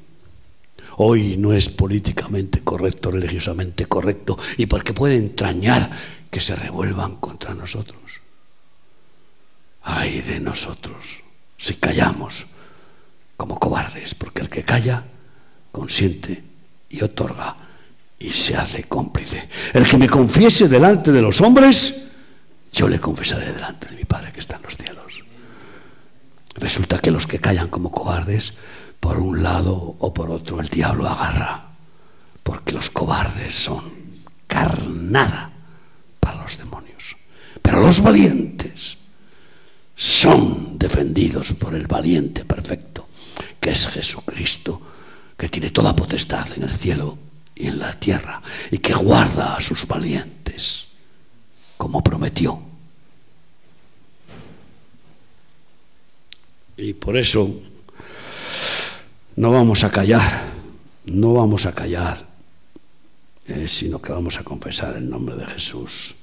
hoy 0.97 1.37
no 1.37 1.53
es 1.53 1.69
políticamente 1.69 2.61
correcto, 2.61 3.11
religiosamente 3.11 3.85
correcto, 3.85 4.37
y 4.57 4.65
porque 4.67 4.93
puede 4.93 5.17
entrañar 5.17 5.89
que 6.29 6.39
se 6.39 6.55
revuelvan 6.55 7.17
contra 7.17 7.53
nosotros. 7.53 8.21
Ay 9.81 10.21
de 10.21 10.39
nosotros 10.39 11.23
si 11.57 11.73
callamos 11.75 12.47
como 13.35 13.59
cobardes, 13.59 14.15
porque 14.15 14.41
el 14.41 14.49
que 14.49 14.63
calla 14.63 15.03
consiente 15.71 16.43
y 16.89 17.03
otorga 17.03 17.57
y 18.19 18.31
se 18.31 18.55
hace 18.55 18.83
cómplice. 18.83 19.47
El 19.73 19.87
que 19.87 19.97
me 19.97 20.09
confiese 20.09 20.67
delante 20.67 21.11
de 21.11 21.21
los 21.21 21.39
hombres, 21.39 22.09
yo 22.71 22.87
le 22.89 22.99
confesaré 22.99 23.53
delante 23.53 23.87
de 23.87 23.95
mi 23.95 24.03
Padre 24.03 24.33
que 24.33 24.41
está 24.41 24.57
en 24.57 24.63
los 24.63 24.75
cielos. 24.75 25.23
Resulta 26.55 26.99
que 26.99 27.11
los 27.11 27.25
que 27.25 27.39
callan 27.39 27.69
como 27.69 27.91
cobardes 27.91 28.53
por 28.99 29.17
un 29.17 29.41
lado 29.41 29.95
o 29.99 30.13
por 30.13 30.29
otro 30.29 30.59
el 30.59 30.67
diablo 30.67 31.07
agarra, 31.07 31.69
porque 32.43 32.73
los 32.73 32.89
cobardes 32.89 33.55
son 33.55 33.83
carnada 34.47 35.51
para 36.19 36.43
los 36.43 36.57
demonios. 36.57 37.15
Pero 37.61 37.79
los 37.79 38.01
valientes 38.01 38.97
son 39.95 40.77
defendidos 40.77 41.53
por 41.53 41.73
el 41.73 41.87
valiente 41.87 42.43
perfecto, 42.43 43.07
que 43.61 43.71
es 43.71 43.87
Jesucristo, 43.87 44.81
que 45.37 45.47
tiene 45.47 45.71
toda 45.71 45.95
potestad 45.95 46.45
en 46.57 46.63
el 46.63 46.71
cielo 46.71 47.28
y 47.59 47.67
en 47.67 47.77
la 47.77 47.99
tierra, 47.99 48.41
y 48.71 48.77
que 48.77 48.93
guarda 48.93 49.57
a 49.57 49.61
sus 49.61 49.85
valientes, 49.85 50.87
como 51.77 52.01
prometió. 52.01 52.59
Y 56.77 56.93
por 56.93 57.17
eso 57.17 57.61
no 59.35 59.51
vamos 59.51 59.83
a 59.83 59.91
callar, 59.91 60.45
no 61.05 61.33
vamos 61.33 61.65
a 61.65 61.75
callar, 61.75 62.25
eh, 63.45 63.67
sino 63.67 64.01
que 64.01 64.13
vamos 64.13 64.37
a 64.37 64.43
confesar 64.43 64.95
el 64.95 65.09
nombre 65.09 65.35
de 65.35 65.45
Jesús. 65.45 66.15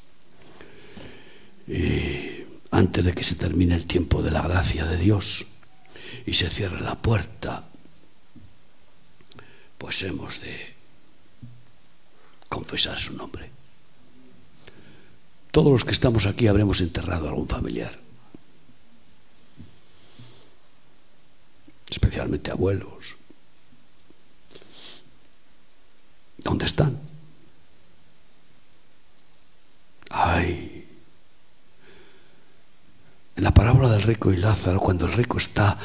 Y 1.68 2.44
antes 2.70 3.04
de 3.04 3.12
que 3.12 3.24
se 3.24 3.34
termine 3.34 3.74
el 3.74 3.84
tiempo 3.84 4.22
de 4.22 4.30
la 4.30 4.40
gracia 4.40 4.86
de 4.86 4.96
Dios 4.96 5.44
y 6.24 6.32
se 6.32 6.48
cierre 6.48 6.80
la 6.80 6.94
puerta, 6.94 7.68
pues 9.76 10.02
hemos 10.02 10.40
de 10.40 10.75
confesar 12.48 12.98
su 12.98 13.14
nombre. 13.14 13.50
Todos 15.50 15.72
los 15.72 15.84
que 15.84 15.92
estamos 15.92 16.26
aquí 16.26 16.48
habremos 16.48 16.80
enterrado 16.80 17.26
a 17.26 17.30
algún 17.30 17.48
familiar. 17.48 18.06
especialmente 21.90 22.50
abuelos. 22.50 23.16
¿Dónde 26.38 26.66
están? 26.66 27.00
Ay. 30.10 30.86
En 33.36 33.44
la 33.44 33.52
parábola 33.52 33.90
del 33.90 34.02
rico 34.02 34.32
y 34.32 34.36
Lázaro, 34.36 34.80
cuando 34.80 35.06
el 35.06 35.12
rico 35.12 35.38
está 35.38 35.78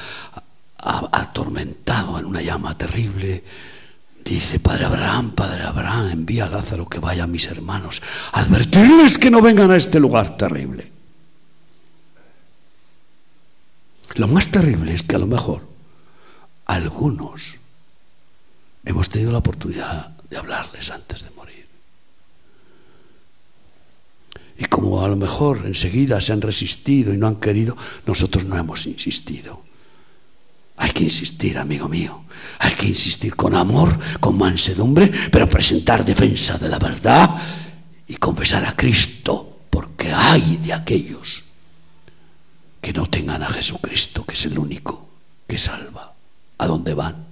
atormentado 0.77 2.19
en 2.19 2.25
una 2.25 2.41
llama 2.41 2.77
terrible, 2.77 3.43
dice, 4.23 4.59
Padre 4.59 4.85
Abraham, 4.85 5.31
Padre 5.31 5.63
Abraham, 5.63 6.09
envía 6.11 6.45
a 6.45 6.49
Lázaro 6.49 6.87
que 6.87 6.99
vaya 6.99 7.23
a 7.23 7.27
mis 7.27 7.47
hermanos, 7.47 8.01
advertirles 8.31 9.17
que 9.17 9.31
no 9.31 9.41
vengan 9.41 9.71
a 9.71 9.77
este 9.77 9.99
lugar 9.99 10.37
terrible. 10.37 10.91
Lo 14.15 14.27
más 14.27 14.49
terrible 14.49 14.93
es 14.93 15.03
que 15.03 15.15
a 15.15 15.19
lo 15.19 15.27
mejor 15.27 15.67
algunos 16.65 17.57
hemos 18.83 19.09
tenido 19.09 19.31
la 19.31 19.39
oportunidad 19.39 20.09
de 20.29 20.37
hablarles 20.37 20.91
antes 20.91 21.23
de 21.23 21.31
morir. 21.31 21.67
Y 24.57 24.65
como 24.65 25.03
a 25.03 25.07
lo 25.07 25.15
mejor 25.15 25.65
enseguida 25.65 26.21
se 26.21 26.33
han 26.33 26.41
resistido 26.41 27.13
y 27.13 27.17
no 27.17 27.27
han 27.27 27.37
querido, 27.37 27.75
nosotros 28.05 28.45
no 28.45 28.57
hemos 28.57 28.85
insistido. 28.85 29.63
Hay 30.81 30.89
que 30.89 31.03
insistir, 31.03 31.59
amigo 31.59 31.87
mío. 31.87 32.23
Hay 32.57 32.73
que 32.73 32.87
insistir 32.87 33.35
con 33.35 33.55
amor, 33.55 33.99
con 34.19 34.35
mansedumbre, 34.35 35.11
pero 35.31 35.47
presentar 35.47 36.03
defensa 36.03 36.57
de 36.57 36.67
la 36.67 36.79
verdad 36.79 37.29
y 38.07 38.15
confesar 38.15 38.65
a 38.65 38.75
Cristo, 38.75 39.59
porque 39.69 40.11
hay 40.11 40.57
de 40.57 40.73
aquellos 40.73 41.43
que 42.81 42.93
no 42.93 43.05
tengan 43.05 43.43
a 43.43 43.49
Jesucristo, 43.49 44.25
que 44.25 44.33
es 44.33 44.45
el 44.45 44.57
único 44.57 45.07
que 45.47 45.59
salva 45.59 46.15
a 46.57 46.65
dónde 46.65 46.95
van. 46.95 47.27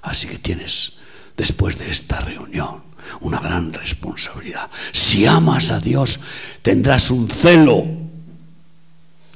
Así 0.00 0.26
que 0.26 0.38
tienes, 0.38 0.94
después 1.36 1.76
de 1.76 1.90
esta 1.90 2.20
reunión, 2.20 2.82
una 3.20 3.40
gran 3.40 3.74
responsabilidad. 3.74 4.70
Si 4.92 5.26
amas 5.26 5.70
a 5.70 5.80
Dios, 5.80 6.18
tendrás 6.62 7.10
un 7.10 7.28
celo 7.28 8.05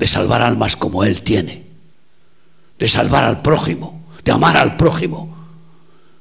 de 0.01 0.07
salvar 0.09 0.43
almas 0.43 0.75
como 0.75 1.05
Él 1.05 1.23
tiene, 1.23 1.67
de 2.79 2.89
salvar 2.89 3.23
al 3.23 3.43
prójimo, 3.43 4.03
de 4.25 4.33
amar 4.33 4.57
al 4.57 4.77
prójimo. 4.77 5.37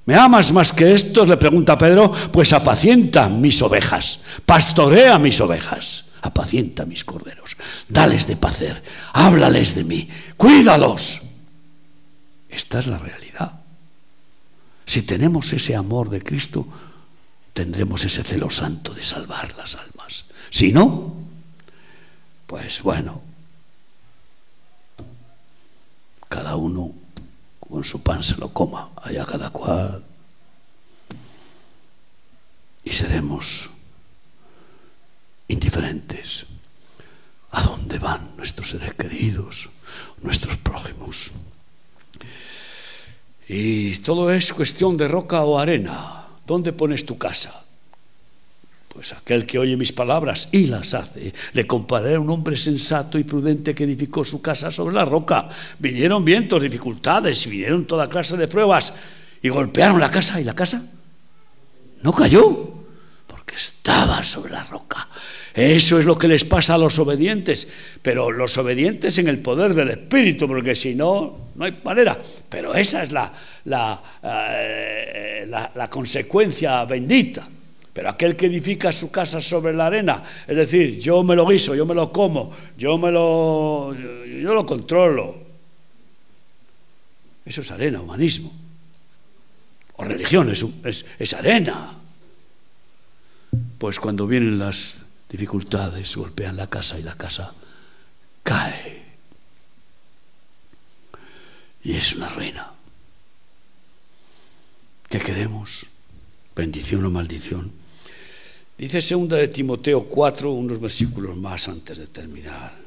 ¿Me 0.05 0.15
amas 0.15 0.51
más 0.51 0.71
que 0.71 0.91
estos? 0.91 1.27
Le 1.27 1.37
pregunta 1.37 1.77
Pedro, 1.77 2.11
pues 2.31 2.53
apacienta 2.53 3.29
mis 3.29 3.61
ovejas, 3.61 4.21
pastorea 4.45 5.17
mis 5.17 5.39
ovejas 5.41 6.05
apacienta 6.21 6.85
mis 6.85 7.05
corderos, 7.05 7.55
dales 7.87 8.27
de 8.27 8.35
pacer, 8.35 8.83
háblales 9.13 9.75
de 9.75 9.85
mí, 9.85 10.09
cuídalos. 10.35 11.21
Esta 12.49 12.79
es 12.79 12.87
la 12.87 12.97
realidad. 12.97 13.61
Si 14.85 15.03
tenemos 15.03 15.53
ese 15.53 15.77
amor 15.77 16.09
de 16.09 16.21
Cristo, 16.21 16.67
tendremos 17.53 18.03
ese 18.03 18.23
celo 18.23 18.49
santo 18.49 18.93
de 18.93 19.03
salvar 19.03 19.55
las 19.55 19.75
almas. 19.75 20.25
Si 20.49 20.73
no, 20.73 21.13
pues 22.47 22.81
bueno, 22.81 23.21
cada 26.29 26.55
uno 26.55 26.93
con 27.59 27.83
su 27.83 28.01
pan 28.01 28.23
se 28.23 28.37
lo 28.37 28.49
coma, 28.53 28.89
allá 29.03 29.25
cada 29.25 29.49
cual. 29.49 30.03
Y 32.83 32.91
seremos 32.91 33.69
indiferentes. 35.47 36.45
¿A 37.51 37.63
dónde 37.63 37.97
van 37.97 38.37
nuestros 38.37 38.69
seres 38.69 38.93
queridos, 38.93 39.69
nuestros 40.21 40.57
prójimos? 40.57 41.31
Y 43.47 43.97
todo 43.97 44.31
es 44.31 44.53
cuestión 44.53 44.95
de 44.95 45.07
roca 45.07 45.41
o 45.43 45.57
arena. 45.57 46.27
¿Dónde 46.45 46.71
pones 46.73 47.05
tu 47.05 47.17
casa? 47.17 47.65
Pues 48.89 49.13
aquel 49.13 49.45
que 49.45 49.59
oye 49.59 49.77
mis 49.77 49.93
palabras 49.93 50.49
y 50.51 50.65
las 50.65 50.93
hace, 50.95 51.31
le 51.53 51.67
compararé 51.67 52.15
a 52.15 52.19
un 52.19 52.29
hombre 52.29 52.57
sensato 52.57 53.19
y 53.19 53.23
prudente 53.23 53.75
que 53.75 53.83
edificó 53.83 54.25
su 54.25 54.41
casa 54.41 54.71
sobre 54.71 54.95
la 54.95 55.05
roca. 55.05 55.47
Vinieron 55.77 56.25
vientos, 56.25 56.61
dificultades, 56.61 57.47
vinieron 57.47 57.85
toda 57.85 58.09
clase 58.09 58.35
de 58.35 58.47
pruebas 58.47 58.93
y 59.41 59.49
golpearon 59.49 59.99
la 59.99 60.09
casa 60.09 60.41
y 60.41 60.43
la 60.43 60.55
casa 60.55 60.83
no 62.01 62.13
cayó 62.13 62.69
porque 63.27 63.55
estaba 63.55 64.23
sobre 64.23 64.53
la 64.53 64.63
roca. 64.63 65.07
Eso 65.53 65.99
es 65.99 66.05
lo 66.05 66.17
que 66.17 66.27
les 66.27 66.45
pasa 66.45 66.75
a 66.75 66.77
los 66.77 66.97
obedientes, 66.99 67.67
pero 68.01 68.31
los 68.31 68.57
obedientes 68.57 69.17
en 69.17 69.27
el 69.27 69.39
poder 69.39 69.73
del 69.73 69.89
Espíritu, 69.89 70.47
porque 70.47 70.75
si 70.75 70.95
no, 70.95 71.49
no 71.55 71.65
hay 71.65 71.79
manera. 71.83 72.17
Pero 72.47 72.73
esa 72.73 73.03
es 73.03 73.11
la, 73.11 73.31
la, 73.65 74.01
eh, 74.23 75.51
consecuencia 75.89 76.85
bendita. 76.85 77.47
Pero 77.93 78.09
aquel 78.09 78.35
que 78.35 78.45
edifica 78.45 78.91
su 78.91 79.11
casa 79.11 79.41
sobre 79.41 79.73
la 79.73 79.87
arena, 79.87 80.23
es 80.47 80.55
decir, 80.55 80.99
yo 80.99 81.23
me 81.23 81.35
lo 81.35 81.45
guiso, 81.47 81.75
yo 81.75 81.85
me 81.85 81.95
lo 81.95 82.11
como, 82.11 82.51
yo 82.77 82.97
me 82.97 83.11
lo, 83.11 83.93
yo 83.93 84.53
lo 84.53 84.65
controlo. 84.65 85.35
Eso 87.45 87.61
es 87.61 87.71
arena, 87.71 88.01
humanismo. 88.01 88.53
O 89.95 90.03
religión, 90.03 90.49
es, 90.51 91.05
es, 91.17 91.33
arena. 91.33 91.97
Pues 93.77 93.99
cuando 93.99 94.27
vienen 94.27 94.59
las 94.59 95.05
dificultades, 95.27 96.15
golpean 96.15 96.55
la 96.57 96.67
casa 96.67 96.99
y 96.99 97.03
la 97.03 97.15
casa 97.15 97.53
cae. 98.43 99.03
Y 101.83 101.93
es 101.93 102.15
una 102.15 102.29
ruina. 102.29 102.71
¿Qué 105.09 105.19
queremos? 105.19 105.87
Bendición 106.55 107.05
o 107.05 107.09
maldición. 107.09 107.71
Dice 108.77 109.01
segunda 109.01 109.37
de 109.37 109.49
Timoteo 109.49 110.05
4, 110.05 110.51
unos 110.51 110.79
versículos 110.79 111.35
más 111.35 111.67
antes 111.67 111.97
de 111.97 112.07
terminar. 112.07 112.77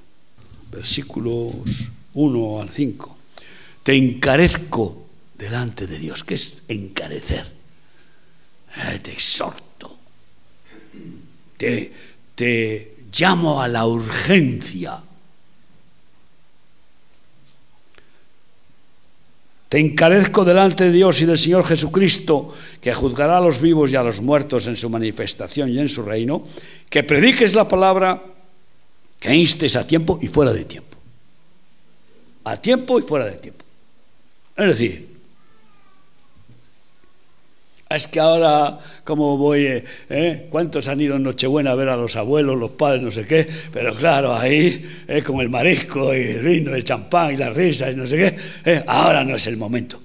Versículos 0.71 1.91
1 2.15 2.61
al 2.63 2.71
5. 2.71 3.19
Te 3.83 3.95
encarezco 3.95 5.07
delante 5.37 5.87
de 5.87 5.99
Dios. 5.99 6.25
¿Qué 6.25 6.35
es 6.35 6.65
encarecer? 6.69 7.47
Te 9.03 9.13
exhorto. 9.13 9.99
Te, 11.57 11.93
te 12.35 12.97
llamo 13.13 13.61
a 13.61 13.69
la 13.69 13.87
urgencia 13.87 15.03
Te 19.73 19.79
encarezco 19.79 20.45
delante 20.45 20.85
de 20.85 20.93
Dios 20.93 21.19
y 21.23 21.25
del 21.25 21.39
Señor 21.39 21.65
Jesucristo, 21.65 22.53
que 22.79 22.93
juzgará 22.93 23.39
a 23.39 23.41
los 23.41 23.59
vivos 23.59 23.91
y 23.91 23.97
a 23.97 24.03
los 24.03 24.21
muertos 24.21 24.67
en 24.67 24.77
su 24.77 24.91
manifestación 24.91 25.71
y 25.71 25.79
en 25.79 25.89
su 25.89 26.03
reino, 26.03 26.45
que 26.91 27.03
prediques 27.03 27.55
la 27.55 27.67
palabra, 27.67 28.23
que 29.19 29.35
instes 29.35 29.75
a 29.77 29.87
tiempo 29.87 30.19
y 30.21 30.29
fuera 30.29 30.53
de 30.53 30.67
tiempo. 30.67 30.99
A 32.45 32.55
tiempo 32.59 32.99
y 32.99 33.03
fuera 33.03 33.25
de 33.25 33.39
tiempo. 33.39 33.65
Es 34.59 34.67
decir, 34.67 35.12
es 37.97 38.07
que 38.07 38.21
ahora, 38.21 38.79
como 39.05 39.37
voy, 39.37 39.67
eh, 39.67 39.85
eh? 40.09 40.47
¿cuántos 40.51 40.89
han 40.89 41.01
ido 41.01 41.17
en 41.17 41.23
Nochebuena 41.23 41.73
a 41.73 41.75
ver 41.75 41.89
a 41.89 41.97
los 41.97 42.17
abuelos, 42.17 42.59
los 42.59 42.73
padres, 42.73 43.03
no 43.03 43.11
sé 43.11 43.27
qué? 43.27 43.47
Pero 43.73 43.95
claro, 43.95 44.35
ahí, 44.35 45.05
eh, 45.09 45.23
con 45.23 45.41
el 45.41 45.49
marisco 45.49 46.15
y 46.15 46.21
el 46.21 46.43
vino, 46.43 46.75
el 46.75 46.85
champán 46.85 47.35
y 47.35 47.37
las 47.37 47.55
risas 47.55 47.93
y 47.93 47.97
no 47.97 48.07
sé 48.07 48.17
qué, 48.17 48.37
eh, 48.65 48.85
ahora 48.87 49.25
no 49.25 49.37
es 49.37 49.47
el 49.47 49.57
momento. 49.57 50.01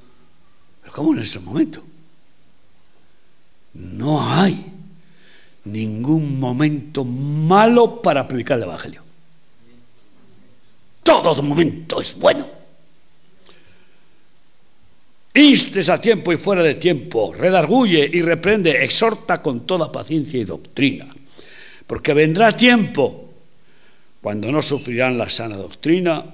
¿Pero 0.82 0.94
cómo 0.94 1.14
no 1.14 1.22
es 1.22 1.36
el 1.36 1.42
momento? 1.42 1.84
No 3.74 4.28
hay 4.28 4.66
ningún 5.66 6.40
momento 6.40 7.04
malo 7.04 8.02
para 8.02 8.28
predicar 8.28 8.58
el 8.58 8.64
Evangelio. 8.64 9.04
Todo 11.04 11.42
momento 11.42 12.02
es 12.02 12.18
bueno 12.20 12.57
instes 15.38 15.90
a 15.90 16.02
tiempo 16.02 16.34
y 16.34 16.38
fuera 16.38 16.64
de 16.64 16.76
tiempo, 16.76 17.34
redarguye 17.34 18.10
y 18.12 18.22
reprende, 18.22 18.84
exhorta 18.84 19.42
con 19.42 19.66
toda 19.66 19.92
paciencia 19.92 20.40
y 20.40 20.44
doctrina, 20.44 21.08
porque 21.86 22.14
vendrá 22.14 22.52
tiempo 22.52 23.30
cuando 24.22 24.52
no 24.52 24.62
sufrirán 24.62 25.18
la 25.18 25.30
sana 25.30 25.56
doctrina, 25.56 26.26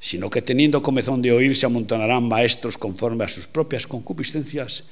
sino 0.00 0.30
que 0.30 0.42
teniendo 0.42 0.82
comezón 0.82 1.20
de 1.20 1.32
oír 1.32 1.56
se 1.56 1.66
amontonarán 1.66 2.28
maestros 2.28 2.78
conforme 2.78 3.24
a 3.24 3.28
sus 3.28 3.46
propias 3.46 3.86
concupiscencias 3.86 4.84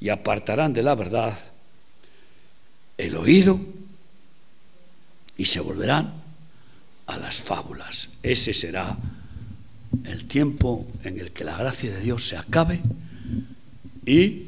y 0.00 0.08
apartarán 0.08 0.72
de 0.72 0.82
la 0.82 0.94
verdad 0.94 1.36
el 2.96 3.16
oído 3.16 3.58
y 5.36 5.44
se 5.46 5.60
volverán 5.60 6.14
a 7.06 7.18
las 7.18 7.36
fábulas. 7.36 8.10
Ese 8.22 8.54
será 8.54 8.96
el 10.04 10.26
tiempo 10.26 10.86
en 11.02 11.18
el 11.18 11.32
que 11.32 11.44
la 11.44 11.56
gracia 11.56 11.92
de 11.92 12.00
Dios 12.00 12.28
se 12.28 12.36
acabe 12.36 12.80
y 14.06 14.46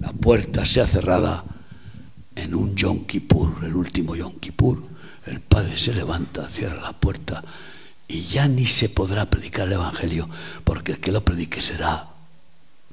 la 0.00 0.12
puerta 0.12 0.64
sea 0.66 0.86
cerrada 0.86 1.44
en 2.34 2.54
un 2.54 2.74
Yom 2.74 3.06
Kippur, 3.06 3.64
el 3.64 3.74
último 3.74 4.16
Yom 4.16 4.38
Kippur, 4.38 4.82
el 5.26 5.40
Padre 5.40 5.78
se 5.78 5.94
levanta, 5.94 6.46
cierra 6.48 6.80
la 6.80 6.92
puerta 6.92 7.42
y 8.06 8.20
ya 8.22 8.48
ni 8.48 8.66
se 8.66 8.88
podrá 8.88 9.30
predicar 9.30 9.66
el 9.66 9.74
Evangelio, 9.74 10.28
porque 10.64 10.92
el 10.92 11.00
que 11.00 11.12
lo 11.12 11.24
predique 11.24 11.62
será 11.62 12.08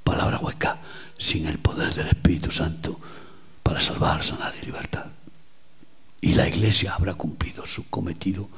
palabra 0.04 0.40
hueca, 0.40 0.80
sin 1.18 1.46
el 1.46 1.60
poder 1.60 1.94
del 1.94 2.08
Espíritu 2.08 2.52
Santo 2.52 3.00
para 3.62 3.80
salvar, 3.80 4.24
sanar 4.24 4.54
y 4.62 4.66
libertar. 4.66 5.12
Y 6.22 6.34
la 6.34 6.48
iglesia 6.48 6.94
habrá 6.94 7.16
cumplido 7.16 7.66
su 7.66 7.90
cometido 7.90 8.50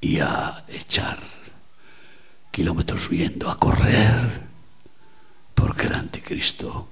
y 0.00 0.18
a 0.18 0.64
echar 0.68 1.18
kilómetros 2.52 3.08
huyendo 3.08 3.50
a 3.50 3.58
correr, 3.58 4.42
porque 5.54 5.86
el 5.86 5.94
anticristo 5.94 6.86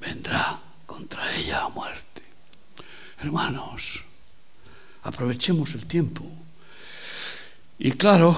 vendrá 0.00 0.58
contra 0.86 1.36
ella 1.36 1.64
a 1.64 1.68
muerte. 1.68 2.22
Hermanos, 3.20 4.04
aprovechemos 5.02 5.74
el 5.74 5.86
tiempo. 5.86 6.24
Y 7.78 7.92
claro, 7.92 8.36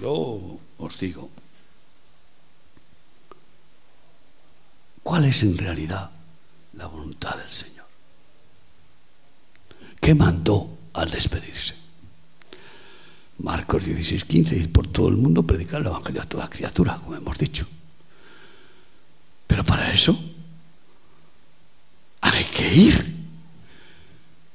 yo 0.00 0.58
os 0.78 0.98
digo, 0.98 1.28
¿cuál 5.02 5.24
es 5.24 5.42
en 5.42 5.58
realidad 5.58 6.10
la 6.74 6.86
voluntad 6.86 7.36
del 7.36 7.50
Señor? 7.50 7.86
¿Qué 10.00 10.14
mandó 10.14 10.78
al 10.92 11.10
despedirse? 11.10 11.81
Marcos 13.42 13.84
16, 13.84 14.24
15, 14.24 14.56
y 14.56 14.66
por 14.68 14.86
todo 14.86 15.08
el 15.08 15.16
mundo 15.16 15.42
predicar 15.42 15.80
el 15.80 15.88
Evangelio 15.88 16.22
a 16.22 16.26
toda 16.26 16.48
criatura, 16.48 16.98
como 17.02 17.16
hemos 17.16 17.36
dicho. 17.36 17.66
Pero 19.46 19.64
para 19.64 19.92
eso 19.92 20.18
hay 22.20 22.44
que 22.44 22.74
ir. 22.74 23.22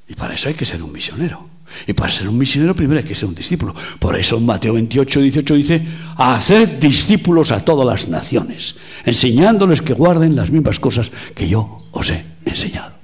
Y 0.08 0.14
para 0.14 0.36
eso 0.36 0.48
hay 0.48 0.56
que 0.56 0.66
ser 0.66 0.82
un 0.82 0.92
misionero. 0.92 1.50
Y 1.86 1.92
para 1.92 2.14
ser 2.14 2.30
un 2.30 2.38
misionero 2.38 2.74
primero 2.74 3.00
hay 3.00 3.06
que 3.06 3.14
ser 3.14 3.28
un 3.28 3.36
discípulo. 3.36 3.76
Por 4.00 4.16
eso 4.16 4.40
Mateo 4.40 4.74
28, 4.74 5.20
18 5.20 5.56
dice, 5.56 5.86
haced 6.16 6.80
discípulos 6.80 7.52
a 7.52 7.66
todas 7.66 7.86
las 7.86 8.08
naciones, 8.08 8.78
enseñándoles 9.04 9.82
que 9.82 9.94
guarden 9.94 10.36
las 10.36 10.50
mismas 10.50 10.80
cosas 10.80 11.12
que 11.36 11.50
yo 11.50 11.84
os 11.92 12.10
he 12.10 12.26
enseñado 12.46 12.97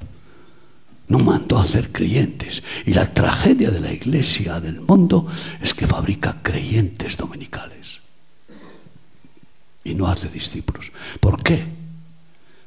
no 1.07 1.19
mandó 1.19 1.57
a 1.57 1.63
hacer 1.63 1.91
creyentes. 1.91 2.63
Y 2.85 2.93
la 2.93 3.11
tragedia 3.13 3.71
de 3.71 3.79
la 3.79 3.91
iglesia 3.91 4.59
del 4.59 4.81
mundo 4.81 5.27
es 5.61 5.73
que 5.73 5.87
fabrica 5.87 6.39
creyentes 6.41 7.17
dominicales. 7.17 8.01
Y 9.83 9.93
no 9.93 10.07
hace 10.07 10.29
discípulos. 10.29 10.91
¿Por 11.19 11.41
qué? 11.43 11.65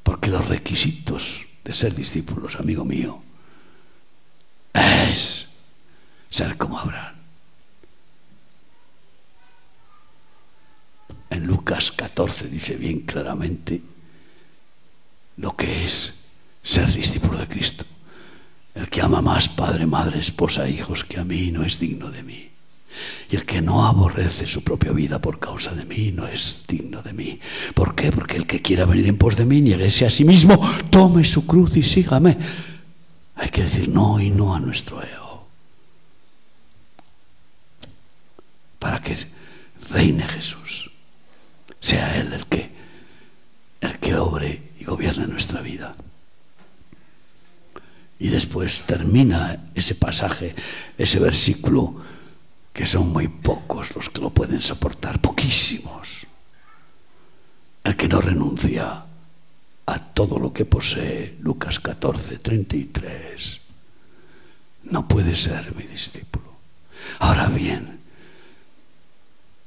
Porque 0.02 0.30
los 0.30 0.46
requisitos 0.46 1.46
de 1.64 1.72
ser 1.72 1.94
discípulos, 1.94 2.56
amigo 2.56 2.84
mío, 2.84 3.22
es 4.72 5.48
ser 6.28 6.56
como 6.56 6.78
Abraham. 6.78 7.16
En 11.30 11.46
Lucas 11.46 11.90
14 11.90 12.48
dice 12.48 12.76
bien 12.76 13.00
claramente 13.00 13.82
lo 15.38 15.56
que 15.56 15.84
es 15.84 16.20
ser 16.62 16.92
discípulo 16.92 17.38
de 17.38 17.48
Cristo. 17.48 17.84
El 18.76 18.90
que 18.90 19.00
ama 19.00 19.22
más 19.22 19.48
padre, 19.48 19.86
madre, 19.86 20.20
esposa, 20.20 20.68
hijos 20.68 21.02
que 21.02 21.18
a 21.18 21.24
mí 21.24 21.50
no 21.50 21.64
es 21.64 21.80
digno 21.80 22.10
de 22.10 22.22
mí. 22.22 22.50
Y 23.30 23.36
el 23.36 23.46
que 23.46 23.62
no 23.62 23.86
aborrece 23.86 24.46
su 24.46 24.62
propia 24.62 24.92
vida 24.92 25.18
por 25.18 25.40
causa 25.40 25.74
de 25.74 25.86
mí 25.86 26.12
no 26.12 26.26
es 26.26 26.64
digno 26.68 27.00
de 27.00 27.14
mí. 27.14 27.40
¿Por 27.72 27.94
qué? 27.94 28.12
Porque 28.12 28.36
el 28.36 28.46
que 28.46 28.60
quiera 28.60 28.84
venir 28.84 29.06
en 29.06 29.16
pos 29.16 29.34
de 29.36 29.46
mí, 29.46 29.62
nieguese 29.62 30.04
a 30.04 30.10
sí 30.10 30.24
mismo, 30.24 30.60
tome 30.90 31.24
su 31.24 31.46
cruz 31.46 31.74
y 31.74 31.82
sígame. 31.82 32.36
Hay 33.36 33.48
que 33.48 33.62
decir 33.62 33.88
no 33.88 34.20
y 34.20 34.28
no 34.28 34.54
a 34.54 34.60
nuestro 34.60 35.02
ego. 35.02 35.48
Para 38.78 39.00
que 39.00 39.16
reine 39.90 40.22
Jesús. 40.28 40.90
Sea 41.80 42.20
Él 42.20 42.30
el 42.34 42.46
que, 42.46 42.70
el 43.80 43.98
que 43.98 44.16
obre 44.16 44.72
y 44.78 44.84
gobierne 44.84 45.26
nuestra 45.26 45.62
vida. 45.62 45.96
Y 48.18 48.28
después 48.28 48.84
termina 48.84 49.70
ese 49.74 49.94
pasaje, 49.94 50.54
ese 50.96 51.18
versículo, 51.18 52.02
que 52.72 52.86
son 52.86 53.12
muy 53.12 53.28
pocos 53.28 53.94
los 53.94 54.10
que 54.10 54.20
lo 54.20 54.30
pueden 54.30 54.60
soportar, 54.60 55.20
poquísimos. 55.20 56.26
El 57.84 57.96
que 57.96 58.08
no 58.08 58.20
renuncia 58.20 59.04
a 59.86 59.98
todo 59.98 60.38
lo 60.38 60.52
que 60.52 60.64
posee. 60.64 61.36
Lucas 61.40 61.80
14, 61.80 62.38
33. 62.38 63.60
No 64.84 65.06
puede 65.06 65.34
ser 65.36 65.74
mi 65.74 65.84
discípulo. 65.84 66.56
Ahora 67.20 67.48
bien, 67.48 68.00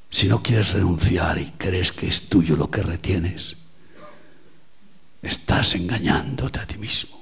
si 0.10 0.28
no 0.28 0.42
quieres 0.42 0.74
renunciar 0.74 1.38
y 1.38 1.52
crees 1.58 1.92
que 1.92 2.08
es 2.08 2.30
tuyo 2.30 2.56
lo 2.56 2.70
que 2.70 2.84
retienes, 2.84 3.58
estás 5.22 5.76
engañándote 5.76 6.60
a 6.60 6.68
ti 6.68 6.78
mismo. 6.78 7.19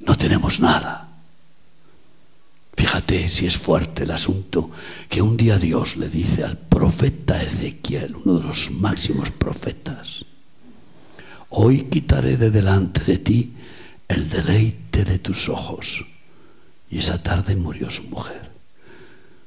No 0.00 0.16
tenemos 0.16 0.60
nada. 0.60 1.08
Fíjate 2.76 3.28
si 3.28 3.46
es 3.46 3.58
fuerte 3.58 4.04
el 4.04 4.10
asunto 4.10 4.70
que 5.08 5.20
un 5.20 5.36
día 5.36 5.58
Dios 5.58 5.96
le 5.96 6.08
dice 6.08 6.44
al 6.44 6.56
profeta 6.56 7.42
Ezequiel, 7.42 8.16
uno 8.16 8.38
de 8.38 8.46
los 8.46 8.70
máximos 8.70 9.30
profetas, 9.30 10.24
hoy 11.50 11.82
quitaré 11.84 12.36
de 12.36 12.50
delante 12.50 13.04
de 13.04 13.18
ti 13.18 13.54
el 14.08 14.28
deleite 14.28 15.04
de 15.04 15.18
tus 15.18 15.48
ojos. 15.48 16.06
Y 16.90 16.98
esa 16.98 17.22
tarde 17.22 17.54
murió 17.54 17.90
su 17.90 18.02
mujer. 18.04 18.50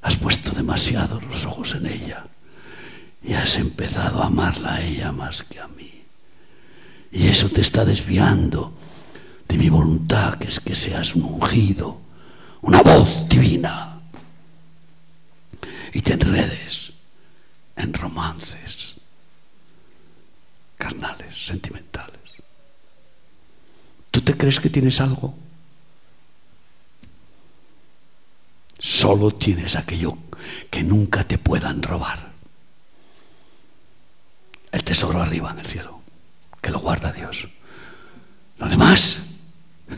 Has 0.02 0.16
puesto 0.16 0.52
demasiado 0.52 1.20
los 1.22 1.46
ojos 1.46 1.76
en 1.76 1.88
ella 1.88 2.26
y 3.24 3.34
has 3.34 3.58
empezado 3.58 4.22
a 4.22 4.28
amarla 4.28 4.76
a 4.76 4.82
ella 4.84 5.12
más 5.12 5.44
que 5.44 5.60
a 5.60 5.68
mí. 5.68 6.04
Y 7.12 7.28
eso 7.28 7.50
te 7.50 7.62
está 7.62 7.84
desviando 7.84 8.74
de 9.54 9.60
mi 9.60 9.70
voluntad, 9.70 10.40
que 10.40 10.48
es 10.48 10.60
que 10.60 10.74
seas 10.74 11.14
un 11.14 11.26
ungido, 11.26 12.02
una 12.62 12.82
voz 12.82 13.30
divina. 13.30 14.02
Y 15.94 16.02
te 16.02 16.14
enredes 16.14 16.94
en 17.76 17.94
romances 17.94 18.96
carnales, 20.76 21.46
sentimentales. 21.46 22.18
¿Tú 24.10 24.22
te 24.22 24.36
crees 24.36 24.60
que 24.60 24.72
tienes 24.72 25.00
algo? 25.00 25.36
Solo 28.80 29.36
tienes 29.36 29.76
aquello 29.76 30.18
que 30.72 30.82
nunca 30.82 31.24
te 31.26 31.38
puedan 31.38 31.84
robar. 31.84 32.34
El 34.72 34.84
tesoro 34.84 35.22
arriba 35.22 35.52
en 35.52 35.60
el 35.60 35.68
cielo, 35.68 36.02
que 36.60 36.72
lo 36.72 36.80
guarda 36.80 37.12
Dios. 37.12 37.48
Lo 38.58 38.68
demás, 38.68 39.33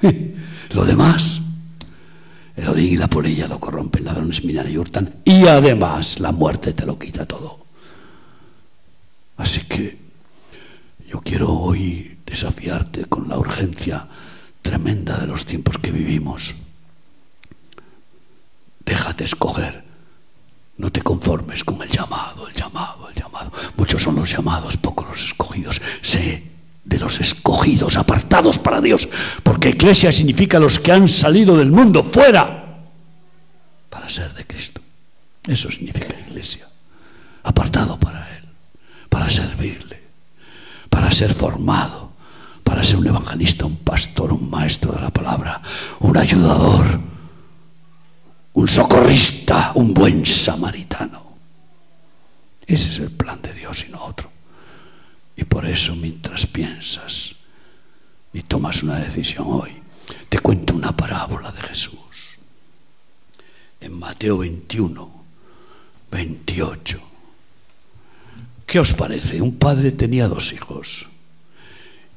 lo 0.74 0.86
demás, 0.86 1.42
el 2.56 2.68
orín 2.68 2.94
y 2.94 2.98
la 2.98 3.08
polilla 3.08 3.48
lo 3.48 3.60
corrompen, 3.60 4.06
ladrones 4.06 4.44
minan 4.44 4.72
y 4.72 4.78
hurtan, 4.78 5.22
y 5.26 5.48
además 5.48 6.20
la 6.20 6.32
muerte 6.32 6.74
te 6.74 6.86
lo 6.86 6.98
quita 6.98 7.26
todo. 7.26 7.66
Así 9.38 9.62
que 9.68 9.98
yo 11.08 11.22
quiero 11.22 11.52
hoy 11.52 12.18
desafiarte 12.26 13.06
con 13.06 13.28
la 13.28 13.38
urgencia 13.38 14.08
tremenda 14.62 15.18
de 15.18 15.28
los 15.28 15.46
tiempos 15.46 15.78
que 15.78 15.92
vivimos. 15.92 16.56
Déjate 18.86 19.24
escoger. 19.24 19.84
No 20.78 20.92
te 20.92 21.02
conformes 21.02 21.64
con 21.64 21.82
el 21.82 21.90
llamado, 21.90 22.48
el 22.48 22.54
llamado, 22.54 23.10
el 23.10 23.16
llamado. 23.16 23.52
Muchos 23.78 24.04
son 24.04 24.16
los 24.16 24.30
llamados, 24.30 24.76
pocos 24.76 25.08
los 25.08 25.26
escogidos. 25.26 25.82
Sé 26.02 26.55
de 26.86 27.00
los 27.00 27.20
escogidos, 27.20 27.98
apartados 27.98 28.58
para 28.60 28.80
Dios, 28.80 29.10
porque 29.44 29.70
iglesia 29.70 30.12
significa 30.12 30.60
los 30.60 30.80
que 30.80 30.92
han 30.92 31.08
salido 31.08 31.58
del 31.58 31.72
mundo 31.72 32.04
fuera 32.04 32.78
para 33.90 34.08
ser 34.08 34.34
de 34.34 34.46
Cristo. 34.46 34.82
Eso 35.48 35.70
significa 35.70 36.16
iglesia. 36.28 36.68
Apartado 37.44 38.00
para 38.00 38.28
Él, 38.38 38.44
para 39.10 39.30
servirle 39.30 39.96
para 40.96 41.12
ser 41.12 41.34
formado, 41.34 42.14
para 42.64 42.82
ser 42.82 42.96
un 42.96 43.08
evangelista, 43.08 43.66
un 43.66 43.76
pastor, 43.76 44.32
un 44.32 44.50
maestro 44.50 44.94
de 44.94 45.02
la 45.02 45.10
palabra, 45.10 45.62
un 46.00 46.16
ayudador, 46.16 47.02
un 48.54 48.68
socorrista, 48.68 49.74
un 49.76 49.94
buen 49.94 50.26
samaritano. 50.26 51.22
Ese 52.66 52.92
es 52.92 53.00
el 53.00 53.12
plan 53.12 53.42
de 53.42 53.54
Dios 53.54 53.86
y 53.88 53.92
no 53.92 54.06
otro. 54.06 54.30
Y 55.36 55.44
por 55.44 55.66
eso 55.66 55.96
mientras 55.96 56.48
piensas 56.48 57.36
y 58.34 58.42
tomas 58.42 58.84
una 58.84 58.96
decisión 58.96 59.46
hoy, 59.50 59.72
te 60.30 60.40
cuento 60.40 60.76
una 60.76 60.96
parábola 60.96 61.52
de 61.52 61.62
Jesús. 61.62 62.00
En 63.80 63.98
Mateo 64.00 64.40
21, 64.40 65.24
28. 66.12 67.00
¿Qué 68.66 68.80
os 68.80 68.94
parece? 68.94 69.42
Un 69.42 69.58
padre 69.58 69.92
tenía 69.92 70.28
dos 70.28 70.54
hijos 70.54 71.08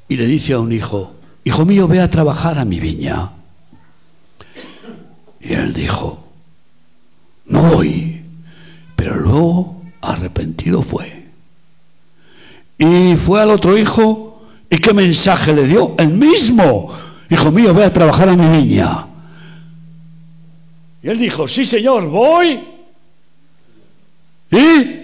y 0.08 0.16
le 0.16 0.26
dice 0.26 0.54
a 0.54 0.60
un 0.60 0.72
hijo, 0.72 1.16
hijo 1.44 1.64
mío, 1.64 1.86
ve 1.86 2.00
a 2.00 2.10
trabajar 2.10 2.58
a 2.58 2.64
mi 2.64 2.80
viña. 2.80 3.30
Y 5.40 5.52
él 5.52 5.74
dijo, 5.74 6.32
no 7.46 7.62
voy, 7.62 8.22
pero 8.96 9.16
luego 9.16 9.82
arrepentido 10.00 10.82
fue. 10.82 11.17
Y 12.78 13.16
fue 13.16 13.42
al 13.42 13.50
otro 13.50 13.76
hijo 13.76 14.28
y 14.70 14.78
qué 14.78 14.92
mensaje 14.92 15.52
le 15.52 15.66
dio, 15.66 15.94
el 15.98 16.08
mismo, 16.08 16.92
hijo 17.28 17.50
mío, 17.50 17.74
ve 17.74 17.84
a 17.84 17.92
trabajar 17.92 18.28
a 18.28 18.36
mi 18.36 18.46
viña. 18.56 19.06
Y 21.02 21.08
él 21.08 21.18
dijo, 21.18 21.48
sí 21.48 21.64
señor, 21.64 22.06
voy. 22.06 22.60
¿Y? 24.50 24.98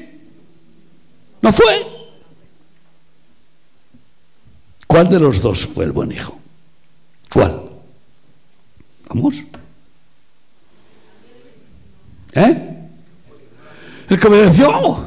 No 1.41 1.53
fue. 1.53 1.87
¿Cuál 4.87 5.09
de 5.09 5.19
los 5.19 5.41
dos 5.41 5.67
fue 5.67 5.85
el 5.85 5.93
buen 5.93 6.13
hijo? 6.13 6.39
¿Cuál? 7.33 7.63
¿Vamos? 9.09 9.35
¿Eh? 12.33 12.75
El 14.09 14.21
que 14.21 14.27
obedeció. 14.29 15.05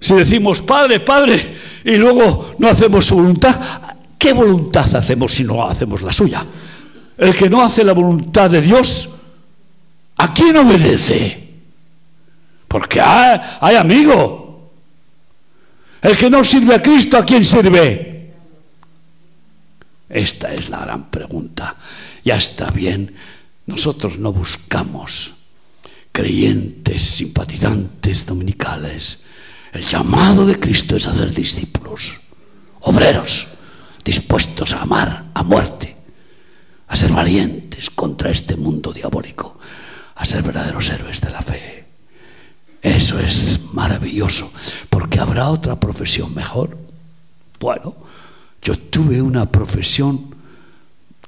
Si 0.00 0.14
decimos 0.14 0.60
Padre, 0.60 1.00
Padre, 1.00 1.56
y 1.84 1.96
luego 1.96 2.54
no 2.58 2.68
hacemos 2.68 3.04
su 3.04 3.16
voluntad, 3.16 3.60
¿qué 4.18 4.32
voluntad 4.32 4.94
hacemos 4.96 5.34
si 5.34 5.44
no 5.44 5.66
hacemos 5.66 6.02
la 6.02 6.12
suya? 6.12 6.44
El 7.16 7.34
que 7.34 7.48
no 7.48 7.62
hace 7.62 7.84
la 7.84 7.92
voluntad 7.92 8.50
de 8.50 8.60
Dios, 8.60 9.10
¿a 10.16 10.32
quién 10.32 10.56
obedece? 10.56 11.44
Porque 12.66 13.00
hay, 13.00 13.76
amigo. 13.76 14.72
El 16.02 16.16
que 16.16 16.28
no 16.28 16.42
sirve 16.42 16.74
a 16.74 16.82
Cristo, 16.82 17.16
¿a 17.16 17.24
quién 17.24 17.44
sirve? 17.44 18.32
Esta 20.08 20.52
es 20.52 20.68
la 20.70 20.80
gran 20.80 21.10
pregunta. 21.10 21.76
Ya 22.24 22.36
está 22.36 22.70
bien. 22.70 23.14
Nosotros 23.66 24.18
no 24.18 24.32
buscamos 24.32 25.34
creyentes, 26.10 27.02
simpatizantes 27.02 28.26
dominicales. 28.26 29.23
El 29.74 29.84
llamado 29.84 30.46
de 30.46 30.58
Cristo 30.58 30.94
es 30.94 31.08
hacer 31.08 31.34
discípulos, 31.34 32.20
obreros, 32.82 33.48
dispuestos 34.04 34.72
a 34.72 34.82
amar 34.82 35.24
a 35.34 35.42
muerte, 35.42 35.96
a 36.86 36.96
ser 36.96 37.10
valientes 37.10 37.90
contra 37.90 38.30
este 38.30 38.54
mundo 38.54 38.92
diabólico, 38.92 39.58
a 40.14 40.24
ser 40.24 40.44
verdaderos 40.44 40.88
héroes 40.90 41.20
de 41.20 41.30
la 41.30 41.42
fe. 41.42 41.86
Eso 42.80 43.18
es 43.18 43.72
maravilloso, 43.72 44.52
porque 44.88 45.18
habrá 45.18 45.50
otra 45.50 45.80
profesión 45.80 46.32
mejor. 46.32 46.78
Bueno, 47.58 47.96
yo 48.62 48.78
tuve 48.78 49.20
una 49.20 49.50
profesión 49.50 50.36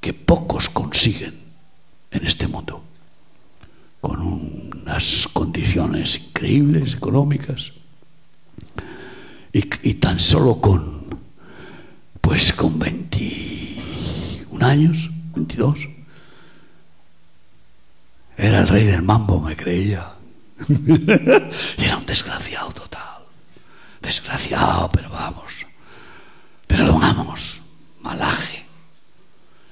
que 0.01 0.13
pocos 0.13 0.69
consiguen 0.69 1.35
en 2.13 2.25
este 2.25 2.47
mundo, 2.47 2.85
con 4.01 4.23
unas 4.23 5.27
condiciones 5.33 6.29
increíbles 6.29 6.95
económicas 6.95 7.73
y, 9.83 9.95
tan 9.95 10.21
solo 10.21 10.61
con, 10.61 11.07
pues 12.21 12.53
con 12.53 12.79
21 12.79 14.67
años, 14.67 15.11
22, 15.35 15.89
era 18.37 18.61
el 18.61 18.69
rey 18.69 18.85
del 18.85 19.01
mambo, 19.01 19.41
me 19.41 19.57
creía. 19.57 20.13
y 20.69 21.85
era 21.85 21.97
un 21.97 22.05
desgraciado 22.05 22.71
total. 22.73 23.23
Desgraciado, 24.03 24.91
pero 24.93 25.09
vamos. 25.09 25.65
Pero 26.67 26.85
lo 26.85 26.97
amamos. 26.97 27.61
Malaje. 28.03 28.67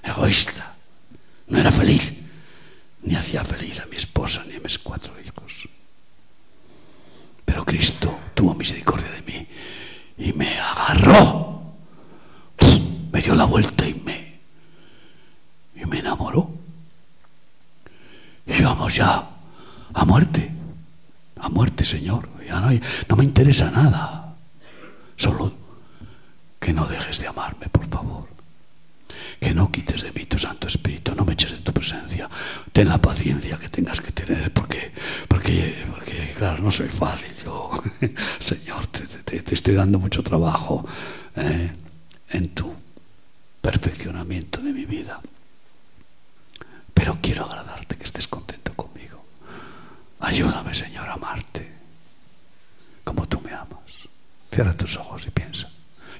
Egoísta. 0.02 0.76
No 1.48 1.58
era 1.58 1.70
feliz. 1.70 2.14
Ni 3.02 3.16
hacía 3.16 3.44
feliz 3.44 3.80
a 3.80 3.86
mi 3.86 3.96
esposa 3.96 4.42
ni 4.48 4.54
a 4.54 4.60
mis 4.60 4.78
cuatro 4.78 5.12
hijos. 5.20 5.68
Pero 7.44 7.64
Cristo 7.64 8.18
tuvo 8.34 8.54
misericordia 8.54 9.10
de 9.10 9.22
mí 9.22 9.46
y 10.18 10.32
me 10.32 10.58
agarró. 10.58 11.62
Me 13.12 13.22
dio 13.22 13.34
la 13.34 13.44
vuelta 13.44 13.86
y 13.86 13.94
me, 13.94 14.40
y 15.76 15.84
me 15.86 16.00
enamoró. 16.00 16.50
Y 18.46 18.60
vamos 18.62 18.94
ya 18.96 19.28
a 19.92 20.04
muerte 20.04 20.54
a 21.44 21.48
muerte, 21.50 21.84
Señor. 21.84 22.28
Ya 22.46 22.60
no, 22.60 22.70
no 23.08 23.16
me 23.16 23.24
interesa 23.24 23.70
nada. 23.70 24.34
Solo 25.16 25.52
que 26.58 26.72
no 26.72 26.86
dejes 26.86 27.20
de 27.20 27.28
amarme, 27.28 27.68
por 27.68 27.86
favor. 27.86 28.33
Que 29.44 29.52
no 29.52 29.70
quites 29.70 30.00
de 30.00 30.10
mí 30.12 30.24
tu 30.24 30.38
Santo 30.38 30.68
Espíritu, 30.68 31.14
no 31.14 31.26
me 31.26 31.34
eches 31.34 31.50
de 31.52 31.58
tu 31.58 31.70
presencia. 31.70 32.30
Ten 32.72 32.88
la 32.88 32.96
paciencia 32.96 33.58
que 33.58 33.68
tengas 33.68 34.00
que 34.00 34.10
tener, 34.10 34.50
porque, 34.54 34.90
porque, 35.28 35.84
porque 35.90 36.32
claro, 36.38 36.62
no 36.62 36.72
soy 36.72 36.88
fácil. 36.88 37.28
Yo, 37.44 37.70
Señor, 38.38 38.86
te, 38.86 39.44
estoy 39.54 39.74
dando 39.74 39.98
mucho 39.98 40.22
trabajo 40.22 40.86
eh, 41.36 41.70
en 42.30 42.48
tu 42.54 42.74
perfeccionamiento 43.60 44.62
de 44.62 44.72
mi 44.72 44.86
vida. 44.86 45.20
Pero 46.94 47.18
quiero 47.20 47.44
agradarte, 47.44 47.98
que 47.98 48.04
estés 48.04 48.26
contento 48.26 48.72
conmigo. 48.72 49.26
Ayúdame, 50.20 50.72
Señor, 50.72 51.06
a 51.06 51.14
amarte 51.20 51.70
como 53.04 53.28
tú 53.28 53.42
me 53.42 53.52
amas. 53.52 54.08
Cierra 54.50 54.74
tus 54.74 54.96
ojos 54.96 55.26
y 55.26 55.30
piensa. 55.30 55.68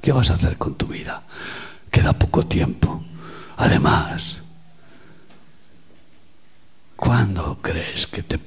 ¿Qué 0.03 0.13
vas 0.13 0.31
a 0.31 0.35
hacer 0.35 0.59
con 0.59 0.75
tu 0.75 0.87
vida? 0.89 1.23
Queda 1.91 2.13
poco 2.13 2.45
tiempo. 2.45 3.03
Además, 3.57 4.39
¿cuándo 6.97 7.59
crees 7.61 8.07
que 8.07 8.23
te, 8.23 8.41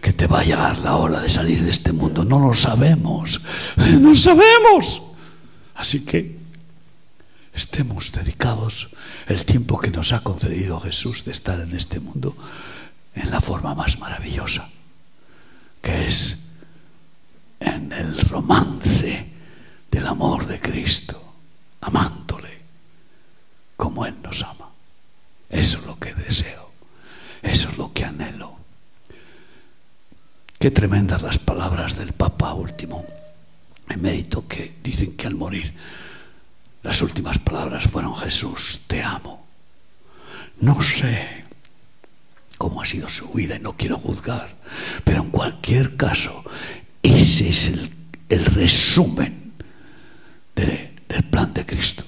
que 0.00 0.12
te 0.12 0.26
va 0.26 0.40
a 0.40 0.44
llegar 0.44 0.78
la 0.78 0.96
hora 0.96 1.20
de 1.20 1.30
salir 1.30 1.62
de 1.62 1.70
este 1.70 1.92
mundo? 1.92 2.24
No 2.24 2.38
lo 2.38 2.54
sabemos. 2.54 3.40
No 4.00 4.14
sabemos. 4.14 5.02
Así 5.74 6.04
que 6.04 6.38
estemos 7.52 8.12
dedicados 8.12 8.90
el 9.26 9.44
tiempo 9.44 9.78
que 9.78 9.90
nos 9.90 10.12
ha 10.12 10.20
concedido 10.20 10.80
Jesús 10.80 11.24
de 11.24 11.32
estar 11.32 11.60
en 11.60 11.74
este 11.74 12.00
mundo 12.00 12.36
en 13.14 13.30
la 13.30 13.40
forma 13.40 13.74
más 13.74 13.98
maravillosa, 13.98 14.68
que 15.80 16.06
es 16.06 16.46
en 17.60 17.92
el 17.92 18.18
romance 18.20 19.30
del 19.90 20.06
amor 20.06 20.46
de 20.46 20.60
Cristo, 20.60 21.34
amándole 21.80 22.53
como 23.76 24.06
Él 24.06 24.14
nos 24.22 24.42
ama. 24.42 24.70
Eso 25.50 25.78
es 25.78 25.86
lo 25.86 25.98
que 25.98 26.14
deseo, 26.14 26.70
eso 27.42 27.68
es 27.68 27.78
lo 27.78 27.92
que 27.92 28.04
anhelo. 28.04 28.56
Qué 30.58 30.70
tremendas 30.70 31.22
las 31.22 31.38
palabras 31.38 31.96
del 31.98 32.12
Papa 32.12 32.54
último 32.54 33.04
emérito 33.88 34.48
que 34.48 34.76
dicen 34.82 35.16
que 35.16 35.26
al 35.26 35.34
morir 35.34 35.74
las 36.82 37.02
últimas 37.02 37.38
palabras 37.38 37.84
fueron 37.84 38.16
Jesús, 38.16 38.82
te 38.86 39.02
amo. 39.02 39.46
No 40.60 40.82
sé 40.82 41.44
cómo 42.58 42.80
ha 42.80 42.86
sido 42.86 43.08
su 43.08 43.28
vida 43.32 43.56
y 43.56 43.60
no 43.60 43.76
quiero 43.76 43.98
juzgar, 43.98 44.54
pero 45.04 45.22
en 45.22 45.30
cualquier 45.30 45.96
caso, 45.96 46.44
ese 47.02 47.50
es 47.50 47.68
el, 47.68 47.90
resumen 48.46 49.52
del 50.54 51.24
plan 51.30 51.54
de 51.54 51.64
Cristo 51.64 52.04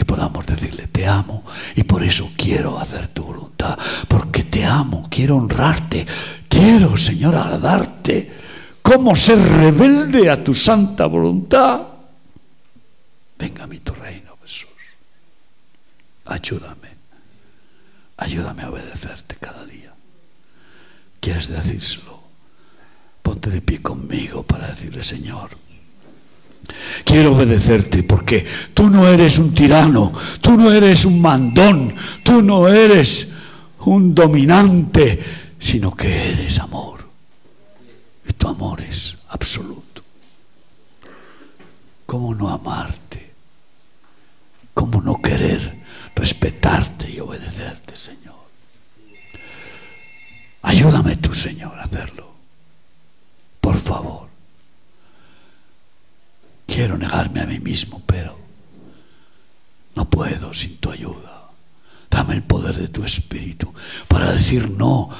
que 0.00 0.06
podamos 0.06 0.46
decirle, 0.46 0.86
te 0.86 1.06
amo 1.06 1.44
y 1.76 1.82
por 1.82 2.02
eso 2.02 2.32
quiero 2.34 2.80
hacer 2.80 3.08
tu 3.08 3.22
voluntad, 3.22 3.78
porque 4.08 4.44
te 4.44 4.64
amo, 4.64 5.06
quiero 5.10 5.36
honrarte, 5.36 6.06
quiero, 6.48 6.96
Señor, 6.96 7.36
agradarte, 7.36 8.32
cómo 8.80 9.14
ser 9.14 9.38
rebelde 9.38 10.30
a 10.30 10.42
tu 10.42 10.54
santa 10.54 11.04
voluntad. 11.04 11.82
Venga 13.38 13.64
a 13.64 13.68
tu 13.68 13.92
reino, 13.92 14.38
Jesús. 14.42 14.70
Ayúdame, 16.24 16.96
ayúdame 18.16 18.62
a 18.62 18.70
obedecerte 18.70 19.36
cada 19.38 19.66
día. 19.66 19.92
¿Quieres 21.20 21.48
decírselo? 21.48 22.22
Ponte 23.20 23.50
de 23.50 23.60
pie 23.60 23.82
conmigo 23.82 24.44
para 24.44 24.66
decirle, 24.68 25.02
Señor, 25.02 25.50
Quiero 27.04 27.32
obedecerte 27.32 28.02
porque 28.02 28.46
tú 28.74 28.88
no 28.90 29.06
eres 29.08 29.38
un 29.38 29.52
tirano, 29.52 30.12
tú 30.40 30.56
no 30.56 30.72
eres 30.72 31.04
un 31.04 31.20
mandón, 31.20 31.94
tú 32.24 32.42
no 32.42 32.68
eres 32.68 33.32
un 33.80 34.14
dominante, 34.14 35.18
sino 35.58 35.94
que 35.94 36.32
eres 36.32 36.58
amor. 36.58 37.00
Y 38.28 38.32
tu 38.32 38.48
amor 38.48 38.80
es 38.80 39.16
absoluto. 39.28 40.02
¿Cómo 42.06 42.34
no 42.34 42.48
amarte? 42.48 43.32
¿Cómo 44.74 45.00
no 45.00 45.20
querer 45.20 45.80
respetarte 46.14 47.10
y 47.10 47.20
obedecerte, 47.20 47.94
Señor? 47.96 48.34
Ayúdame 50.62 51.16
tú, 51.16 51.34
Señor, 51.34 51.78
a 51.78 51.84
hacerlo. 51.84 52.34
Por 53.60 53.76
favor. 53.78 54.29
Quiero 56.72 56.96
negarme 56.96 57.40
a 57.40 57.46
mí 57.46 57.58
mismo, 57.58 58.00
pero 58.06 58.38
no 59.96 60.08
puedo 60.08 60.54
sin 60.54 60.76
tu 60.76 60.92
ayuda. 60.92 61.50
Dame 62.08 62.34
el 62.34 62.42
poder 62.44 62.76
de 62.76 62.86
tu 62.86 63.02
espíritu 63.04 63.74
para 64.06 64.30
decir 64.30 64.70
no 64.70 65.10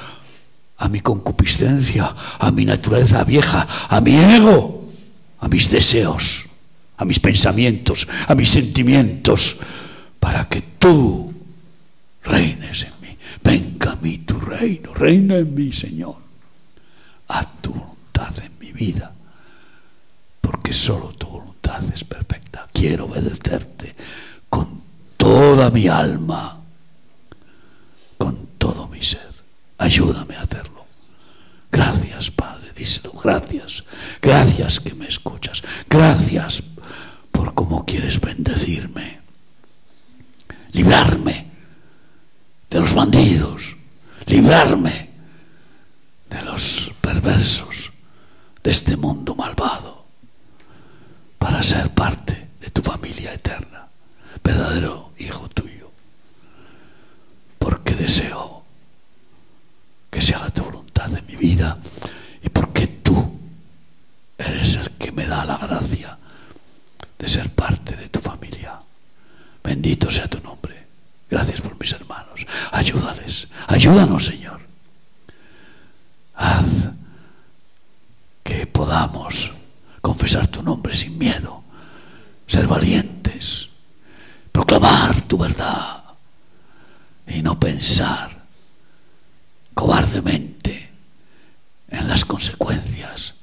a 0.77 0.87
mi 0.87 1.01
concupiscencia, 1.01 2.15
a 2.39 2.51
mi 2.51 2.63
naturaleza 2.63 3.25
vieja, 3.25 3.67
a 3.89 3.99
mi 3.99 4.15
ego, 4.15 4.93
a 5.39 5.49
mis 5.49 5.69
deseos, 5.69 6.45
a 6.95 7.03
mis 7.03 7.19
pensamientos, 7.19 8.07
a 8.27 8.33
mis 8.33 8.49
sentimientos, 8.49 9.57
para 10.21 10.47
que 10.47 10.61
tú 10.79 11.33
reines 12.23 12.83
en 12.83 12.93
mí. 13.01 13.17
Venga 13.43 13.91
a 13.91 13.95
mí 13.97 14.19
tu 14.19 14.39
reino, 14.39 14.93
reina 14.93 15.35
en 15.35 15.53
mí, 15.53 15.73
Señor. 15.73 16.15
Haz 17.27 17.61
tu 17.61 17.73
voluntad 17.73 18.33
en 18.39 18.57
mi 18.57 18.71
vida 18.71 19.11
porque 20.51 20.73
solo 20.73 21.13
tu 21.13 21.27
es 21.79 22.03
perfecta. 22.03 22.67
Quiero 22.73 23.05
obedecerte 23.05 23.95
con 24.49 24.81
toda 25.17 25.69
mi 25.69 25.87
alma, 25.87 26.59
con 28.17 28.47
todo 28.57 28.87
mi 28.87 29.01
ser. 29.01 29.31
Ayúdame 29.77 30.35
a 30.35 30.41
hacerlo. 30.41 30.85
Gracias, 31.71 32.31
Padre, 32.31 32.71
díselo. 32.75 33.13
Gracias. 33.13 33.83
Gracias 34.21 34.79
que 34.79 34.93
me 34.93 35.07
escuchas. 35.07 35.63
Gracias 35.89 36.63
por 37.31 37.53
cómo 37.53 37.85
quieres 37.85 38.19
bendecirme. 38.19 39.21
Librarme 40.73 41.47
de 42.69 42.79
los 42.79 42.93
bandidos. 42.93 43.75
Librarme 44.25 45.09
de 46.29 46.41
los 46.43 46.91
perversos 47.01 47.91
de 48.63 48.71
este 48.71 48.95
mundo 48.95 49.35
malvado 49.35 50.00
para 51.41 51.63
ser 51.63 51.89
parte 51.89 52.49
de 52.59 52.69
tu 52.69 52.83
familia 52.83 53.33
eterna, 53.33 53.87
verdadero 54.43 55.11
hijo 55.17 55.49
tuyo, 55.49 55.91
porque 57.57 57.95
deseo 57.95 58.63
que 60.11 60.21
se 60.21 60.35
haga 60.35 60.51
tu 60.51 60.61
voluntad 60.63 61.11
en 61.17 61.25
mi 61.25 61.35
vida 61.35 61.79
y 62.43 62.49
porque 62.49 62.85
tú 62.85 63.39
eres 64.37 64.75
el 64.75 64.91
que 64.91 65.11
me 65.11 65.25
da 65.25 65.43
la 65.43 65.57
gracia 65.57 66.15
de 67.17 67.27
ser 67.27 67.49
parte 67.49 67.95
de 67.95 68.09
tu 68.09 68.19
familia. 68.19 68.77
Bendito 69.63 70.11
sea 70.11 70.27
tu 70.27 70.39
nombre. 70.41 70.85
Gracias 71.27 71.59
por 71.59 71.75
mis 71.79 71.91
hermanos. 71.91 72.45
Ayúdales. 72.71 73.47
Ayúdanos, 73.67 74.25
Señor. 74.25 74.61
Haz 76.35 76.91
que 78.43 78.67
podamos 78.67 79.53
confesar 80.01 80.47
tu 80.47 80.63
nombre 80.63 80.95
sin 80.95 81.17
miedo, 81.17 81.63
ser 82.47 82.67
valientes, 82.67 83.69
proclamar 84.51 85.21
tu 85.21 85.37
verdad 85.37 86.03
y 87.27 87.41
no 87.41 87.59
pensar 87.59 88.41
cobardemente 89.73 90.89
en 91.89 92.07
las 92.07 92.25
consecuencias. 92.25 93.35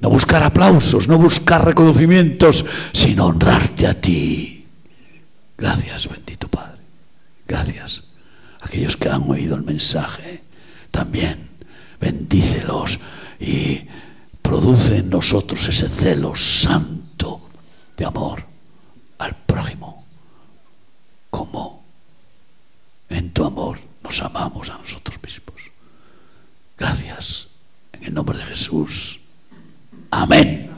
No 0.00 0.10
buscar 0.10 0.42
aplausos, 0.42 1.08
no 1.08 1.16
buscar 1.18 1.64
reconocimientos, 1.64 2.64
sino 2.92 3.26
honrarte 3.26 3.86
a 3.86 3.98
ti. 3.98 4.66
Gracias, 5.56 6.08
bendito 6.08 6.48
Padre. 6.48 6.82
Gracias. 7.46 8.02
Aquellos 8.60 8.96
que 8.96 9.08
han 9.08 9.22
oído 9.30 9.56
el 9.56 9.62
mensaje, 9.62 10.42
también 10.90 11.48
bendícelos 11.98 13.00
y 13.40 13.82
produce 14.46 14.98
en 14.98 15.10
nosotros 15.10 15.66
ese 15.66 15.88
celo 15.88 16.36
santo 16.36 17.48
de 17.96 18.04
amor 18.04 18.44
al 19.18 19.34
prójimo, 19.34 20.04
como 21.30 21.84
en 23.08 23.32
tu 23.32 23.44
amor 23.44 23.80
nos 24.04 24.22
amamos 24.22 24.70
a 24.70 24.78
nosotros 24.78 25.20
mismos. 25.20 25.72
Gracias. 26.78 27.48
En 27.92 28.04
el 28.04 28.14
nombre 28.14 28.38
de 28.38 28.44
Jesús. 28.44 29.20
Amén. 30.12 30.70